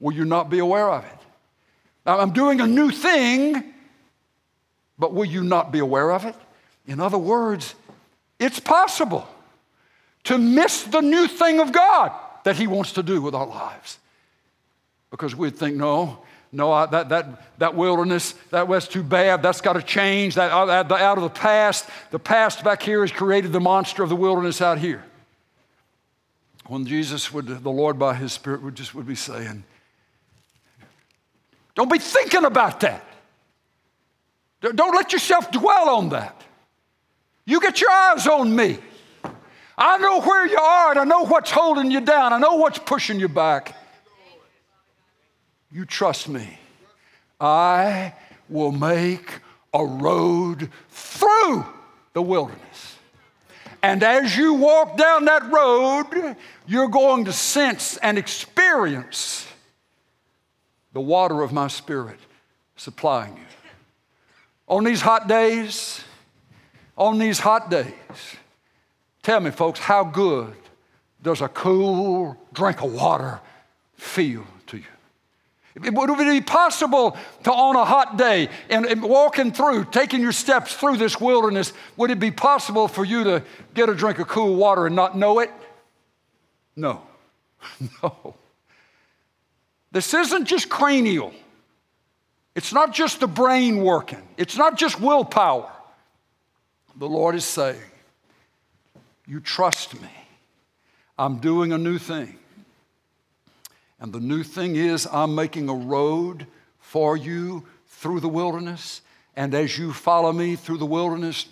Will 0.00 0.12
you 0.12 0.26
not 0.26 0.50
be 0.50 0.58
aware 0.58 0.90
of 0.90 1.04
it? 1.04 1.18
Now, 2.04 2.20
I'm 2.20 2.32
doing 2.32 2.60
a 2.60 2.66
new 2.66 2.90
thing, 2.90 3.74
but 5.00 5.14
will 5.14 5.24
you 5.24 5.42
not 5.42 5.72
be 5.72 5.78
aware 5.78 6.12
of 6.12 6.26
it? 6.26 6.36
In 6.86 7.00
other 7.00 7.18
words, 7.18 7.74
it's 8.38 8.60
possible 8.60 9.26
to 10.24 10.36
miss 10.36 10.82
the 10.82 11.00
new 11.00 11.26
thing 11.26 11.58
of 11.58 11.72
God 11.72 12.12
that 12.44 12.56
He 12.56 12.66
wants 12.66 12.92
to 12.92 13.02
do 13.02 13.22
with 13.22 13.34
our 13.34 13.46
lives. 13.46 13.98
Because 15.10 15.34
we'd 15.34 15.56
think, 15.56 15.76
no, 15.76 16.18
no, 16.52 16.70
I, 16.70 16.86
that, 16.86 17.08
that, 17.08 17.58
that 17.58 17.74
wilderness, 17.74 18.32
that 18.50 18.68
was 18.68 18.86
too 18.86 19.02
bad. 19.02 19.42
That's 19.42 19.60
got 19.60 19.72
to 19.72 19.82
change. 19.82 20.36
Uh, 20.36 20.66
that, 20.66 20.92
out 20.92 21.16
of 21.16 21.24
the 21.24 21.30
past, 21.30 21.88
the 22.10 22.18
past 22.18 22.62
back 22.62 22.82
here 22.82 23.00
has 23.00 23.10
created 23.10 23.52
the 23.52 23.60
monster 23.60 24.02
of 24.02 24.10
the 24.10 24.16
wilderness 24.16 24.60
out 24.60 24.78
here. 24.78 25.02
When 26.66 26.86
Jesus 26.86 27.32
would, 27.32 27.46
the 27.46 27.70
Lord 27.70 27.98
by 27.98 28.14
His 28.14 28.32
Spirit 28.32 28.62
would 28.62 28.74
just 28.74 28.94
would 28.94 29.06
be 29.06 29.14
saying, 29.14 29.64
don't 31.74 31.90
be 31.90 31.98
thinking 31.98 32.44
about 32.44 32.80
that. 32.80 33.04
Don't 34.60 34.94
let 34.94 35.12
yourself 35.12 35.50
dwell 35.50 35.88
on 35.88 36.10
that. 36.10 36.42
You 37.44 37.60
get 37.60 37.80
your 37.80 37.90
eyes 37.90 38.26
on 38.26 38.54
me. 38.54 38.78
I 39.76 39.96
know 39.96 40.20
where 40.20 40.46
you 40.46 40.58
are 40.58 40.90
and 40.90 41.00
I 41.00 41.04
know 41.04 41.24
what's 41.24 41.50
holding 41.50 41.90
you 41.90 42.00
down. 42.00 42.32
I 42.34 42.38
know 42.38 42.56
what's 42.56 42.78
pushing 42.78 43.18
you 43.18 43.28
back. 43.28 43.74
You 45.72 45.86
trust 45.86 46.28
me. 46.28 46.58
I 47.40 48.14
will 48.48 48.72
make 48.72 49.40
a 49.72 49.84
road 49.84 50.68
through 50.90 51.64
the 52.12 52.20
wilderness. 52.20 52.96
And 53.82 54.02
as 54.02 54.36
you 54.36 54.54
walk 54.54 54.98
down 54.98 55.24
that 55.24 55.50
road, 55.50 56.36
you're 56.66 56.88
going 56.88 57.24
to 57.24 57.32
sense 57.32 57.96
and 57.98 58.18
experience 58.18 59.46
the 60.92 61.00
water 61.00 61.42
of 61.42 61.52
my 61.52 61.68
spirit 61.68 62.18
supplying 62.76 63.36
you. 63.36 63.49
On 64.70 64.84
these 64.84 65.00
hot 65.00 65.26
days, 65.26 66.00
on 66.96 67.18
these 67.18 67.40
hot 67.40 67.70
days, 67.70 67.92
tell 69.20 69.40
me, 69.40 69.50
folks, 69.50 69.80
how 69.80 70.04
good 70.04 70.54
does 71.20 71.40
a 71.40 71.48
cool 71.48 72.36
drink 72.52 72.80
of 72.80 72.92
water 72.92 73.40
feel 73.96 74.46
to 74.68 74.76
you? 74.76 74.84
Would 75.90 76.10
it 76.10 76.18
be 76.18 76.40
possible 76.40 77.16
to, 77.42 77.52
on 77.52 77.74
a 77.74 77.84
hot 77.84 78.16
day 78.16 78.48
and, 78.68 78.86
and, 78.86 79.02
walking 79.02 79.50
through, 79.50 79.86
taking 79.86 80.20
your 80.20 80.32
steps 80.32 80.72
through 80.72 80.98
this 80.98 81.20
wilderness, 81.20 81.72
would 81.96 82.12
it 82.12 82.20
be 82.20 82.30
possible 82.30 82.86
for 82.86 83.04
you 83.04 83.24
to 83.24 83.42
get 83.74 83.88
a 83.88 83.94
drink 83.94 84.20
of 84.20 84.28
cool 84.28 84.54
water 84.54 84.86
and 84.86 84.94
not 84.94 85.18
know 85.18 85.40
it? 85.40 85.50
No. 86.76 87.02
No. 88.02 88.34
This 89.92 90.14
isn't 90.14 90.46
just 90.46 90.68
cranial. 90.68 91.34
It's 92.60 92.74
not 92.74 92.92
just 92.92 93.20
the 93.20 93.26
brain 93.26 93.82
working. 93.82 94.20
It's 94.36 94.58
not 94.58 94.76
just 94.76 95.00
willpower. 95.00 95.72
The 96.94 97.08
Lord 97.08 97.34
is 97.34 97.46
saying, 97.46 97.80
You 99.26 99.40
trust 99.40 99.98
me. 99.98 100.10
I'm 101.18 101.38
doing 101.38 101.72
a 101.72 101.78
new 101.78 101.96
thing. 101.96 102.36
And 103.98 104.12
the 104.12 104.20
new 104.20 104.42
thing 104.42 104.76
is, 104.76 105.08
I'm 105.10 105.34
making 105.34 105.70
a 105.70 105.74
road 105.74 106.46
for 106.80 107.16
you 107.16 107.64
through 107.86 108.20
the 108.20 108.28
wilderness. 108.28 109.00
And 109.34 109.54
as 109.54 109.78
you 109.78 109.94
follow 109.94 110.30
me 110.30 110.54
through 110.54 110.76
the 110.76 110.84
wilderness, 110.84 111.46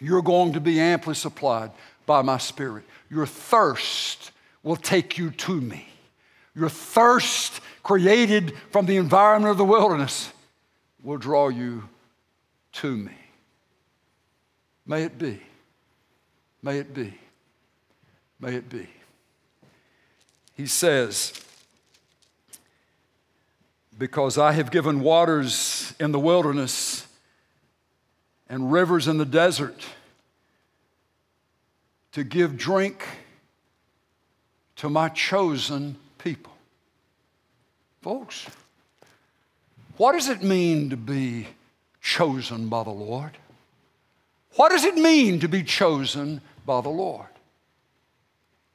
you're 0.00 0.22
going 0.22 0.54
to 0.54 0.60
be 0.60 0.80
amply 0.80 1.16
supplied 1.16 1.70
by 2.06 2.22
my 2.22 2.38
Spirit. 2.38 2.84
Your 3.10 3.26
thirst 3.26 4.30
will 4.62 4.76
take 4.76 5.18
you 5.18 5.32
to 5.32 5.60
me. 5.60 5.86
Your 6.54 6.70
thirst, 6.70 7.60
created 7.82 8.54
from 8.70 8.86
the 8.86 8.96
environment 8.96 9.50
of 9.50 9.58
the 9.58 9.64
wilderness, 9.64 10.32
will 11.02 11.18
draw 11.18 11.48
you 11.48 11.88
to 12.72 12.96
me. 12.96 13.12
May 14.86 15.04
it 15.04 15.18
be. 15.18 15.40
May 16.62 16.78
it 16.78 16.92
be. 16.92 17.14
May 18.38 18.54
it 18.54 18.68
be. 18.68 18.88
He 20.56 20.66
says, 20.66 21.32
Because 23.96 24.36
I 24.36 24.52
have 24.52 24.70
given 24.70 25.00
waters 25.00 25.94
in 26.00 26.12
the 26.12 26.20
wilderness 26.20 27.06
and 28.48 28.72
rivers 28.72 29.08
in 29.08 29.16
the 29.18 29.24
desert 29.24 29.84
to 32.12 32.24
give 32.24 32.56
drink 32.56 33.06
to 34.76 34.90
my 34.90 35.08
chosen 35.08 35.96
people. 36.18 36.49
Folks, 38.00 38.46
what 39.96 40.12
does 40.12 40.28
it 40.28 40.42
mean 40.42 40.90
to 40.90 40.96
be 40.96 41.48
chosen 42.00 42.68
by 42.68 42.82
the 42.82 42.90
Lord? 42.90 43.36
What 44.56 44.70
does 44.70 44.84
it 44.84 44.96
mean 44.96 45.40
to 45.40 45.48
be 45.48 45.62
chosen 45.62 46.40
by 46.64 46.80
the 46.80 46.88
Lord? 46.88 47.26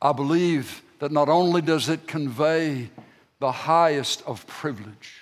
I 0.01 0.11
believe 0.11 0.83
that 0.99 1.11
not 1.11 1.29
only 1.29 1.61
does 1.61 1.89
it 1.89 2.07
convey 2.07 2.89
the 3.39 3.51
highest 3.51 4.21
of 4.27 4.45
privilege, 4.45 5.21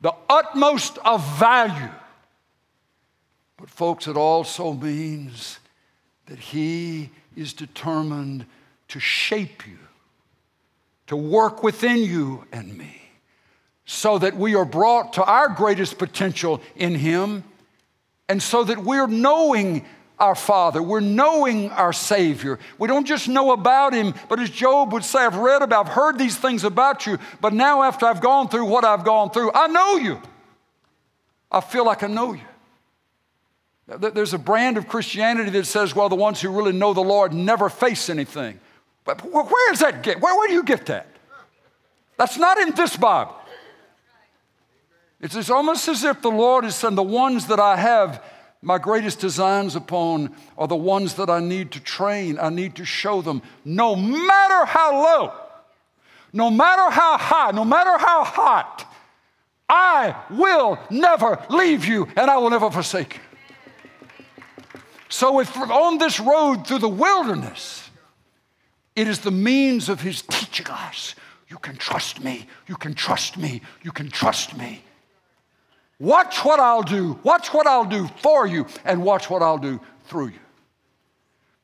the 0.00 0.14
utmost 0.28 0.98
of 1.04 1.22
value, 1.38 1.90
but 3.58 3.68
folks, 3.68 4.06
it 4.06 4.16
also 4.16 4.72
means 4.72 5.58
that 6.26 6.38
He 6.38 7.10
is 7.36 7.52
determined 7.52 8.46
to 8.88 8.98
shape 8.98 9.66
you, 9.66 9.78
to 11.10 11.16
work 11.16 11.64
within 11.64 11.98
you 11.98 12.44
and 12.52 12.78
me, 12.78 13.02
so 13.84 14.16
that 14.16 14.36
we 14.36 14.54
are 14.54 14.64
brought 14.64 15.14
to 15.14 15.24
our 15.24 15.48
greatest 15.48 15.98
potential 15.98 16.60
in 16.76 16.94
Him, 16.94 17.42
and 18.28 18.40
so 18.40 18.62
that 18.62 18.78
we're 18.78 19.08
knowing 19.08 19.84
our 20.20 20.36
Father. 20.36 20.80
We're 20.80 21.00
knowing 21.00 21.68
our 21.70 21.92
Savior. 21.92 22.60
We 22.78 22.86
don't 22.86 23.08
just 23.08 23.26
know 23.26 23.50
about 23.50 23.92
Him, 23.92 24.14
but 24.28 24.38
as 24.38 24.50
Job 24.50 24.92
would 24.92 25.02
say, 25.02 25.18
I've 25.18 25.34
read 25.34 25.62
about, 25.62 25.88
I've 25.88 25.92
heard 25.92 26.16
these 26.16 26.36
things 26.36 26.62
about 26.62 27.08
you, 27.08 27.18
but 27.40 27.52
now 27.52 27.82
after 27.82 28.06
I've 28.06 28.20
gone 28.20 28.48
through 28.48 28.66
what 28.66 28.84
I've 28.84 29.02
gone 29.04 29.30
through, 29.30 29.50
I 29.52 29.66
know 29.66 29.96
you. 29.96 30.22
I 31.50 31.60
feel 31.60 31.84
like 31.84 32.04
I 32.04 32.06
know 32.06 32.34
you. 32.34 32.42
There's 33.88 34.32
a 34.32 34.38
brand 34.38 34.76
of 34.76 34.86
Christianity 34.86 35.50
that 35.50 35.66
says, 35.66 35.92
well, 35.92 36.08
the 36.08 36.14
ones 36.14 36.40
who 36.40 36.50
really 36.50 36.70
know 36.70 36.94
the 36.94 37.00
Lord 37.00 37.32
never 37.32 37.68
face 37.68 38.08
anything. 38.08 38.60
But 39.18 39.50
where 39.50 39.72
is 39.72 39.80
that 39.80 40.02
get? 40.02 40.20
Where, 40.20 40.36
where 40.36 40.48
do 40.48 40.54
you 40.54 40.62
get 40.62 40.86
that? 40.86 41.06
That's 42.16 42.36
not 42.36 42.58
in 42.58 42.72
this 42.74 42.96
Bible. 42.96 43.34
It's, 45.20 45.34
it's 45.34 45.50
almost 45.50 45.88
as 45.88 46.04
if 46.04 46.22
the 46.22 46.30
Lord 46.30 46.64
is 46.64 46.74
saying, 46.74 46.94
the 46.94 47.02
ones 47.02 47.46
that 47.46 47.60
I 47.60 47.76
have 47.76 48.22
My 48.62 48.76
greatest 48.76 49.20
designs 49.20 49.74
upon 49.74 50.34
are 50.58 50.68
the 50.68 50.76
ones 50.76 51.14
that 51.14 51.30
I 51.30 51.40
need 51.40 51.70
to 51.72 51.80
train, 51.80 52.38
I 52.38 52.50
need 52.50 52.76
to 52.76 52.84
show 52.84 53.22
them, 53.22 53.40
no 53.64 53.96
matter 53.96 54.66
how 54.66 55.02
low, 55.02 55.32
no 56.32 56.50
matter 56.50 56.90
how 56.90 57.16
high, 57.16 57.52
no 57.52 57.64
matter 57.64 57.96
how 57.96 58.22
hot, 58.22 58.86
I 59.66 60.14
will 60.28 60.78
never 60.90 61.42
leave 61.48 61.86
you 61.86 62.06
and 62.16 62.30
I 62.30 62.36
will 62.36 62.50
never 62.50 62.70
forsake 62.70 63.14
you. 63.14 63.20
So, 65.08 65.40
if 65.40 65.56
on 65.56 65.98
this 65.98 66.20
road 66.20 66.66
through 66.66 66.80
the 66.80 66.88
wilderness, 66.88 67.89
it 68.96 69.08
is 69.08 69.20
the 69.20 69.30
means 69.30 69.88
of 69.88 70.00
his 70.00 70.22
teaching 70.22 70.66
us 70.66 71.14
you 71.50 71.58
can 71.58 71.76
trust 71.76 72.22
me, 72.22 72.46
you 72.68 72.76
can 72.76 72.94
trust 72.94 73.36
me, 73.36 73.60
you 73.82 73.90
can 73.90 74.08
trust 74.08 74.56
me. 74.56 74.82
Watch 75.98 76.44
what 76.44 76.60
I'll 76.60 76.84
do, 76.84 77.18
watch 77.24 77.52
what 77.52 77.66
I'll 77.66 77.84
do 77.84 78.08
for 78.22 78.46
you, 78.46 78.66
and 78.84 79.02
watch 79.02 79.28
what 79.28 79.42
I'll 79.42 79.58
do 79.58 79.80
through 80.04 80.28
you. 80.28 80.38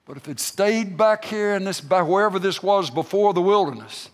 But 0.04 0.16
if 0.16 0.28
it 0.28 0.40
stayed 0.40 0.96
back 0.96 1.24
here 1.24 1.54
in 1.54 1.64
this, 1.64 1.80
back 1.80 2.06
wherever 2.06 2.38
this 2.38 2.62
was 2.62 2.90
before 2.90 3.32
the 3.32 3.40
wilderness, 3.40 4.10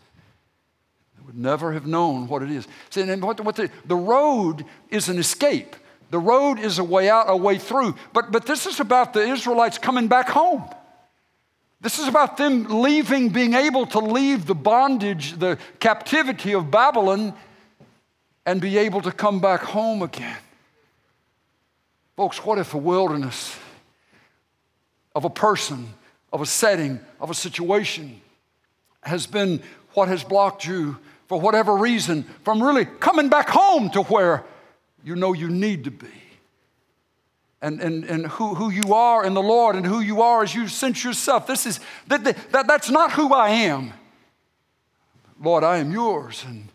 it 1.19 1.27
would 1.27 1.39
never 1.39 1.73
have 1.73 1.87
known 1.87 2.29
what 2.29 2.43
it 2.43 2.51
is. 2.51 2.69
See, 2.91 3.01
and 3.01 3.23
what, 3.23 3.41
what 3.41 3.57
the, 3.57 3.71
the 3.87 3.97
road 3.97 4.65
is 4.91 5.09
an 5.09 5.19
escape. 5.19 5.75
The 6.11 6.19
road 6.19 6.59
is 6.59 6.79
a 6.79 6.85
way 6.85 7.09
out, 7.09 7.25
a 7.29 7.37
way 7.37 7.57
through. 7.57 7.97
But, 8.13 8.31
but 8.31 8.45
this 8.45 8.67
is 8.67 8.79
about 8.79 9.15
the 9.15 9.27
Israelites 9.27 9.79
coming 9.79 10.07
back 10.07 10.29
home. 10.29 10.65
This 11.83 11.99
is 11.99 12.07
about 12.07 12.37
them 12.37 12.81
leaving, 12.81 13.31
being 13.31 13.55
able 13.55 13.87
to 13.87 13.99
leave 13.99 14.47
the 14.47 14.55
bondage, 14.55 15.33
the 15.33 15.59
captivity 15.81 16.55
of 16.55 16.71
Babylon, 16.71 17.35
and 18.47 18.61
be 18.61 18.79
able 18.79 19.03
to 19.03 19.11
come 19.11 19.41
back 19.41 19.63
home 19.63 20.01
again. 20.01 20.39
Folks, 22.17 22.45
what 22.45 22.59
if 22.59 22.71
the 22.71 22.79
wilderness 22.79 23.59
of 25.17 25.25
a 25.25 25.31
person, 25.31 25.93
of 26.33 26.41
a 26.41 26.47
setting, 26.47 27.01
of 27.21 27.31
a 27.31 27.35
situation 27.35 28.21
has 29.03 29.27
been 29.27 29.61
what 29.95 30.07
has 30.07 30.23
blocked 30.23 30.65
you 30.65 30.99
for 31.27 31.41
whatever 31.41 31.77
reason 31.77 32.23
from 32.45 32.63
really 32.63 32.85
coming 32.85 33.29
back 33.29 33.49
home 33.49 33.91
to 33.91 34.03
where 34.05 34.45
you 35.03 35.17
know 35.17 35.33
you 35.33 35.49
need 35.49 35.83
to 35.85 35.91
be. 35.91 36.22
And, 37.63 37.81
and, 37.81 38.05
and 38.05 38.27
who, 38.27 38.55
who 38.57 38.71
you 38.71 38.93
are 38.93 39.25
in 39.25 39.35
the 39.35 39.43
Lord 39.43 39.77
and 39.77 39.87
who 39.87 40.01
you 40.01 40.21
are 40.21 40.43
as 40.43 40.55
you 40.55 40.67
sense 40.67 41.05
yourself. 41.05 41.47
This 41.47 41.65
is, 41.65 41.79
that, 42.09 42.25
that, 42.25 42.67
that's 42.67 42.91
not 42.91 43.13
who 43.13 43.33
I 43.33 43.51
am. 43.51 43.93
Lord, 45.41 45.63
I 45.63 45.79
am 45.79 45.93
yours. 45.93 46.45
And 46.45 46.69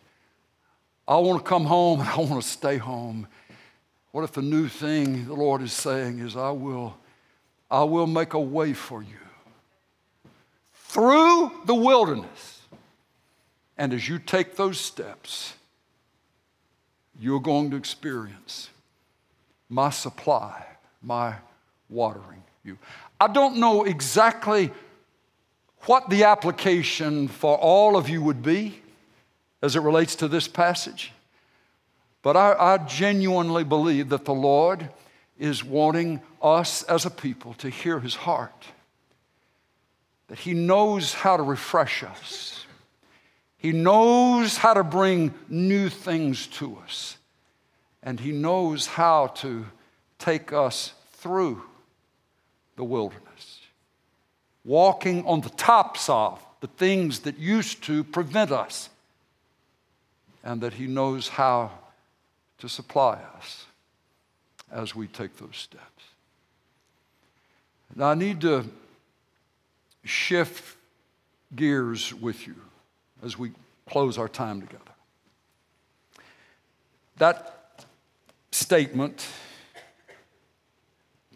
I 1.05 1.18
want 1.18 1.43
to 1.43 1.47
come 1.47 1.65
home 1.65 1.99
and 1.99 2.09
I 2.09 2.18
want 2.18 2.41
to 2.41 2.47
stay 2.47 2.77
home. 2.77 3.27
What 4.11 4.23
if 4.23 4.31
the 4.31 4.41
new 4.41 4.69
thing 4.69 5.27
the 5.27 5.34
Lord 5.34 5.61
is 5.61 5.73
saying 5.73 6.19
is, 6.19 6.38
I 6.38 6.51
will, 6.51 6.97
I 7.69 7.84
will 7.84 8.07
make 8.07 8.34
a 8.34 8.39
way 8.39 8.72
for 8.73 9.03
you 9.03 9.19
through 10.73 11.51
the 11.65 11.76
wilderness. 11.76 12.61
And 13.77 13.93
as 13.93 14.07
you 14.07 14.19
take 14.19 14.55
those 14.55 14.80
steps, 14.80 15.53
you're 17.19 17.41
going 17.41 17.72
to 17.72 17.77
experience 17.77 18.69
my 19.69 19.89
supply, 19.89 20.65
my 21.07 21.35
watering 21.89 22.43
you. 22.63 22.77
I 23.19 23.27
don't 23.27 23.57
know 23.57 23.85
exactly 23.85 24.71
what 25.85 26.09
the 26.09 26.25
application 26.25 27.27
for 27.27 27.57
all 27.57 27.95
of 27.95 28.09
you 28.09 28.21
would 28.21 28.43
be 28.43 28.81
as 29.61 29.75
it 29.75 29.79
relates 29.79 30.15
to 30.17 30.27
this 30.27 30.47
passage, 30.47 31.13
but 32.21 32.35
I, 32.35 32.53
I 32.53 32.77
genuinely 32.77 33.63
believe 33.63 34.09
that 34.09 34.25
the 34.25 34.34
Lord 34.34 34.89
is 35.39 35.63
wanting 35.63 36.21
us 36.41 36.84
as 36.84 37.05
a 37.05 37.09
people 37.09 37.53
to 37.55 37.69
hear 37.69 37.99
his 37.99 38.15
heart, 38.15 38.65
that 40.27 40.39
he 40.39 40.53
knows 40.53 41.13
how 41.13 41.38
to 41.38 41.43
refresh 41.43 42.03
us 42.03 42.57
he 43.57 43.71
knows 43.71 44.57
how 44.57 44.75
to 44.75 44.84
bring 44.84 45.34
new 45.49 45.89
things 45.89 46.47
to 46.47 46.77
us, 46.84 47.17
and 48.03 48.19
He 48.19 48.31
knows 48.31 48.85
how 48.85 49.27
to 49.27 49.65
take 50.19 50.53
us 50.53 50.93
through 51.18 51.61
the 52.76 52.84
wilderness, 52.84 53.60
walking 54.64 55.26
on 55.26 55.41
the 55.41 55.49
tops 55.49 56.10
of 56.10 56.44
the 56.61 56.68
things 56.68 57.19
that 57.22 57.38
used 57.38 57.84
to 57.84 58.03
prevent 58.03 58.52
us, 58.52 58.89
and 60.44 60.61
that 60.61 60.73
He 60.73 60.88
knows 60.88 61.27
how 61.27 61.72
to 62.60 62.69
supply 62.69 63.19
us 63.38 63.65
as 64.72 64.95
we 64.95 65.07
take 65.07 65.38
those 65.38 65.57
steps. 65.57 65.84
Now, 67.95 68.10
I 68.10 68.15
need 68.15 68.41
to 68.41 68.65
shift 70.03 70.77
gears 71.56 72.14
with 72.14 72.45
you 72.48 72.56
as 73.23 73.38
we 73.38 73.52
close 73.89 74.18
our 74.18 74.30
time 74.30 74.61
together. 74.61 74.84
That 77.18 77.85
statement 78.52 79.26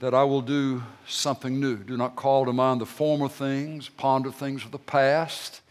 that 0.01 0.13
I 0.13 0.25
will 0.25 0.41
do 0.41 0.83
something 1.07 1.61
new. 1.61 1.77
Do 1.77 1.95
not 1.95 2.17
call 2.17 2.45
to 2.45 2.51
mind 2.51 2.81
the 2.81 2.85
former 2.85 3.29
things, 3.29 3.87
ponder 3.87 4.31
things 4.31 4.65
of 4.65 4.71
the 4.71 4.77
past. 4.77 5.61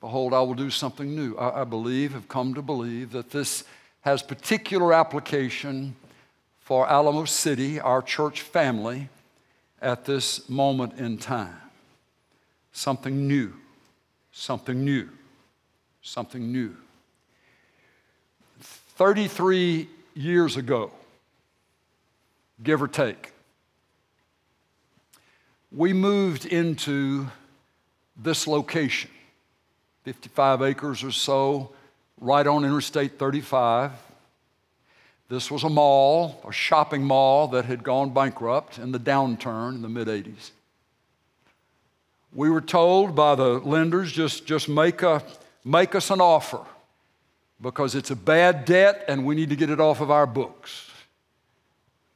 Behold, 0.00 0.34
I 0.34 0.42
will 0.42 0.54
do 0.54 0.68
something 0.68 1.16
new. 1.16 1.34
I, 1.36 1.62
I 1.62 1.64
believe, 1.64 2.12
have 2.12 2.28
come 2.28 2.52
to 2.52 2.60
believe, 2.60 3.12
that 3.12 3.30
this 3.30 3.64
has 4.02 4.22
particular 4.22 4.92
application 4.92 5.96
for 6.60 6.86
Alamo 6.86 7.24
City, 7.24 7.80
our 7.80 8.02
church 8.02 8.42
family, 8.42 9.08
at 9.80 10.04
this 10.04 10.46
moment 10.50 10.98
in 10.98 11.16
time. 11.16 11.56
Something 12.72 13.26
new 13.26 13.54
something 14.34 14.84
new. 14.84 15.08
Something 16.02 16.52
new. 16.52 16.76
33 18.60 19.88
years 20.14 20.56
ago, 20.56 20.90
give 22.62 22.82
or 22.82 22.88
take, 22.88 23.32
we 25.72 25.92
moved 25.92 26.46
into 26.46 27.26
this 28.16 28.46
location, 28.46 29.10
55 30.04 30.62
acres 30.62 31.02
or 31.02 31.10
so, 31.10 31.72
right 32.20 32.46
on 32.46 32.64
Interstate 32.64 33.18
35. 33.18 33.90
This 35.28 35.50
was 35.50 35.64
a 35.64 35.68
mall, 35.68 36.40
a 36.46 36.52
shopping 36.52 37.02
mall 37.02 37.48
that 37.48 37.64
had 37.64 37.82
gone 37.82 38.12
bankrupt 38.12 38.78
in 38.78 38.92
the 38.92 39.00
downturn 39.00 39.74
in 39.74 39.82
the 39.82 39.88
mid 39.88 40.06
80s. 40.06 40.50
We 42.32 42.50
were 42.50 42.60
told 42.60 43.14
by 43.14 43.34
the 43.34 43.58
lenders 43.60 44.12
just, 44.12 44.46
just 44.46 44.68
make, 44.68 45.02
a, 45.02 45.22
make 45.64 45.94
us 45.94 46.10
an 46.10 46.20
offer 46.20 46.60
because 47.60 47.94
it's 47.94 48.10
a 48.10 48.16
bad 48.16 48.64
debt 48.64 49.04
and 49.08 49.24
we 49.24 49.34
need 49.34 49.50
to 49.50 49.56
get 49.56 49.70
it 49.70 49.80
off 49.80 50.00
of 50.00 50.10
our 50.10 50.26
books. 50.26 50.90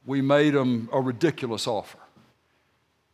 We 0.09 0.21
made 0.21 0.55
them 0.55 0.89
a 0.91 0.99
ridiculous 0.99 1.67
offer. 1.67 1.99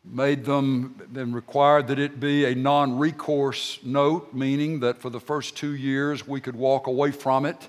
Made 0.06 0.46
them 0.46 0.96
and 1.14 1.36
required 1.36 1.88
that 1.88 2.00
it 2.00 2.22
be 2.22 2.46
a 2.46 2.56
non 2.56 2.98
recourse 2.98 3.80
note, 3.84 4.34
meaning 4.34 4.80
that 4.80 5.02
for 5.02 5.10
the 5.10 5.20
first 5.20 5.58
two 5.58 5.76
years 5.76 6.26
we 6.26 6.40
could 6.40 6.56
walk 6.56 6.88
away 6.88 7.12
from 7.12 7.46
it 7.46 7.68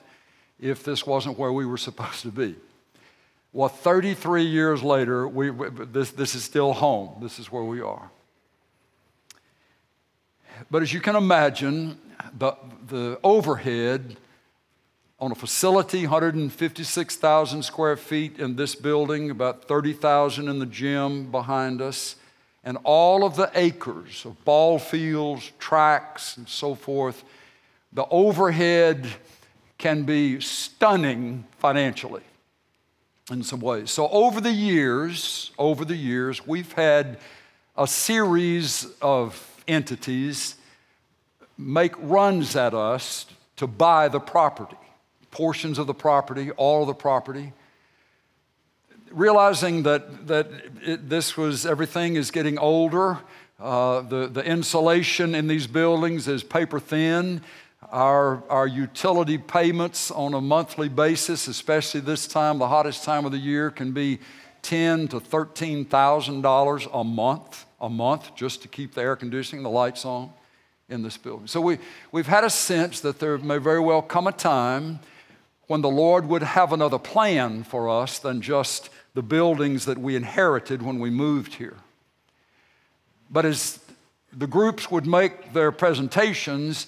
if 0.60 0.84
this 0.84 1.04
wasn't 1.04 1.36
where 1.36 1.50
we 1.50 1.66
were 1.66 1.76
supposed 1.76 2.22
to 2.22 2.30
be. 2.30 2.54
Well, 3.52 3.68
33 3.68 4.44
years 4.44 4.84
later, 4.84 5.26
we, 5.26 5.50
this, 5.50 6.12
this 6.12 6.36
is 6.36 6.44
still 6.44 6.72
home. 6.72 7.20
This 7.20 7.40
is 7.40 7.50
where 7.50 7.64
we 7.64 7.80
are. 7.80 8.08
But 10.70 10.82
as 10.82 10.92
you 10.92 11.00
can 11.00 11.16
imagine, 11.16 11.98
the, 12.38 12.52
the 12.86 13.18
overhead 13.24 14.18
on 15.18 15.32
a 15.32 15.34
facility, 15.34 16.02
156,000 16.02 17.62
square 17.62 17.96
feet 17.96 18.38
in 18.38 18.56
this 18.56 18.74
building, 18.74 19.30
about 19.30 19.64
30,000 19.64 20.48
in 20.48 20.58
the 20.58 20.66
gym 20.66 21.30
behind 21.30 21.80
us, 21.80 22.16
and 22.62 22.76
all 22.84 23.24
of 23.24 23.36
the 23.36 23.50
acres 23.54 24.24
of 24.26 24.44
ball 24.44 24.78
fields, 24.78 25.52
tracks, 25.58 26.36
and 26.36 26.48
so 26.48 26.74
forth, 26.74 27.24
the 27.92 28.04
overhead 28.10 29.06
can 29.78 30.02
be 30.02 30.40
stunning 30.40 31.44
financially 31.58 32.22
in 33.30 33.42
some 33.42 33.60
ways. 33.60 33.90
So 33.90 34.08
over 34.08 34.40
the 34.40 34.52
years, 34.52 35.50
over 35.58 35.84
the 35.84 35.96
years, 35.96 36.46
we've 36.46 36.72
had 36.72 37.18
a 37.76 37.86
series 37.86 38.86
of 39.00 39.62
entities 39.68 40.56
make 41.58 41.94
runs 41.98 42.54
at 42.54 42.74
us 42.74 43.26
to 43.56 43.66
buy 43.66 44.08
the 44.08 44.20
property, 44.20 44.76
portions 45.36 45.78
of 45.78 45.86
the 45.86 45.94
property, 45.94 46.50
all 46.56 46.80
of 46.80 46.86
the 46.86 46.94
property. 46.94 47.52
Realizing 49.10 49.84
that, 49.84 50.26
that 50.26 50.46
it, 50.82 51.08
this 51.08 51.36
was, 51.36 51.66
everything 51.66 52.16
is 52.16 52.30
getting 52.30 52.58
older, 52.58 53.18
uh, 53.60 54.00
the, 54.00 54.28
the 54.28 54.42
insulation 54.42 55.34
in 55.34 55.46
these 55.46 55.66
buildings 55.66 56.26
is 56.28 56.42
paper 56.42 56.80
thin. 56.80 57.42
Our, 57.92 58.42
our 58.48 58.66
utility 58.66 59.38
payments 59.38 60.10
on 60.10 60.34
a 60.34 60.40
monthly 60.40 60.88
basis, 60.88 61.48
especially 61.48 62.00
this 62.00 62.26
time, 62.26 62.58
the 62.58 62.68
hottest 62.68 63.04
time 63.04 63.26
of 63.26 63.32
the 63.32 63.38
year, 63.38 63.70
can 63.70 63.92
be 63.92 64.18
ten 64.62 65.06
to 65.08 65.20
thirteen 65.20 65.84
thousand 65.84 66.42
dollars 66.42 66.88
a 66.92 67.04
month, 67.04 67.66
a 67.80 67.88
month, 67.88 68.34
just 68.34 68.62
to 68.62 68.68
keep 68.68 68.94
the 68.94 69.02
air 69.02 69.16
conditioning, 69.16 69.62
the 69.62 69.70
lights 69.70 70.04
on 70.04 70.30
in 70.88 71.02
this 71.02 71.16
building. 71.18 71.46
So 71.46 71.60
we, 71.60 71.78
we've 72.10 72.26
had 72.26 72.44
a 72.44 72.50
sense 72.50 73.00
that 73.00 73.18
there 73.18 73.38
may 73.38 73.58
very 73.58 73.80
well 73.80 74.02
come 74.02 74.26
a 74.26 74.32
time 74.32 74.98
when 75.66 75.80
the 75.80 75.88
Lord 75.88 76.26
would 76.26 76.42
have 76.42 76.72
another 76.72 76.98
plan 76.98 77.64
for 77.64 77.88
us 77.88 78.18
than 78.18 78.40
just 78.40 78.90
the 79.14 79.22
buildings 79.22 79.86
that 79.86 79.98
we 79.98 80.14
inherited 80.14 80.82
when 80.82 80.98
we 80.98 81.10
moved 81.10 81.54
here. 81.54 81.76
But 83.30 83.44
as 83.44 83.80
the 84.32 84.46
groups 84.46 84.90
would 84.90 85.06
make 85.06 85.52
their 85.52 85.72
presentations, 85.72 86.86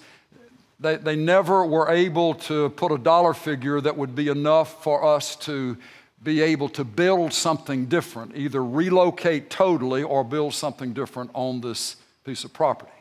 they, 0.79 0.97
they 0.97 1.17
never 1.17 1.65
were 1.65 1.91
able 1.91 2.35
to 2.35 2.71
put 2.71 2.93
a 2.93 2.99
dollar 2.99 3.35
figure 3.35 3.81
that 3.81 3.97
would 3.97 4.15
be 4.15 4.29
enough 4.29 4.83
for 4.83 5.05
us 5.05 5.35
to 5.37 5.77
be 6.23 6.43
able 6.43 6.69
to 6.69 6.85
build 6.85 7.33
something 7.33 7.87
different, 7.87 8.37
either 8.37 8.65
relocate 8.65 9.51
totally 9.51 10.03
or 10.03 10.25
build 10.25 10.55
something 10.55 10.93
different 10.93 11.31
on 11.33 11.61
this 11.61 11.97
piece 12.25 12.45
of 12.45 12.53
property. 12.53 12.93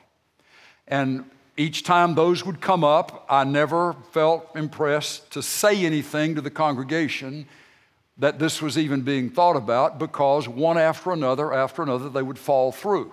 And 0.87 1.29
each 1.57 1.83
time 1.83 2.13
those 2.13 2.45
would 2.45 2.61
come 2.61 2.83
up, 2.83 3.25
I 3.27 3.43
never 3.43 3.93
felt 4.11 4.47
impressed 4.55 5.31
to 5.31 5.41
say 5.41 5.85
anything 5.85 6.35
to 6.35 6.41
the 6.41 6.51
congregation 6.51 7.47
that 8.19 8.37
this 8.37 8.61
was 8.61 8.77
even 8.77 9.01
being 9.01 9.29
thought 9.29 9.55
about 9.55 9.97
because 9.97 10.47
one 10.47 10.77
after 10.77 11.11
another, 11.11 11.51
after 11.51 11.81
another, 11.81 12.09
they 12.09 12.21
would 12.21 12.37
fall 12.37 12.71
through. 12.71 13.11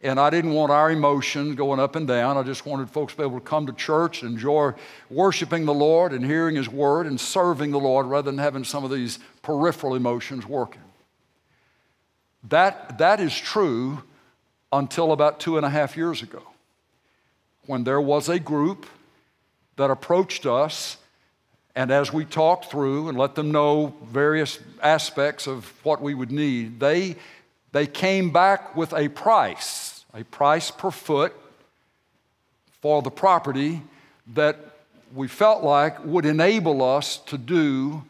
And 0.00 0.20
I 0.20 0.30
didn't 0.30 0.52
want 0.52 0.70
our 0.70 0.90
emotions 0.90 1.56
going 1.56 1.80
up 1.80 1.96
and 1.96 2.06
down. 2.06 2.36
I 2.36 2.42
just 2.42 2.66
wanted 2.66 2.90
folks 2.90 3.14
to 3.14 3.18
be 3.18 3.24
able 3.24 3.40
to 3.40 3.44
come 3.44 3.66
to 3.66 3.72
church 3.72 4.22
enjoy 4.22 4.72
worshiping 5.10 5.64
the 5.64 5.74
Lord 5.74 6.12
and 6.12 6.24
hearing 6.24 6.56
His 6.56 6.68
Word 6.68 7.06
and 7.06 7.18
serving 7.18 7.70
the 7.70 7.80
Lord 7.80 8.06
rather 8.06 8.30
than 8.30 8.38
having 8.38 8.64
some 8.64 8.84
of 8.84 8.90
these 8.90 9.18
peripheral 9.42 9.94
emotions 9.94 10.46
working. 10.46 10.82
That, 12.50 12.98
that 12.98 13.18
is 13.18 13.36
true 13.36 14.02
until 14.72 15.12
about 15.12 15.40
two 15.40 15.56
and 15.56 15.64
a 15.64 15.70
half 15.70 15.96
years 15.96 16.22
ago 16.22 16.42
when 17.66 17.84
there 17.84 18.00
was 18.00 18.28
a 18.28 18.38
group 18.38 18.86
that 19.76 19.90
approached 19.90 20.46
us. 20.46 20.96
And 21.74 21.90
as 21.90 22.12
we 22.12 22.24
talked 22.24 22.70
through 22.70 23.08
and 23.08 23.18
let 23.18 23.34
them 23.34 23.50
know 23.50 23.94
various 24.04 24.58
aspects 24.82 25.46
of 25.46 25.72
what 25.84 26.00
we 26.00 26.14
would 26.14 26.30
need, 26.30 26.78
they, 26.78 27.16
they 27.72 27.86
came 27.86 28.30
back 28.30 28.76
with 28.76 28.92
a 28.92 29.08
price 29.08 29.94
a 30.14 30.22
price 30.24 30.70
per 30.70 30.90
foot 30.90 31.34
for 32.80 33.02
the 33.02 33.10
property 33.10 33.82
that 34.34 34.56
we 35.12 35.28
felt 35.28 35.62
like 35.62 36.04
would 36.04 36.24
enable 36.24 36.82
us 36.82 37.18
to 37.18 37.36
do 37.36 38.02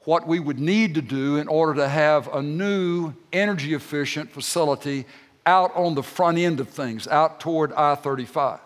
what 0.00 0.26
we 0.26 0.38
would 0.38 0.60
need 0.60 0.94
to 0.94 1.02
do 1.02 1.36
in 1.36 1.48
order 1.48 1.74
to 1.74 1.88
have 1.88 2.32
a 2.32 2.40
new 2.42 3.12
energy 3.32 3.74
efficient 3.74 4.30
facility 4.30 5.04
out 5.44 5.74
on 5.74 5.94
the 5.94 6.02
front 6.02 6.38
end 6.38 6.60
of 6.60 6.68
things, 6.68 7.08
out 7.08 7.40
toward 7.40 7.72
I 7.72 7.94
35. 7.94 8.60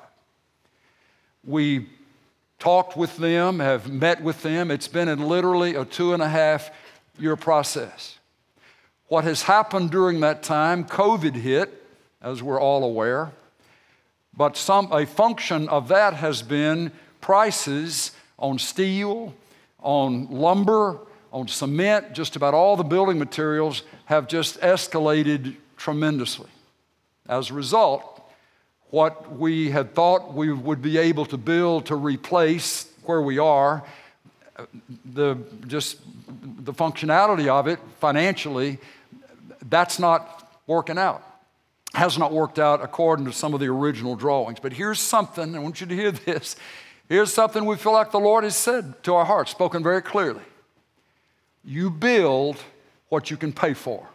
We 1.45 1.87
talked 2.59 2.97
with 2.97 3.17
them, 3.17 3.59
have 3.59 3.91
met 3.91 4.23
with 4.23 4.43
them. 4.43 4.71
It's 4.71 4.89
been 4.89 5.09
in 5.09 5.27
literally 5.27 5.75
a 5.75 5.85
two 5.85 6.13
and 6.13 6.23
a 6.23 6.29
half 6.29 6.71
year 7.19 7.37
process. 7.37 8.19
What 9.09 9.25
has 9.25 9.43
happened 9.43 9.91
during 9.91 10.21
that 10.21 10.43
time, 10.43 10.85
COVID 10.85 11.35
hit, 11.35 11.85
as 12.23 12.43
we're 12.43 12.61
all 12.61 12.85
aware. 12.85 13.33
But 14.37 14.57
some, 14.57 14.93
a 14.93 15.07
function 15.07 15.69
of 15.69 15.89
that 15.89 16.15
has 16.15 16.43
been 16.43 16.93
prices 17.21 18.13
on 18.39 18.59
steel, 18.59 19.35
on 19.81 20.29
lumber, 20.31 20.99
on 21.33 21.49
cement, 21.49 22.13
just 22.13 22.37
about 22.37 22.55
all 22.55 22.77
the 22.77 22.85
building 22.85 23.19
materials 23.19 23.83
have 24.07 24.29
just 24.29 24.61
escalated 24.61 25.57
tremendously. 25.77 26.49
As 27.29 27.51
a 27.51 27.55
result, 27.55 28.20
what 28.91 29.37
we 29.37 29.71
had 29.71 29.95
thought 29.95 30.35
we 30.35 30.53
would 30.53 30.83
be 30.83 30.99
able 30.99 31.25
to 31.27 31.37
build 31.37 31.87
to 31.87 31.97
replace 31.97 32.91
where 33.05 33.23
we 33.23 33.39
are, 33.39 33.85
the, 35.15 35.37
just 35.67 35.99
the 36.65 36.73
functionality 36.73 37.49
of 37.49 37.67
it 37.67 37.79
financially, 37.99 38.79
that's 39.69 39.99
not 39.99 40.59
working 40.67 40.99
out 40.99 41.25
has 41.95 42.17
not 42.17 42.33
worked 42.33 42.59
out 42.59 42.83
according 42.83 43.25
to 43.25 43.33
some 43.33 43.55
of 43.55 43.61
the 43.61 43.67
original 43.67 44.15
drawings. 44.15 44.61
But 44.61 44.73
here's 44.73 45.01
something, 45.01 45.57
I 45.57 45.59
want 45.59 45.81
you 45.81 45.87
to 45.87 45.95
hear 45.95 46.13
this. 46.13 46.57
Here's 47.09 47.33
something 47.33 47.65
we 47.65 47.77
feel 47.77 47.93
like 47.93 48.13
the 48.13 48.21
Lord 48.21 48.45
has 48.45 48.57
said 48.57 49.03
to 49.05 49.15
our 49.15 49.25
hearts, 49.25 49.51
spoken 49.51 49.83
very 49.83 50.03
clearly. 50.03 50.43
You 51.65 51.91
build 51.91 52.57
what 53.09 53.31
you 53.31 53.37
can 53.37 53.53
pay 53.53 53.75
for. 53.75 54.07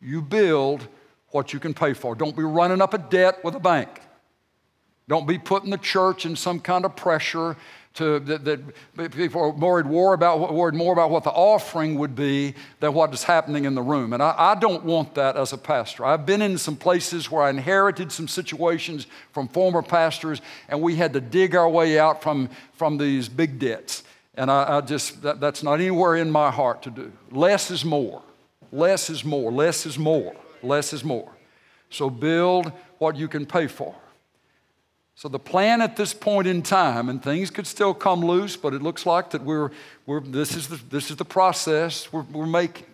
You 0.00 0.20
build 0.20 0.86
what 1.30 1.52
you 1.52 1.60
can 1.60 1.74
pay 1.74 1.92
for. 1.92 2.14
Don't 2.14 2.36
be 2.36 2.42
running 2.42 2.80
up 2.80 2.94
a 2.94 2.98
debt 2.98 3.44
with 3.44 3.54
a 3.54 3.60
bank. 3.60 4.00
Don't 5.08 5.26
be 5.26 5.38
putting 5.38 5.70
the 5.70 5.78
church 5.78 6.26
in 6.26 6.34
some 6.34 6.58
kind 6.58 6.84
of 6.84 6.96
pressure 6.96 7.56
to, 7.94 8.18
that, 8.20 8.44
that 8.44 9.12
people 9.12 9.40
are 9.40 9.50
worried 9.50 9.86
more 9.86 10.12
about, 10.12 10.52
worried 10.52 10.74
more 10.74 10.92
about 10.92 11.10
what 11.10 11.24
the 11.24 11.30
offering 11.30 11.98
would 11.98 12.14
be 12.14 12.54
than 12.80 12.92
what 12.92 13.12
is 13.14 13.22
happening 13.22 13.64
in 13.64 13.74
the 13.74 13.82
room. 13.82 14.12
And 14.12 14.22
I, 14.22 14.34
I 14.36 14.54
don't 14.54 14.84
want 14.84 15.14
that 15.14 15.36
as 15.36 15.52
a 15.52 15.58
pastor. 15.58 16.04
I've 16.04 16.26
been 16.26 16.42
in 16.42 16.58
some 16.58 16.76
places 16.76 17.30
where 17.30 17.42
I 17.42 17.50
inherited 17.50 18.12
some 18.12 18.28
situations 18.28 19.06
from 19.32 19.48
former 19.48 19.80
pastors, 19.80 20.42
and 20.68 20.82
we 20.82 20.96
had 20.96 21.14
to 21.14 21.20
dig 21.20 21.54
our 21.54 21.68
way 21.68 21.98
out 21.98 22.22
from, 22.22 22.50
from 22.74 22.98
these 22.98 23.28
big 23.28 23.58
debts. 23.58 24.02
And 24.34 24.50
I, 24.50 24.76
I 24.76 24.80
just, 24.82 25.22
that, 25.22 25.40
that's 25.40 25.62
not 25.62 25.74
anywhere 25.74 26.16
in 26.16 26.30
my 26.30 26.50
heart 26.50 26.82
to 26.82 26.90
do. 26.90 27.12
Less 27.30 27.70
is 27.70 27.84
more. 27.84 28.22
Less 28.72 29.08
is 29.08 29.24
more. 29.24 29.50
Less 29.50 29.86
is 29.86 29.98
more. 29.98 30.34
Less 30.66 30.92
is 30.92 31.04
more. 31.04 31.30
So 31.90 32.10
build 32.10 32.72
what 32.98 33.16
you 33.16 33.28
can 33.28 33.46
pay 33.46 33.66
for. 33.66 33.94
So 35.14 35.28
the 35.28 35.38
plan 35.38 35.80
at 35.80 35.96
this 35.96 36.12
point 36.12 36.46
in 36.46 36.62
time, 36.62 37.08
and 37.08 37.22
things 37.22 37.48
could 37.50 37.66
still 37.66 37.94
come 37.94 38.20
loose, 38.20 38.54
but 38.54 38.74
it 38.74 38.82
looks 38.82 39.06
like 39.06 39.30
that 39.30 39.42
we're, 39.42 39.70
we're 40.04 40.20
this, 40.20 40.54
is 40.54 40.68
the, 40.68 40.78
this 40.90 41.10
is 41.10 41.16
the 41.16 41.24
process 41.24 42.12
we're, 42.12 42.22
we're 42.32 42.46
making. 42.46 42.84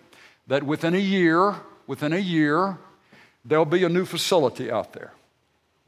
That 0.46 0.62
within 0.62 0.94
a 0.94 0.98
year, 0.98 1.56
within 1.88 2.12
a 2.12 2.18
year, 2.18 2.78
there'll 3.44 3.64
be 3.64 3.82
a 3.82 3.88
new 3.88 4.04
facility 4.04 4.70
out 4.70 4.92
there. 4.92 5.12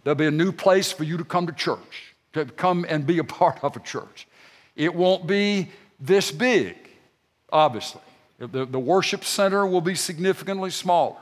There'll 0.02 0.16
be 0.16 0.26
a 0.26 0.32
new 0.32 0.50
place 0.50 0.90
for 0.90 1.04
you 1.04 1.16
to 1.18 1.24
come 1.24 1.46
to 1.46 1.52
church, 1.52 2.14
to 2.32 2.46
come 2.46 2.84
and 2.88 3.06
be 3.06 3.18
a 3.18 3.24
part 3.40 3.62
of 3.62 3.76
a 3.76 3.80
church. 3.80 4.26
It 4.74 4.92
won't 4.92 5.28
be 5.28 5.70
this 6.00 6.32
big, 6.32 6.76
obviously. 7.52 8.00
The, 8.38 8.66
the 8.66 8.80
worship 8.80 9.24
center 9.24 9.64
will 9.64 9.80
be 9.80 9.94
significantly 9.94 10.70
smaller. 10.70 11.16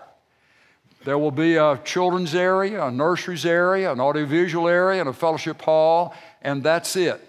There 1.05 1.19
will 1.19 1.33
be 1.33 1.57
a 1.57 1.81
children's 1.85 2.35
area, 2.35 2.85
a 2.85 2.91
nurseries 2.91 3.45
area, 3.45 3.93
an 3.93 4.01
audiovisual 4.01 4.69
area, 4.69 5.01
and 5.01 5.09
a 5.09 5.12
fellowship 5.12 5.61
hall, 5.61 6.15
and 6.43 6.62
that's 6.62 6.95
it. 6.95 7.20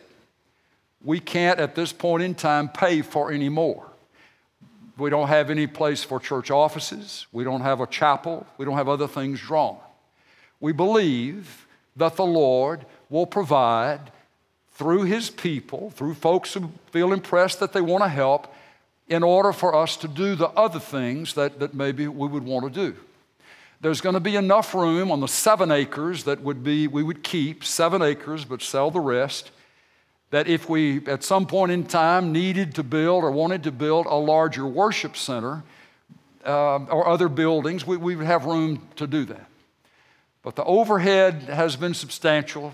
We 1.04 1.20
can't 1.20 1.60
at 1.60 1.74
this 1.74 1.92
point 1.92 2.24
in 2.24 2.36
time 2.36 2.70
pay 2.70 3.02
for 3.02 3.32
any 3.32 3.50
more. 3.50 3.86
We 4.96 5.10
don't 5.10 5.28
have 5.28 5.50
any 5.50 5.66
place 5.66 6.04
for 6.04 6.20
church 6.20 6.52
offices. 6.52 7.26
We 7.32 7.44
don't 7.44 7.62
have 7.62 7.82
a 7.82 7.88
chapel. 7.88 8.46
We 8.58 8.66
don't 8.66 8.76
have 8.76 8.88
other 8.88 9.08
things 9.08 9.40
drawn. 9.40 9.78
We 10.60 10.72
believe 10.72 11.66
that 11.96 12.16
the 12.16 12.26
Lord 12.26 12.86
will 13.10 13.26
provide 13.26 14.12
through 14.74 15.04
His 15.04 15.32
people, 15.32 15.90
through 15.92 16.14
folks 16.14 16.54
who 16.54 16.72
feel 16.92 17.12
impressed 17.12 17.60
that 17.60 17.74
they 17.74 17.82
want 17.82 18.04
to 18.04 18.10
help, 18.10 18.54
in 19.08 19.24
order 19.24 19.52
for 19.52 19.76
us 19.76 19.98
to 19.98 20.08
do 20.08 20.36
the 20.36 20.50
other 20.50 20.80
things 20.80 21.34
that, 21.34 21.60
that 21.60 21.74
maybe 21.74 22.08
we 22.08 22.28
would 22.28 22.44
want 22.44 22.72
to 22.72 22.92
do 22.92 22.96
there's 23.84 24.00
going 24.00 24.14
to 24.14 24.22
be 24.22 24.38
enough 24.38 24.74
room 24.74 25.12
on 25.12 25.20
the 25.20 25.28
seven 25.28 25.70
acres 25.70 26.24
that 26.24 26.42
would 26.42 26.64
be 26.64 26.88
we 26.88 27.04
would 27.04 27.22
keep 27.22 27.66
seven 27.66 28.02
acres 28.02 28.46
but 28.46 28.62
sell 28.62 28.90
the 28.90 29.00
rest 29.00 29.52
that 30.32 30.48
if 30.48 30.70
we 30.70 31.06
at 31.06 31.22
some 31.22 31.46
point 31.46 31.70
in 31.70 31.84
time 31.84 32.32
needed 32.32 32.74
to 32.76 32.82
build 32.82 33.26
or 33.26 33.30
wanted 33.30 33.62
to 33.64 33.72
build 33.72 34.06
a 34.06 34.16
larger 34.16 34.66
worship 34.66 35.18
center 35.18 35.64
uh, 36.46 36.78
or 36.86 37.08
other 37.08 37.28
buildings 37.28 37.86
we, 37.86 37.98
we 37.98 38.16
would 38.16 38.26
have 38.26 38.46
room 38.46 38.88
to 38.96 39.06
do 39.06 39.26
that. 39.26 39.48
But 40.44 40.56
the 40.56 40.64
overhead 40.64 41.44
has 41.44 41.76
been 41.76 41.94
substantial 41.94 42.74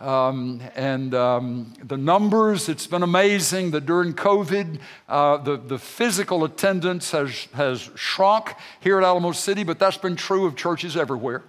um, 0.00 0.60
and 0.74 1.14
um, 1.14 1.72
the 1.82 1.96
numbers, 1.96 2.68
it's 2.68 2.86
been 2.86 3.02
amazing 3.02 3.70
that 3.72 3.86
during 3.86 4.14
COVID, 4.14 4.78
uh, 5.08 5.36
the, 5.38 5.56
the 5.56 5.78
physical 5.78 6.44
attendance 6.44 7.10
has, 7.10 7.46
has 7.54 7.90
shrunk 7.94 8.54
here 8.80 8.98
at 8.98 9.04
Alamo 9.04 9.32
City, 9.32 9.64
but 9.64 9.78
that's 9.78 9.96
been 9.96 10.16
true 10.16 10.46
of 10.46 10.56
churches 10.56 10.96
everywhere. 10.96 11.42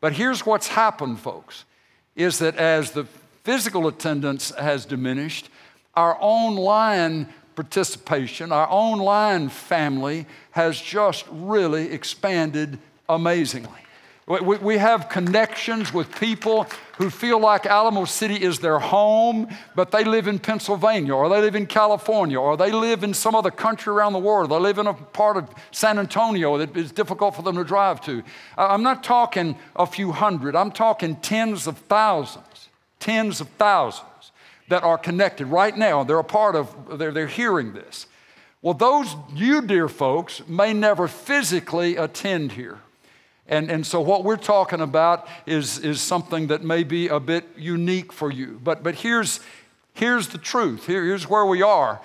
But 0.00 0.12
here's 0.12 0.44
what's 0.44 0.68
happened, 0.68 1.20
folks, 1.20 1.64
is 2.14 2.38
that 2.38 2.56
as 2.56 2.92
the 2.92 3.04
physical 3.42 3.88
attendance 3.88 4.50
has 4.50 4.84
diminished, 4.84 5.48
our 5.94 6.16
online 6.20 7.28
participation, 7.56 8.52
our 8.52 8.66
online 8.68 9.48
family 9.48 10.26
has 10.50 10.80
just 10.80 11.24
really 11.30 11.92
expanded 11.92 12.78
amazingly. 13.08 13.80
We, 14.26 14.40
we 14.40 14.78
have 14.78 15.08
connections 15.08 15.92
with 15.92 16.14
people 16.18 16.66
who 16.98 17.10
feel 17.10 17.40
like 17.40 17.66
Alamo 17.66 18.04
City 18.04 18.36
is 18.36 18.60
their 18.60 18.78
home, 18.78 19.48
but 19.74 19.90
they 19.90 20.04
live 20.04 20.28
in 20.28 20.38
Pennsylvania 20.38 21.14
or 21.14 21.28
they 21.28 21.40
live 21.40 21.56
in 21.56 21.66
California 21.66 22.38
or 22.38 22.56
they 22.56 22.70
live 22.70 23.02
in 23.02 23.12
some 23.14 23.34
other 23.34 23.50
country 23.50 23.92
around 23.92 24.12
the 24.12 24.18
world. 24.18 24.50
They 24.50 24.58
live 24.58 24.78
in 24.78 24.86
a 24.86 24.94
part 24.94 25.36
of 25.36 25.50
San 25.70 25.98
Antonio 25.98 26.56
that 26.58 26.76
is 26.76 26.92
difficult 26.92 27.34
for 27.34 27.42
them 27.42 27.56
to 27.56 27.64
drive 27.64 28.00
to. 28.02 28.22
I'm 28.56 28.82
not 28.82 29.02
talking 29.02 29.56
a 29.74 29.86
few 29.86 30.12
hundred, 30.12 30.54
I'm 30.54 30.70
talking 30.70 31.16
tens 31.16 31.66
of 31.66 31.78
thousands, 31.78 32.68
tens 33.00 33.40
of 33.40 33.48
thousands 33.50 34.32
that 34.68 34.82
are 34.82 34.96
connected 34.96 35.46
right 35.46 35.76
now. 35.76 36.04
They're 36.04 36.18
a 36.18 36.24
part 36.24 36.56
of, 36.56 36.98
they're, 36.98 37.12
they're 37.12 37.26
hearing 37.26 37.74
this. 37.74 38.06
Well, 38.62 38.74
those, 38.74 39.14
you 39.34 39.60
dear 39.60 39.88
folks, 39.88 40.42
may 40.48 40.72
never 40.72 41.06
physically 41.06 41.96
attend 41.96 42.52
here. 42.52 42.78
And, 43.46 43.70
and 43.70 43.86
so, 43.86 44.00
what 44.00 44.24
we're 44.24 44.36
talking 44.36 44.80
about 44.80 45.28
is, 45.44 45.78
is 45.78 46.00
something 46.00 46.46
that 46.46 46.64
may 46.64 46.82
be 46.82 47.08
a 47.08 47.20
bit 47.20 47.44
unique 47.56 48.12
for 48.12 48.32
you. 48.32 48.58
But, 48.62 48.82
but 48.82 48.94
here's, 48.94 49.40
here's 49.92 50.28
the 50.28 50.38
truth 50.38 50.86
Here, 50.86 51.04
here's 51.04 51.28
where 51.28 51.44
we 51.44 51.62
are. 51.62 52.00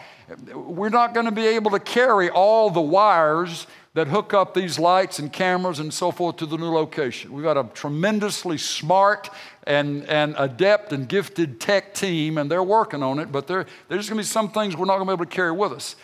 We're 0.53 0.89
not 0.89 1.13
going 1.13 1.25
to 1.25 1.31
be 1.31 1.47
able 1.47 1.71
to 1.71 1.79
carry 1.79 2.29
all 2.29 2.69
the 2.69 2.81
wires 2.81 3.67
that 3.95 4.07
hook 4.07 4.33
up 4.33 4.53
these 4.53 4.77
lights 4.77 5.17
and 5.17 5.33
cameras 5.33 5.79
and 5.79 5.91
so 5.91 6.11
forth 6.11 6.37
to 6.37 6.45
the 6.45 6.57
new 6.57 6.69
location. 6.69 7.33
We've 7.33 7.43
got 7.43 7.57
a 7.57 7.63
tremendously 7.73 8.59
smart 8.59 9.29
and, 9.65 10.05
and 10.05 10.35
adept 10.37 10.93
and 10.93 11.07
gifted 11.07 11.59
tech 11.59 11.95
team, 11.95 12.37
and 12.37 12.51
they're 12.51 12.61
working 12.61 13.01
on 13.01 13.17
it, 13.17 13.31
but 13.31 13.47
there, 13.47 13.65
there's 13.87 14.07
going 14.07 14.17
to 14.17 14.23
be 14.23 14.27
some 14.27 14.51
things 14.51 14.75
we're 14.75 14.85
not 14.85 14.97
going 14.97 15.07
to 15.07 15.11
be 15.11 15.13
able 15.13 15.25
to 15.25 15.31
carry 15.35 15.51
with 15.51 15.71
us. 15.71 15.95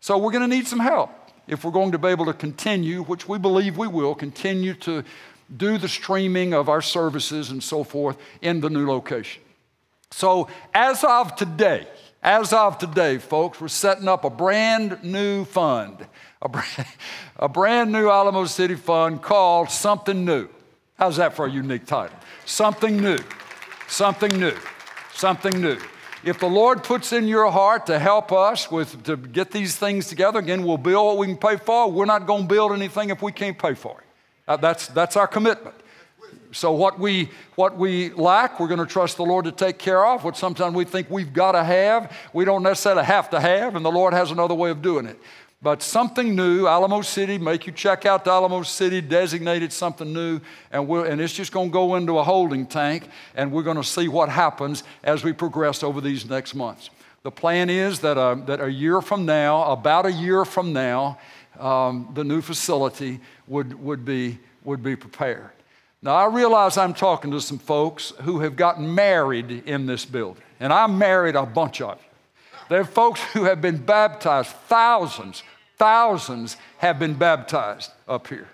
So, 0.00 0.18
we're 0.18 0.32
going 0.32 0.48
to 0.48 0.54
need 0.54 0.68
some 0.68 0.80
help 0.80 1.21
if 1.46 1.64
we're 1.64 1.70
going 1.70 1.92
to 1.92 1.98
be 1.98 2.08
able 2.08 2.26
to 2.26 2.32
continue, 2.32 3.02
which 3.02 3.28
we 3.28 3.38
believe 3.38 3.76
we 3.76 3.88
will, 3.88 4.14
continue 4.14 4.74
to 4.74 5.04
do 5.54 5.78
the 5.78 5.88
streaming 5.88 6.54
of 6.54 6.68
our 6.68 6.82
services 6.82 7.50
and 7.50 7.62
so 7.62 7.84
forth 7.84 8.16
in 8.40 8.60
the 8.60 8.70
new 8.70 8.86
location. 8.86 9.42
So, 10.10 10.48
as 10.74 11.04
of 11.04 11.36
today, 11.36 11.86
as 12.22 12.52
of 12.52 12.78
today, 12.78 13.18
folks, 13.18 13.60
we're 13.60 13.68
setting 13.68 14.08
up 14.08 14.24
a 14.24 14.30
brand 14.30 15.02
new 15.02 15.44
fund, 15.44 16.06
a 16.40 16.48
brand, 16.48 16.86
a 17.36 17.48
brand 17.48 17.92
new 17.92 18.08
Alamo 18.08 18.44
City 18.44 18.76
fund 18.76 19.22
called 19.22 19.70
Something 19.70 20.24
New. 20.24 20.48
How's 20.96 21.16
that 21.16 21.34
for 21.34 21.46
a 21.46 21.50
unique 21.50 21.86
title? 21.86 22.16
Something 22.44 22.98
new, 22.98 23.18
something 23.88 24.38
new, 24.38 24.54
something 25.14 25.60
new. 25.60 25.78
If 26.24 26.38
the 26.38 26.48
Lord 26.48 26.84
puts 26.84 27.12
in 27.12 27.26
your 27.26 27.50
heart 27.50 27.86
to 27.86 27.98
help 27.98 28.30
us 28.30 28.70
with 28.70 29.02
to 29.04 29.16
get 29.16 29.50
these 29.50 29.76
things 29.76 30.06
together, 30.06 30.38
again, 30.38 30.64
we'll 30.64 30.78
build 30.78 31.06
what 31.06 31.18
we 31.18 31.26
can 31.26 31.36
pay 31.36 31.56
for. 31.56 31.90
We're 31.90 32.04
not 32.04 32.26
going 32.26 32.42
to 32.42 32.48
build 32.48 32.72
anything 32.72 33.10
if 33.10 33.22
we 33.22 33.32
can't 33.32 33.58
pay 33.58 33.74
for 33.74 34.00
it. 34.00 34.60
That's, 34.60 34.86
that's 34.88 35.16
our 35.16 35.26
commitment. 35.26 35.74
So 36.52 36.72
what 36.72 36.98
we 36.98 37.30
what 37.54 37.78
we 37.78 38.10
lack, 38.10 38.60
we're 38.60 38.68
going 38.68 38.78
to 38.78 38.86
trust 38.86 39.16
the 39.16 39.24
Lord 39.24 39.46
to 39.46 39.52
take 39.52 39.78
care 39.78 40.04
of. 40.04 40.22
What 40.22 40.36
sometimes 40.36 40.74
we 40.74 40.84
think 40.84 41.08
we've 41.08 41.32
got 41.32 41.52
to 41.52 41.64
have, 41.64 42.14
we 42.34 42.44
don't 42.44 42.62
necessarily 42.62 43.04
have 43.04 43.30
to 43.30 43.40
have, 43.40 43.74
and 43.74 43.84
the 43.84 43.90
Lord 43.90 44.12
has 44.12 44.30
another 44.30 44.54
way 44.54 44.70
of 44.70 44.82
doing 44.82 45.06
it. 45.06 45.18
But 45.62 45.80
something 45.80 46.34
new, 46.34 46.66
Alamo 46.66 47.02
City, 47.02 47.38
make 47.38 47.68
you 47.68 47.72
check 47.72 48.04
out 48.04 48.24
the 48.24 48.32
Alamo 48.32 48.64
City, 48.64 49.00
designated 49.00 49.72
something 49.72 50.12
new, 50.12 50.40
and, 50.72 50.88
we 50.88 51.08
and 51.08 51.20
it's 51.20 51.32
just 51.32 51.52
going 51.52 51.68
to 51.68 51.72
go 51.72 51.94
into 51.94 52.18
a 52.18 52.24
holding 52.24 52.66
tank, 52.66 53.08
and 53.36 53.52
we're 53.52 53.62
going 53.62 53.76
to 53.76 53.84
see 53.84 54.08
what 54.08 54.28
happens 54.28 54.82
as 55.04 55.22
we 55.22 55.32
progress 55.32 55.84
over 55.84 56.00
these 56.00 56.28
next 56.28 56.56
months. 56.56 56.90
The 57.22 57.30
plan 57.30 57.70
is 57.70 58.00
that, 58.00 58.18
uh, 58.18 58.34
that 58.46 58.60
a 58.60 58.72
year 58.72 59.00
from 59.00 59.24
now, 59.24 59.70
about 59.70 60.04
a 60.04 60.10
year 60.10 60.44
from 60.44 60.72
now, 60.72 61.20
um, 61.60 62.10
the 62.12 62.24
new 62.24 62.42
facility 62.42 63.20
would, 63.46 63.80
would, 63.80 64.04
be, 64.04 64.40
would 64.64 64.82
be 64.82 64.96
prepared. 64.96 65.50
Now, 66.02 66.16
I 66.16 66.26
realize 66.26 66.76
I'm 66.76 66.94
talking 66.94 67.30
to 67.30 67.40
some 67.40 67.58
folks 67.58 68.12
who 68.22 68.40
have 68.40 68.56
gotten 68.56 68.92
married 68.92 69.68
in 69.68 69.86
this 69.86 70.04
building, 70.04 70.42
and 70.58 70.72
I 70.72 70.88
married 70.88 71.36
a 71.36 71.46
bunch 71.46 71.80
of 71.80 71.98
you. 71.98 72.08
There 72.68 72.80
are 72.80 72.84
folks 72.84 73.20
who 73.32 73.44
have 73.44 73.60
been 73.60 73.76
baptized, 73.76 74.50
thousands, 74.66 75.44
thousands 75.82 76.56
have 76.78 77.00
been 77.00 77.14
baptized 77.14 77.90
up 78.06 78.28
here. 78.28 78.46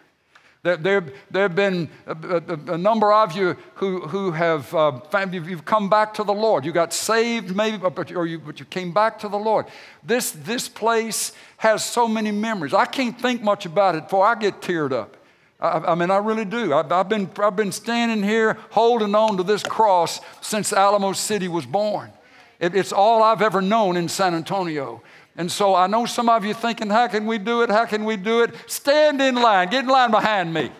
There, 0.63 0.79
there, 0.79 1.05
there 1.31 1.43
have 1.43 1.55
been 1.55 1.91
a, 2.07 2.13
a, 2.15 2.73
a, 2.73 2.79
number 2.79 3.13
of 3.13 3.37
you 3.37 3.55
who, 3.75 4.01
who 4.01 4.31
have 4.31 4.75
uh, 4.75 5.01
you've 5.31 5.67
come 5.67 5.91
back 5.91 6.15
to 6.15 6.25
the 6.25 6.33
Lord. 6.33 6.65
You 6.65 6.73
got 6.73 6.95
saved, 6.95 7.55
maybe, 7.55 7.77
but, 7.77 8.11
or 8.13 8.27
you, 8.27 8.39
but 8.39 8.59
you 8.59 8.65
came 8.65 8.93
back 8.93 9.19
to 9.19 9.29
the 9.29 9.37
Lord. 9.37 9.67
This, 10.03 10.31
this 10.31 10.71
place 10.71 11.33
has 11.59 11.85
so 11.85 12.09
many 12.09 12.31
memories. 12.31 12.73
I 12.73 12.87
can't 12.87 13.21
think 13.21 13.43
much 13.43 13.67
about 13.67 13.95
it 13.95 14.05
before 14.05 14.27
I 14.27 14.35
get 14.35 14.63
teared 14.63 14.93
up. 14.93 15.19
I, 15.61 15.93
I 15.93 15.95
mean, 15.97 16.11
I 16.11 16.17
really 16.17 16.47
do. 16.47 16.73
I, 16.73 16.99
I've, 16.99 17.11
been, 17.11 17.29
I've 17.39 17.57
been 17.57 17.73
standing 17.73 18.27
here 18.27 18.57
holding 18.71 19.15
on 19.15 19.37
to 19.37 19.43
this 19.43 19.63
cross 19.63 20.21
since 20.41 20.73
Alamo 20.73 21.13
City 21.13 21.49
was 21.49 21.67
born. 21.67 22.11
It, 22.59 22.75
it's 22.75 22.93
all 22.93 23.23
I've 23.23 23.43
ever 23.43 23.61
known 23.61 23.99
in 23.99 24.09
San 24.09 24.35
Antonio. 24.35 25.03
And 25.39 25.51
so 25.51 25.75
I 25.75 25.87
know 25.87 26.05
some 26.05 26.29
of 26.29 26.45
you 26.45 26.53
thinking, 26.53 26.91
how 26.91 27.07
can 27.07 27.25
we 27.25 27.39
do 27.39 27.63
it? 27.63 27.71
How 27.71 27.87
can 27.87 28.05
we 28.05 28.17
do 28.17 28.43
it? 28.43 28.55
Stand 28.67 29.23
in 29.23 29.37
line, 29.37 29.71
get 29.71 29.85
in 29.85 29.89
line 29.89 30.11
behind 30.11 30.53
me. 30.53 30.71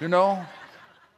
You 0.00 0.08
know? 0.08 0.44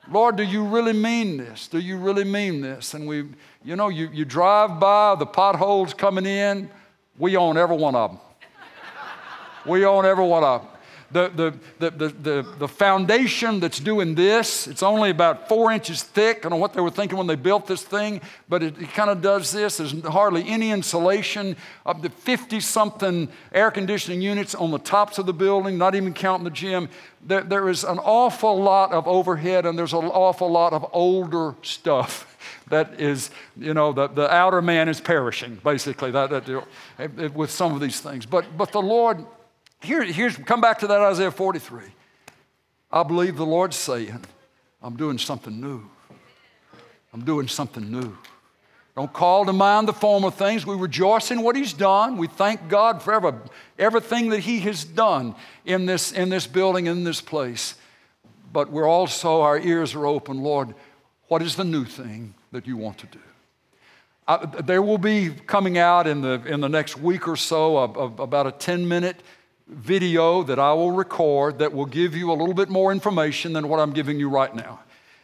Lord, 0.09 0.37
do 0.37 0.43
you 0.43 0.65
really 0.65 0.93
mean 0.93 1.39
this? 1.39 1.67
Do 1.67 1.79
you 1.79 1.97
really 1.97 2.25
mean 2.25 2.61
this? 2.61 2.95
And 2.95 3.09
we, 3.09 3.25
you 3.65 3.75
know, 3.75 3.89
you, 3.89 4.11
you 4.13 4.25
drive 4.25 4.79
by 4.79 5.15
the 5.15 5.27
potholes 5.27 5.95
coming 5.95 6.27
in, 6.27 6.71
we 7.19 7.37
own 7.37 7.57
every 7.57 7.77
one 7.77 7.97
of 7.97 8.13
them. 8.13 8.21
we 9.67 9.85
own 9.85 10.05
every 10.05 10.25
one 10.25 10.45
of 10.45 10.63
them 10.63 10.70
the, 11.13 11.29
the, 11.79 11.91
the, 11.91 12.09
the, 12.09 12.55
the, 12.59 12.69
foundation 12.69 13.59
that's 13.59 13.81
doing 13.81 14.15
this, 14.15 14.69
it's 14.69 14.83
only 14.83 15.11
about 15.11 15.49
four 15.49 15.73
inches 15.73 16.05
thick. 16.05 16.39
I 16.39 16.41
don't 16.43 16.53
know 16.53 16.57
what 16.57 16.73
they 16.73 16.81
were 16.81 16.91
thinking 16.91 17.19
when 17.19 17.27
they 17.27 17.35
built 17.35 17.67
this 17.67 17.83
thing, 17.83 18.21
but 18.49 18.63
it, 18.63 18.81
it 18.81 18.93
kind 18.93 19.11
of 19.11 19.21
does 19.21 19.51
this. 19.51 19.79
There's 19.79 20.01
hardly 20.05 20.47
any 20.47 20.71
insulation. 20.71 21.57
Up 21.85 22.01
to 22.03 22.11
50 22.11 22.61
something 22.61 23.29
air 23.53 23.73
conditioning 23.73 24.23
units 24.23 24.55
on 24.55 24.71
the 24.71 24.79
tops 24.79 25.19
of 25.19 25.27
the 25.27 25.33
building, 25.33 25.77
not 25.77 25.97
even 25.97 26.15
counting 26.15 26.45
the 26.45 26.51
gym. 26.51 26.89
There, 27.27 27.43
there 27.43 27.69
is 27.69 27.83
an 27.83 27.99
awful 27.99 28.63
lot 28.63 28.93
of 28.93 29.09
overhead, 29.09 29.67
and 29.67 29.77
there's 29.77 29.93
an 29.93 30.05
awful 30.05 30.49
lot 30.49 30.73
of 30.73 30.89
older 30.93 31.57
stuff 31.63 32.39
that 32.69 33.01
is, 33.01 33.31
you 33.57 33.75
know, 33.75 33.93
the, 33.93 34.07
the 34.07 34.33
outer 34.33 34.63
man 34.63 34.89
is 34.89 35.01
perishing, 35.01 35.57
basically, 35.65 36.13
that, 36.13 36.31
that, 36.31 37.35
with 37.35 37.51
some 37.51 37.75
of 37.75 37.81
these 37.81 37.99
things. 38.01 38.27
But, 38.27 38.57
but 38.57 38.71
the 38.71 38.81
Lord 38.81 39.27
here, 39.83 40.03
here's, 40.03 40.37
come 40.37 40.61
back 40.61 40.81
to 40.81 40.87
that 40.89 41.01
Isaiah 41.01 41.31
43. 41.31 41.85
I 42.93 43.03
believe 43.03 43.37
the 43.37 43.47
Lord's 43.47 43.77
saying, 43.77 44.25
I'm 44.83 44.97
doing 44.97 45.19
something 45.19 45.61
new. 45.61 45.83
I'm 47.13 47.25
doing 47.25 47.49
something 47.49 47.91
new. 47.91 48.17
Don't 48.97 49.13
call 49.13 49.47
to 49.47 49.53
mind 49.53 49.89
the 49.89 49.93
former 49.93 50.31
things. 50.31 50.67
We 50.67 50.77
rejoice 50.77 51.31
in 51.31 51.43
what 51.43 51.57
He's 51.57 51.73
done. 51.73 52.17
We 52.17 52.27
thank 52.27 52.69
God 52.69 53.03
for 53.03 53.15
every, 53.15 53.33
everything 53.79 54.31
that 54.31 54.41
He 54.41 54.61
has 54.61 54.85
done 54.85 55.35
in 55.65 55.87
this, 55.87 56.13
in 56.13 56.29
this 56.29 56.47
building, 56.47 56.87
in 56.87 57.05
this 57.05 57.21
place. 57.21 57.77
But 58.53 58.71
we're 58.71 58.89
also, 58.89 59.43
our 59.43 59.59
ears 59.59 59.95
are 59.95 60.07
open. 60.07 60.43
Lord, 60.43 60.75
what 61.29 61.41
is 61.41 61.57
the 61.57 61.65
new 61.65 61.85
thing 61.85 62.35
that 62.53 62.67
you 62.67 62.77
want 62.77 62.99
to 62.99 63.07
do? 63.07 63.21
I, 64.27 64.45
there 64.45 64.83
will 64.83 64.99
be 64.99 65.31
coming 65.47 65.79
out 65.79 66.07
in 66.07 66.21
the, 66.21 66.43
in 66.45 66.61
the 66.61 66.69
next 66.69 66.99
week 66.99 67.27
or 67.27 67.37
so 67.37 67.79
a, 67.79 67.85
about 67.85 68.47
a 68.47 68.53
10 68.53 68.87
minute 68.87 69.23
video 69.71 70.43
that 70.43 70.59
I 70.59 70.73
will 70.73 70.93
record 70.93 71.59
that 71.61 71.73
will 71.73 71.87
give 71.87 72.15
you 72.15 72.31
a 72.31 72.35
little 72.35 72.55
bit 72.55 72.69
more 72.69 72.93
information 72.93 73.53
than 73.53 73.69
what 73.69 73.81
I'm 73.81 73.93
giving 73.93 74.19
you 74.19 74.29
right 74.29 74.55
now. 74.55 74.81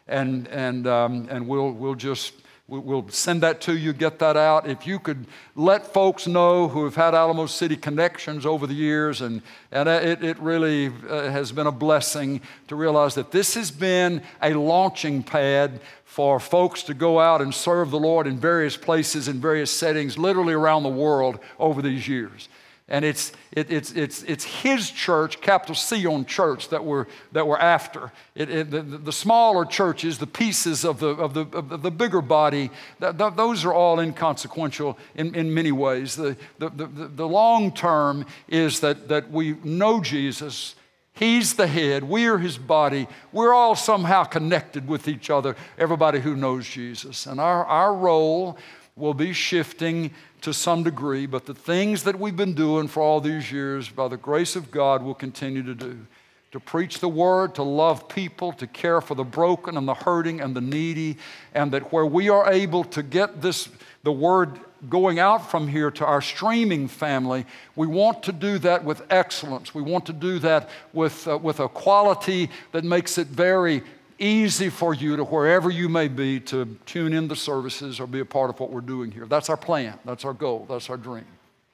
And, 0.09 0.49
and, 0.49 0.87
um, 0.87 1.29
and 1.31 1.49
we'll, 1.49 1.73
we'll 1.73 1.97
just 1.97 2.33
we'll 2.69 3.09
send 3.09 3.43
that 3.43 3.61
to 3.61 3.77
you, 3.77 3.93
get 3.93 4.19
that 4.19 4.37
out. 4.37 4.69
If 4.69 4.87
you 4.87 4.99
could 4.99 5.27
let 5.55 5.93
folks 5.93 6.27
know 6.27 6.69
who 6.69 6.85
have 6.85 6.97
had 6.97 7.15
Alamo 7.15 7.47
City 7.47 7.77
connections 7.77 8.45
over 8.45 8.67
the 8.67 8.75
years, 8.75 9.21
and, 9.21 9.43
and 9.71 9.89
it, 9.89 10.25
it 10.25 10.39
really 10.41 10.93
uh, 11.09 11.31
has 11.31 11.53
been 11.53 11.69
a 11.69 11.73
blessing 11.73 12.41
to 12.69 12.75
realize 12.75 13.15
that 13.15 13.31
this 13.31 13.55
has 13.55 13.71
been 13.71 14.23
a 14.43 14.55
launching 14.55 15.23
pad 15.23 15.81
for 16.05 16.41
folks 16.41 16.83
to 16.85 16.95
go 16.95 17.21
out 17.21 17.41
and 17.41 17.55
serve 17.55 17.91
the 17.91 18.01
Lord 18.01 18.27
in 18.27 18.39
various 18.39 18.77
places, 18.77 19.29
in 19.29 19.41
various 19.41 19.71
settings, 19.71 20.19
literally 20.19 20.55
around 20.55 20.83
the 20.83 20.89
world 20.89 21.39
over 21.59 21.83
these 21.83 22.09
years. 22.09 22.49
And 22.89 23.05
it's, 23.05 23.33
it, 23.51 23.73
it's, 23.73 23.91
it's, 23.93 24.23
it's 24.23 24.45
his 24.45 24.91
church, 24.91 25.41
capital 25.41 25.75
C 25.75 26.07
on 26.07 26.25
church, 26.25 26.69
that 26.69 26.85
we're, 26.85 27.07
that 27.33 27.45
we're 27.45 27.59
after. 27.59 28.13
It, 28.37 28.49
it, 28.49 28.71
the, 28.71 28.83
the, 28.83 29.13
smaller 29.13 29.65
churches, 29.65 30.19
the 30.19 30.27
pieces 30.27 30.85
of 30.85 31.01
the, 31.01 31.09
of 31.09 31.35
the, 31.35 31.47
of 31.53 31.83
the 31.83 31.91
bigger 31.91 32.23
body, 32.23 32.71
th- 33.01 33.19
th- 33.19 33.35
those 33.35 33.65
are 33.65 33.75
all 33.75 33.99
inconsequential 33.99 34.97
in, 35.17 35.35
in 35.35 35.53
many 35.53 35.73
ways. 35.73 36.15
The, 36.15 36.37
the, 36.61 36.69
the, 36.69 36.87
the 36.87 37.27
long 37.27 37.73
term 37.73 38.25
is 38.47 38.79
that, 38.81 39.09
that 39.09 39.33
we 39.33 39.57
know 39.65 40.01
Jesus. 40.01 40.77
He's 41.13 41.55
the 41.55 41.67
head. 41.67 42.05
We 42.05 42.27
are 42.27 42.39
his 42.39 42.57
body. 42.57 43.09
We're 43.33 43.53
all 43.53 43.75
somehow 43.75 44.23
connected 44.23 44.87
with 44.87 45.09
each 45.09 45.29
other, 45.29 45.57
everybody 45.77 46.21
who 46.21 46.37
knows 46.37 46.69
Jesus. 46.69 47.27
And 47.27 47.41
our, 47.41 47.65
our 47.65 47.93
role 47.93 48.59
will 48.95 49.15
be 49.15 49.33
shifting 49.33 50.13
to 50.47 50.55
some 50.55 50.85
degree, 50.85 51.27
but 51.27 51.45
the 51.45 51.53
things 51.55 52.05
that 52.05 52.21
we've 52.21 52.37
been 52.37 52.55
doing 52.55 52.87
for 52.87 53.03
all 53.03 53.21
these 53.21 53.51
years, 53.51 53.89
by 53.89 54.07
the 54.07 54.17
grace 54.17 54.55
of 54.55 54.71
God, 54.71 55.03
we'll 55.03 55.13
continue 55.13 55.65
to 55.65 55.75
do. 55.75 56.07
to 56.53 56.61
preach 56.61 57.01
the 57.01 57.09
word, 57.09 57.57
to 57.57 57.65
love 57.65 58.09
people, 58.09 58.53
to 58.53 58.67
care 58.69 59.01
for 59.01 59.17
the 59.17 59.25
broken 59.25 59.77
and 59.77 59.89
the 59.89 59.95
hurting 59.95 60.41
and 60.41 60.55
the 60.55 60.61
needy, 60.61 61.19
and 61.53 61.73
that 61.73 61.93
where 61.93 62.07
we 62.07 62.29
are 62.29 62.49
able 62.53 62.85
to 62.85 63.03
get 63.03 63.43
this, 63.43 63.69
the 64.05 64.13
word 64.13 64.61
going 64.89 65.19
out 65.19 65.51
from 65.51 65.67
here 65.67 65.91
to 65.91 66.07
our 66.07 66.23
streaming 66.23 66.87
family, 66.87 67.45
we 67.75 67.89
want 67.89 68.23
to 68.23 68.33
do 68.33 68.59
that 68.61 68.85
with 68.85 69.03
excellence. 69.11 69.75
We 69.75 69.83
want 69.83 70.07
to 70.07 70.13
do 70.13 70.39
that 70.39 70.71
with, 70.93 71.27
uh, 71.27 71.37
with 71.39 71.59
a 71.59 71.69
quality 71.69 72.51
that 72.71 72.85
makes 72.85 73.19
it 73.19 73.27
very 73.27 73.83
easy 74.19 74.69
for 74.69 74.95
you 74.95 75.17
to 75.17 75.25
wherever 75.25 75.71
you 75.71 75.89
may 75.89 76.09
be 76.09 76.41
to 76.41 76.77
tune 76.87 77.13
in 77.13 77.29
the 77.29 77.37
services 77.37 78.01
or 78.01 78.07
be 78.07 78.21
a 78.21 78.25
part 78.25 78.51
of 78.51 78.59
what 78.61 78.71
we're 78.71 78.81
doing 78.81 79.11
here. 79.11 79.27
That's 79.27 79.49
our 79.49 79.57
plan. 79.57 79.99
That's 80.05 80.25
our 80.25 80.33
goal. 80.33 80.67
That's 80.69 80.89
our 80.91 80.97
dream. 80.97 81.27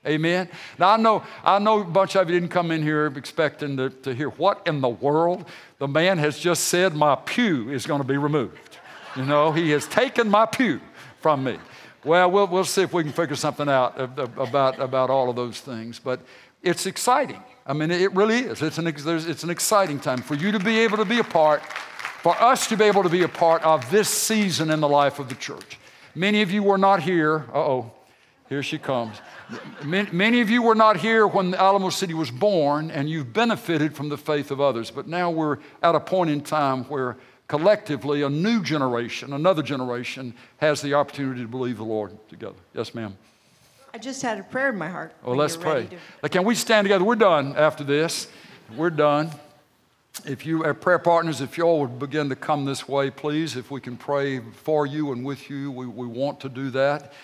Amen. 0.05 0.49
Now 0.79 0.91
I 0.91 0.97
know 0.97 1.23
I 1.45 1.59
know 1.61 1.81
a 1.81 1.85
bunch 1.85 2.17
of 2.17 2.29
you 2.29 2.39
didn't 2.39 2.51
come 2.51 2.73
in 2.73 2.83
here 2.83 3.07
expecting 3.07 3.77
to, 3.77 3.91
to 3.91 4.13
hear 4.13 4.31
what 4.31 4.63
in 4.67 4.81
the 4.81 4.89
world 4.89 5.45
the 5.79 5.87
man 5.87 6.19
has 6.19 6.39
just 6.39 6.65
said 6.65 6.95
my 6.95 7.15
pew 7.15 7.71
is 7.71 7.87
going 7.87 8.01
to 8.01 8.07
be 8.07 8.17
removed. 8.17 8.79
You 9.15 9.25
know, 9.25 9.53
he 9.53 9.71
has 9.71 9.87
taken 9.87 10.29
my 10.29 10.47
pew 10.47 10.81
from 11.21 11.45
me. 11.45 11.59
Well, 12.05 12.31
we'll, 12.33 12.49
we'll 12.49 12.65
see 12.65 12.83
if 12.83 12.93
we 12.93 13.05
can 13.05 13.13
figure 13.13 13.37
something 13.37 13.69
out 13.69 13.95
about, 13.99 14.81
about 14.81 15.11
all 15.11 15.31
of 15.31 15.37
those 15.37 15.61
things. 15.61 16.01
But 16.01 16.21
it's 16.63 16.87
exciting. 16.87 17.41
I 17.65 17.75
mean, 17.75 17.91
it 17.91 18.13
really 18.13 18.41
is. 18.41 18.61
It's 18.61 18.79
an, 18.79 18.89
it's 18.89 19.45
an 19.45 19.51
exciting 19.51 20.01
time 20.01 20.21
for 20.23 20.35
you 20.35 20.51
to 20.51 20.59
be 20.59 20.79
able 20.81 20.97
to 20.97 21.05
be 21.05 21.21
a 21.21 21.25
part, 21.25 21.63
for 22.23 22.41
us 22.41 22.69
to 22.69 22.77
be 22.77 22.85
able 22.85 23.03
to 23.03 23.09
be 23.09 23.23
a 23.23 23.29
part 23.29 23.63
of 23.63 23.91
this 23.91 24.09
season 24.09 24.71
in 24.71 24.81
the 24.81 24.89
life 24.89 25.19
of 25.19 25.29
the 25.29 25.35
church. 25.35 25.79
Many 26.15 26.43
of 26.43 26.51
you 26.51 26.63
were 26.63 26.79
not 26.79 27.03
here. 27.03 27.47
Uh 27.53 27.59
oh, 27.59 27.93
here 28.49 28.63
she 28.63 28.79
comes. 28.79 29.17
Many 29.85 30.41
of 30.41 30.49
you 30.49 30.63
were 30.63 30.75
not 30.75 30.97
here 30.97 31.27
when 31.27 31.55
Alamo 31.55 31.91
City 31.91 32.15
was 32.15 32.31
born, 32.31 32.91
and 32.91 33.11
you've 33.11 33.33
benefited 33.33 33.95
from 33.95 34.09
the 34.09 34.17
faith 34.17 34.51
of 34.51 34.61
others. 34.61 34.91
But 34.91 35.09
now 35.09 35.31
we're 35.31 35.59
at 35.83 35.95
a 35.95 36.01
point 36.01 36.31
in 36.31 36.41
time 36.41 36.85
where 36.85 37.17
collectively 37.49 38.23
a 38.23 38.31
new 38.31 38.63
generation, 38.63 39.33
another 39.33 39.63
generation, 39.63 40.35
has 40.59 40.81
the 40.81 40.95
opportunity 40.95 41.43
to 41.43 41.49
believe 41.49 41.77
the 41.77 41.85
Lord 41.85 42.17
together. 42.29 42.57
Yes, 42.73 42.95
ma'am. 42.95 43.17
I 43.93 43.99
just 43.99 44.23
had 44.23 44.39
a 44.39 44.43
prayer 44.43 44.71
in 44.71 44.79
my 44.79 44.89
heart. 44.89 45.13
Well, 45.23 45.37
let's 45.37 45.57
pray. 45.57 45.89
To... 46.23 46.29
Can 46.31 46.45
we 46.45 46.55
stand 46.55 46.87
together? 46.87 47.05
We're 47.05 47.15
done 47.17 47.55
after 47.57 47.85
this. 47.85 48.29
We're 48.75 48.89
done. 48.89 49.31
If 50.27 50.45
you 50.45 50.63
are 50.65 50.75
prayer 50.75 50.99
partners, 50.99 51.41
if 51.41 51.57
you 51.57 51.65
all 51.65 51.81
would 51.81 51.99
begin 51.99 52.29
to 52.29 52.37
come 52.37 52.65
this 52.67 52.87
way, 52.87 53.11
please, 53.11 53.57
if 53.57 53.71
we 53.71 53.81
can 53.81 53.97
pray 53.97 54.41
for 54.41 54.87
you 54.87 55.11
and 55.11 55.25
with 55.25 55.49
you, 55.49 55.73
we, 55.73 55.87
we 55.87 56.07
want 56.07 56.39
to 56.41 56.51
do 56.51 56.71
that. 56.71 57.15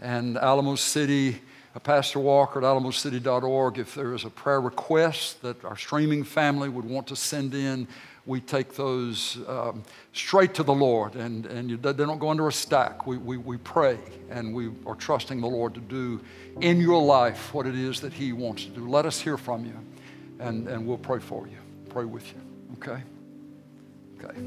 And 0.00 0.38
Alamo 0.38 0.76
City, 0.76 1.40
uh, 1.74 1.80
Pastor 1.80 2.20
Walker 2.20 2.60
at 2.60 2.64
alamocity.org, 2.64 3.78
if 3.78 3.94
there 3.94 4.14
is 4.14 4.24
a 4.24 4.30
prayer 4.30 4.60
request 4.60 5.42
that 5.42 5.64
our 5.64 5.76
streaming 5.76 6.22
family 6.22 6.68
would 6.68 6.84
want 6.84 7.08
to 7.08 7.16
send 7.16 7.52
in, 7.52 7.88
we 8.26 8.40
take 8.40 8.74
those 8.74 9.38
um, 9.48 9.82
straight 10.12 10.54
to 10.54 10.62
the 10.62 10.74
Lord 10.74 11.14
and, 11.14 11.46
and 11.46 11.68
you, 11.68 11.76
they 11.76 11.92
don't 11.92 12.18
go 12.18 12.30
under 12.30 12.48
a 12.48 12.52
stack. 12.52 13.06
We, 13.06 13.16
we, 13.16 13.36
we 13.36 13.56
pray 13.58 13.98
and 14.30 14.54
we 14.54 14.70
are 14.86 14.94
trusting 14.94 15.40
the 15.40 15.46
Lord 15.46 15.74
to 15.74 15.80
do 15.80 16.20
in 16.60 16.80
your 16.80 17.02
life 17.02 17.52
what 17.52 17.66
it 17.66 17.74
is 17.74 18.00
that 18.00 18.12
He 18.12 18.32
wants 18.32 18.64
to 18.64 18.70
do. 18.70 18.88
Let 18.88 19.04
us 19.04 19.20
hear 19.20 19.36
from 19.36 19.64
you 19.64 19.78
and, 20.38 20.68
and 20.68 20.86
we'll 20.86 20.98
pray 20.98 21.20
for 21.20 21.46
you, 21.46 21.58
pray 21.96 22.04
with 22.04 22.30
you. 22.30 22.40
Okay? 22.74 23.02
Okay. 24.22 24.38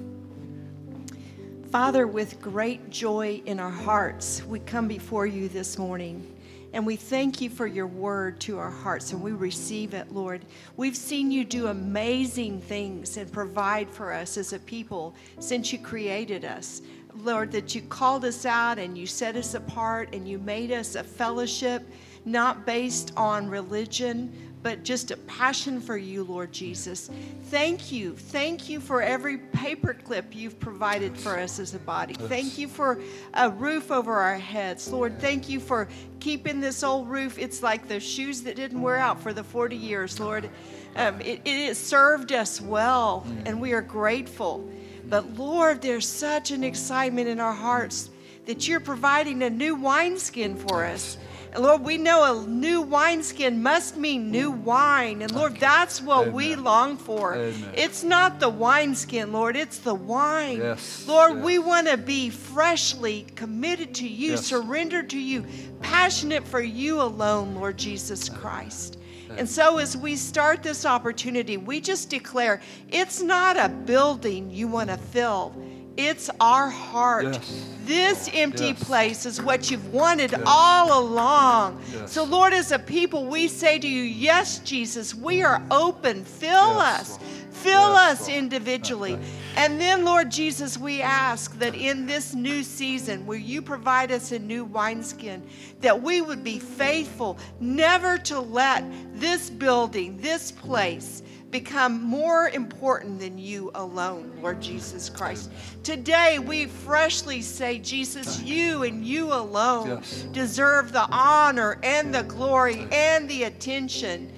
Father, 1.72 2.06
with 2.06 2.40
great 2.40 2.92
joy 2.92 3.42
in 3.44 3.60
our 3.60 3.72
hearts, 3.72 4.44
we 4.44 4.60
come 4.60 4.88
before 4.88 5.26
you 5.26 5.50
this 5.50 5.76
morning. 5.80 6.36
And 6.74 6.86
we 6.86 6.96
thank 6.96 7.42
you 7.42 7.50
for 7.50 7.66
your 7.66 7.88
word 7.88 8.40
to 8.42 8.60
our 8.60 8.70
hearts 8.70 9.14
and 9.14 9.22
we 9.24 9.32
receive 9.32 9.96
it, 9.96 10.12
Lord. 10.12 10.46
We've 10.78 10.96
seen 10.96 11.32
you 11.32 11.44
do 11.44 11.70
amazing 11.70 12.62
things 12.62 13.18
and 13.18 13.32
provide 13.32 13.90
for 13.90 14.14
us 14.14 14.38
as 14.38 14.54
a 14.54 14.60
people 14.60 15.16
since 15.40 15.74
you 15.74 15.80
created 15.80 16.46
us. 16.46 16.84
Lord, 17.16 17.52
that 17.54 17.74
you 17.74 17.82
called 17.82 18.26
us 18.26 18.46
out 18.46 18.78
and 18.78 18.96
you 18.96 19.08
set 19.08 19.36
us 19.36 19.56
apart 19.56 20.14
and 20.14 20.28
you 20.28 20.38
made 20.38 20.72
us 20.72 20.94
a 20.94 21.04
fellowship 21.04 21.82
not 22.26 22.66
based 22.66 23.12
on 23.18 23.50
religion, 23.50 24.32
but 24.62 24.84
just 24.84 25.12
a 25.12 25.18
passion 25.18 25.80
for 25.80 25.98
you, 25.98 26.24
Lord 26.24 26.52
Jesus. 26.52 27.10
Thank 27.46 27.92
you. 27.92 28.14
Thank 28.14 28.70
you 28.70 28.80
for 28.80 29.02
every 29.02 29.38
paperclip 29.38 30.36
you've 30.36 30.60
provided 30.60 31.18
for 31.18 31.40
us 31.40 31.60
as 31.60 31.74
a 31.74 31.80
body. 31.80 32.14
Thank 32.14 32.58
you 32.58 32.68
for 32.68 33.00
a 33.34 33.50
roof 33.50 33.92
over 33.92 34.14
our 34.14 34.38
heads. 34.38 34.92
Lord, 34.92 35.20
thank 35.20 35.48
you 35.50 35.60
for 35.60 35.88
keeping 36.20 36.60
this 36.60 36.84
old 36.84 37.10
roof. 37.10 37.40
It's 37.40 37.64
like 37.64 37.88
the 37.88 38.00
shoes 38.00 38.42
that 38.44 38.56
didn't 38.56 38.82
wear 38.82 38.98
out 38.98 39.22
for 39.22 39.34
the 39.34 39.44
40 39.44 39.76
years, 39.76 40.20
Lord. 40.20 40.50
Um, 40.96 41.22
it, 41.22 41.42
it 41.46 41.68
has 41.68 41.78
served 41.78 42.34
us 42.34 42.60
well, 42.60 43.26
and 43.46 43.62
we 43.62 43.74
are 43.74 43.82
grateful. 43.82 44.70
But 45.08 45.38
Lord, 45.38 45.82
there's 45.82 46.08
such 46.08 46.52
an 46.52 46.64
excitement 46.64 47.30
in 47.30 47.40
our 47.40 47.54
hearts 47.54 48.10
that 48.46 48.68
you're 48.68 48.80
providing 48.80 49.44
a 49.44 49.50
new 49.50 49.76
wineskin 49.76 50.56
for 50.56 50.84
us. 50.84 51.18
And 51.52 51.64
Lord, 51.64 51.84
we 51.84 51.98
know 51.98 52.44
a 52.44 52.48
new 52.48 52.82
wineskin 52.82 53.64
must 53.64 53.98
mean 53.98 54.30
new 54.30 54.52
wine. 54.52 55.22
And 55.22 55.32
Lord, 55.32 55.58
that's 55.58 56.02
what 56.02 56.22
Amen. 56.22 56.34
we 56.34 56.56
long 56.56 56.96
for. 56.96 57.36
Amen. 57.36 57.72
It's 57.74 58.04
not 58.04 58.40
the 58.40 58.50
wineskin, 58.50 59.32
Lord, 59.32 59.56
it's 59.56 59.80
the 59.80 59.96
wine. 59.96 60.58
Yes. 60.58 61.06
Lord, 61.08 61.36
yes. 61.36 61.44
we 61.44 61.60
want 61.60 61.88
to 61.88 61.98
be 61.98 62.30
freshly 62.30 63.26
committed 63.36 63.96
to 63.96 64.08
you, 64.08 64.32
yes. 64.32 64.46
surrendered 64.46 65.10
to 65.10 65.20
you, 65.20 65.46
passionate 65.82 66.48
for 66.48 66.62
you 66.62 67.02
alone, 67.02 67.56
Lord 67.56 67.78
Jesus 67.78 68.30
Christ. 68.30 68.98
And 69.38 69.48
so, 69.48 69.78
as 69.78 69.96
we 69.96 70.16
start 70.16 70.64
this 70.64 70.86
opportunity, 70.86 71.58
we 71.58 71.80
just 71.80 72.10
declare 72.10 72.62
it's 72.90 73.22
not 73.22 73.58
a 73.58 73.70
building 73.70 74.50
you 74.50 74.68
want 74.68 74.90
to 74.90 74.98
fill, 74.98 75.54
it's 76.00 76.30
our 76.40 76.70
heart. 76.70 77.26
Yes. 77.26 77.66
This 77.84 78.30
empty 78.34 78.68
yes. 78.68 78.84
place 78.84 79.26
is 79.26 79.42
what 79.42 79.70
you've 79.70 79.94
wanted 79.94 80.32
yes. 80.32 80.42
all 80.46 81.00
along. 81.02 81.82
So, 82.06 82.24
Lord, 82.24 82.54
as 82.54 82.72
a 82.72 82.80
people, 82.80 83.26
we 83.26 83.48
say 83.48 83.80
to 83.80 83.88
you, 83.88 84.04
Yes, 84.04 84.60
Jesus, 84.60 85.14
we 85.14 85.42
are 85.42 85.62
open. 85.70 86.24
Fill 86.24 86.54
us. 86.80 87.20
Fill 87.52 87.82
us 87.82 88.30
individually. 88.30 89.20
And 89.58 89.82
then, 89.82 90.06
Lord 90.06 90.32
Jesus, 90.32 90.78
we 90.78 91.02
ask 91.02 91.60
that 91.60 91.76
in 91.76 92.06
this 92.06 92.34
new 92.34 92.64
season, 92.64 93.26
where 93.26 93.38
you 93.38 93.62
provide 93.62 94.12
us 94.12 94.32
a 94.32 94.40
new 94.40 94.64
wineskin, 94.64 95.46
that 95.82 96.02
we 96.02 96.22
would 96.22 96.46
be 96.46 96.60
faithful, 96.60 97.38
never 97.60 98.18
to 98.20 98.40
let 98.40 98.86
this 99.16 99.50
building, 99.50 100.18
this 100.22 100.52
place, 100.52 101.22
become 101.52 102.04
more 102.04 102.50
important 102.50 103.20
than 103.20 103.38
you 103.38 103.72
alone, 103.76 104.32
Lord 104.42 104.62
Jesus 104.62 105.10
Christ. 105.10 105.52
Today, 105.84 106.40
we 106.40 106.66
freshly 106.66 107.42
say, 107.42 107.80
Jesus, 107.80 108.42
you 108.42 108.84
and 108.84 109.06
you 109.06 109.34
alone 109.34 109.88
yes. 109.88 110.24
deserve 110.32 110.92
the 110.92 111.08
honor 111.12 111.80
and 111.84 112.14
the 112.14 112.24
glory 112.24 112.88
and 112.92 113.30
the 113.30 113.44
attention. 113.44 114.32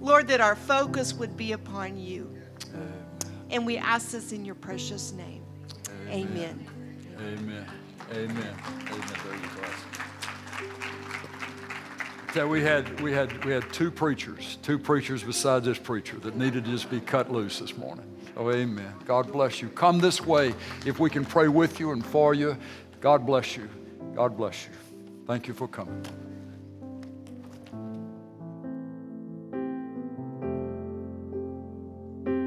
Lord, 0.00 0.28
that 0.28 0.40
our 0.40 0.56
focus 0.56 1.14
would 1.14 1.36
be 1.36 1.52
upon 1.52 1.96
you. 1.96 2.28
And 3.50 3.66
we 3.66 3.76
ask 3.76 4.10
this 4.10 4.32
in 4.32 4.44
your 4.44 4.54
precious 4.54 5.12
name. 5.12 5.42
Amen. 6.08 6.66
Amen. 7.18 7.66
Amen. 8.12 8.56
Amen. 8.90 9.72
That 12.34 12.48
we 12.48 12.62
had 12.62 13.00
we 13.02 13.12
had 13.12 13.44
we 13.44 13.52
had 13.52 13.70
two 13.72 13.90
preachers, 13.90 14.56
two 14.62 14.78
preachers 14.78 15.22
besides 15.22 15.66
this 15.66 15.78
preacher 15.78 16.16
that 16.20 16.34
needed 16.34 16.64
to 16.64 16.70
just 16.70 16.90
be 16.90 16.98
cut 16.98 17.30
loose 17.30 17.58
this 17.58 17.76
morning. 17.76 18.06
Oh, 18.36 18.50
amen. 18.50 18.94
God 19.04 19.30
bless 19.30 19.60
you. 19.60 19.68
Come 19.68 19.98
this 19.98 20.20
way 20.22 20.54
if 20.86 20.98
we 20.98 21.10
can 21.10 21.24
pray 21.24 21.48
with 21.48 21.78
you 21.78 21.92
and 21.92 22.04
for 22.04 22.32
you. 22.32 22.56
God 23.00 23.26
bless 23.26 23.56
you. 23.56 23.68
God 24.14 24.36
bless 24.36 24.64
you. 24.64 24.72
Thank 25.26 25.46
you 25.46 25.54
for 25.54 25.68
coming. 25.68 26.02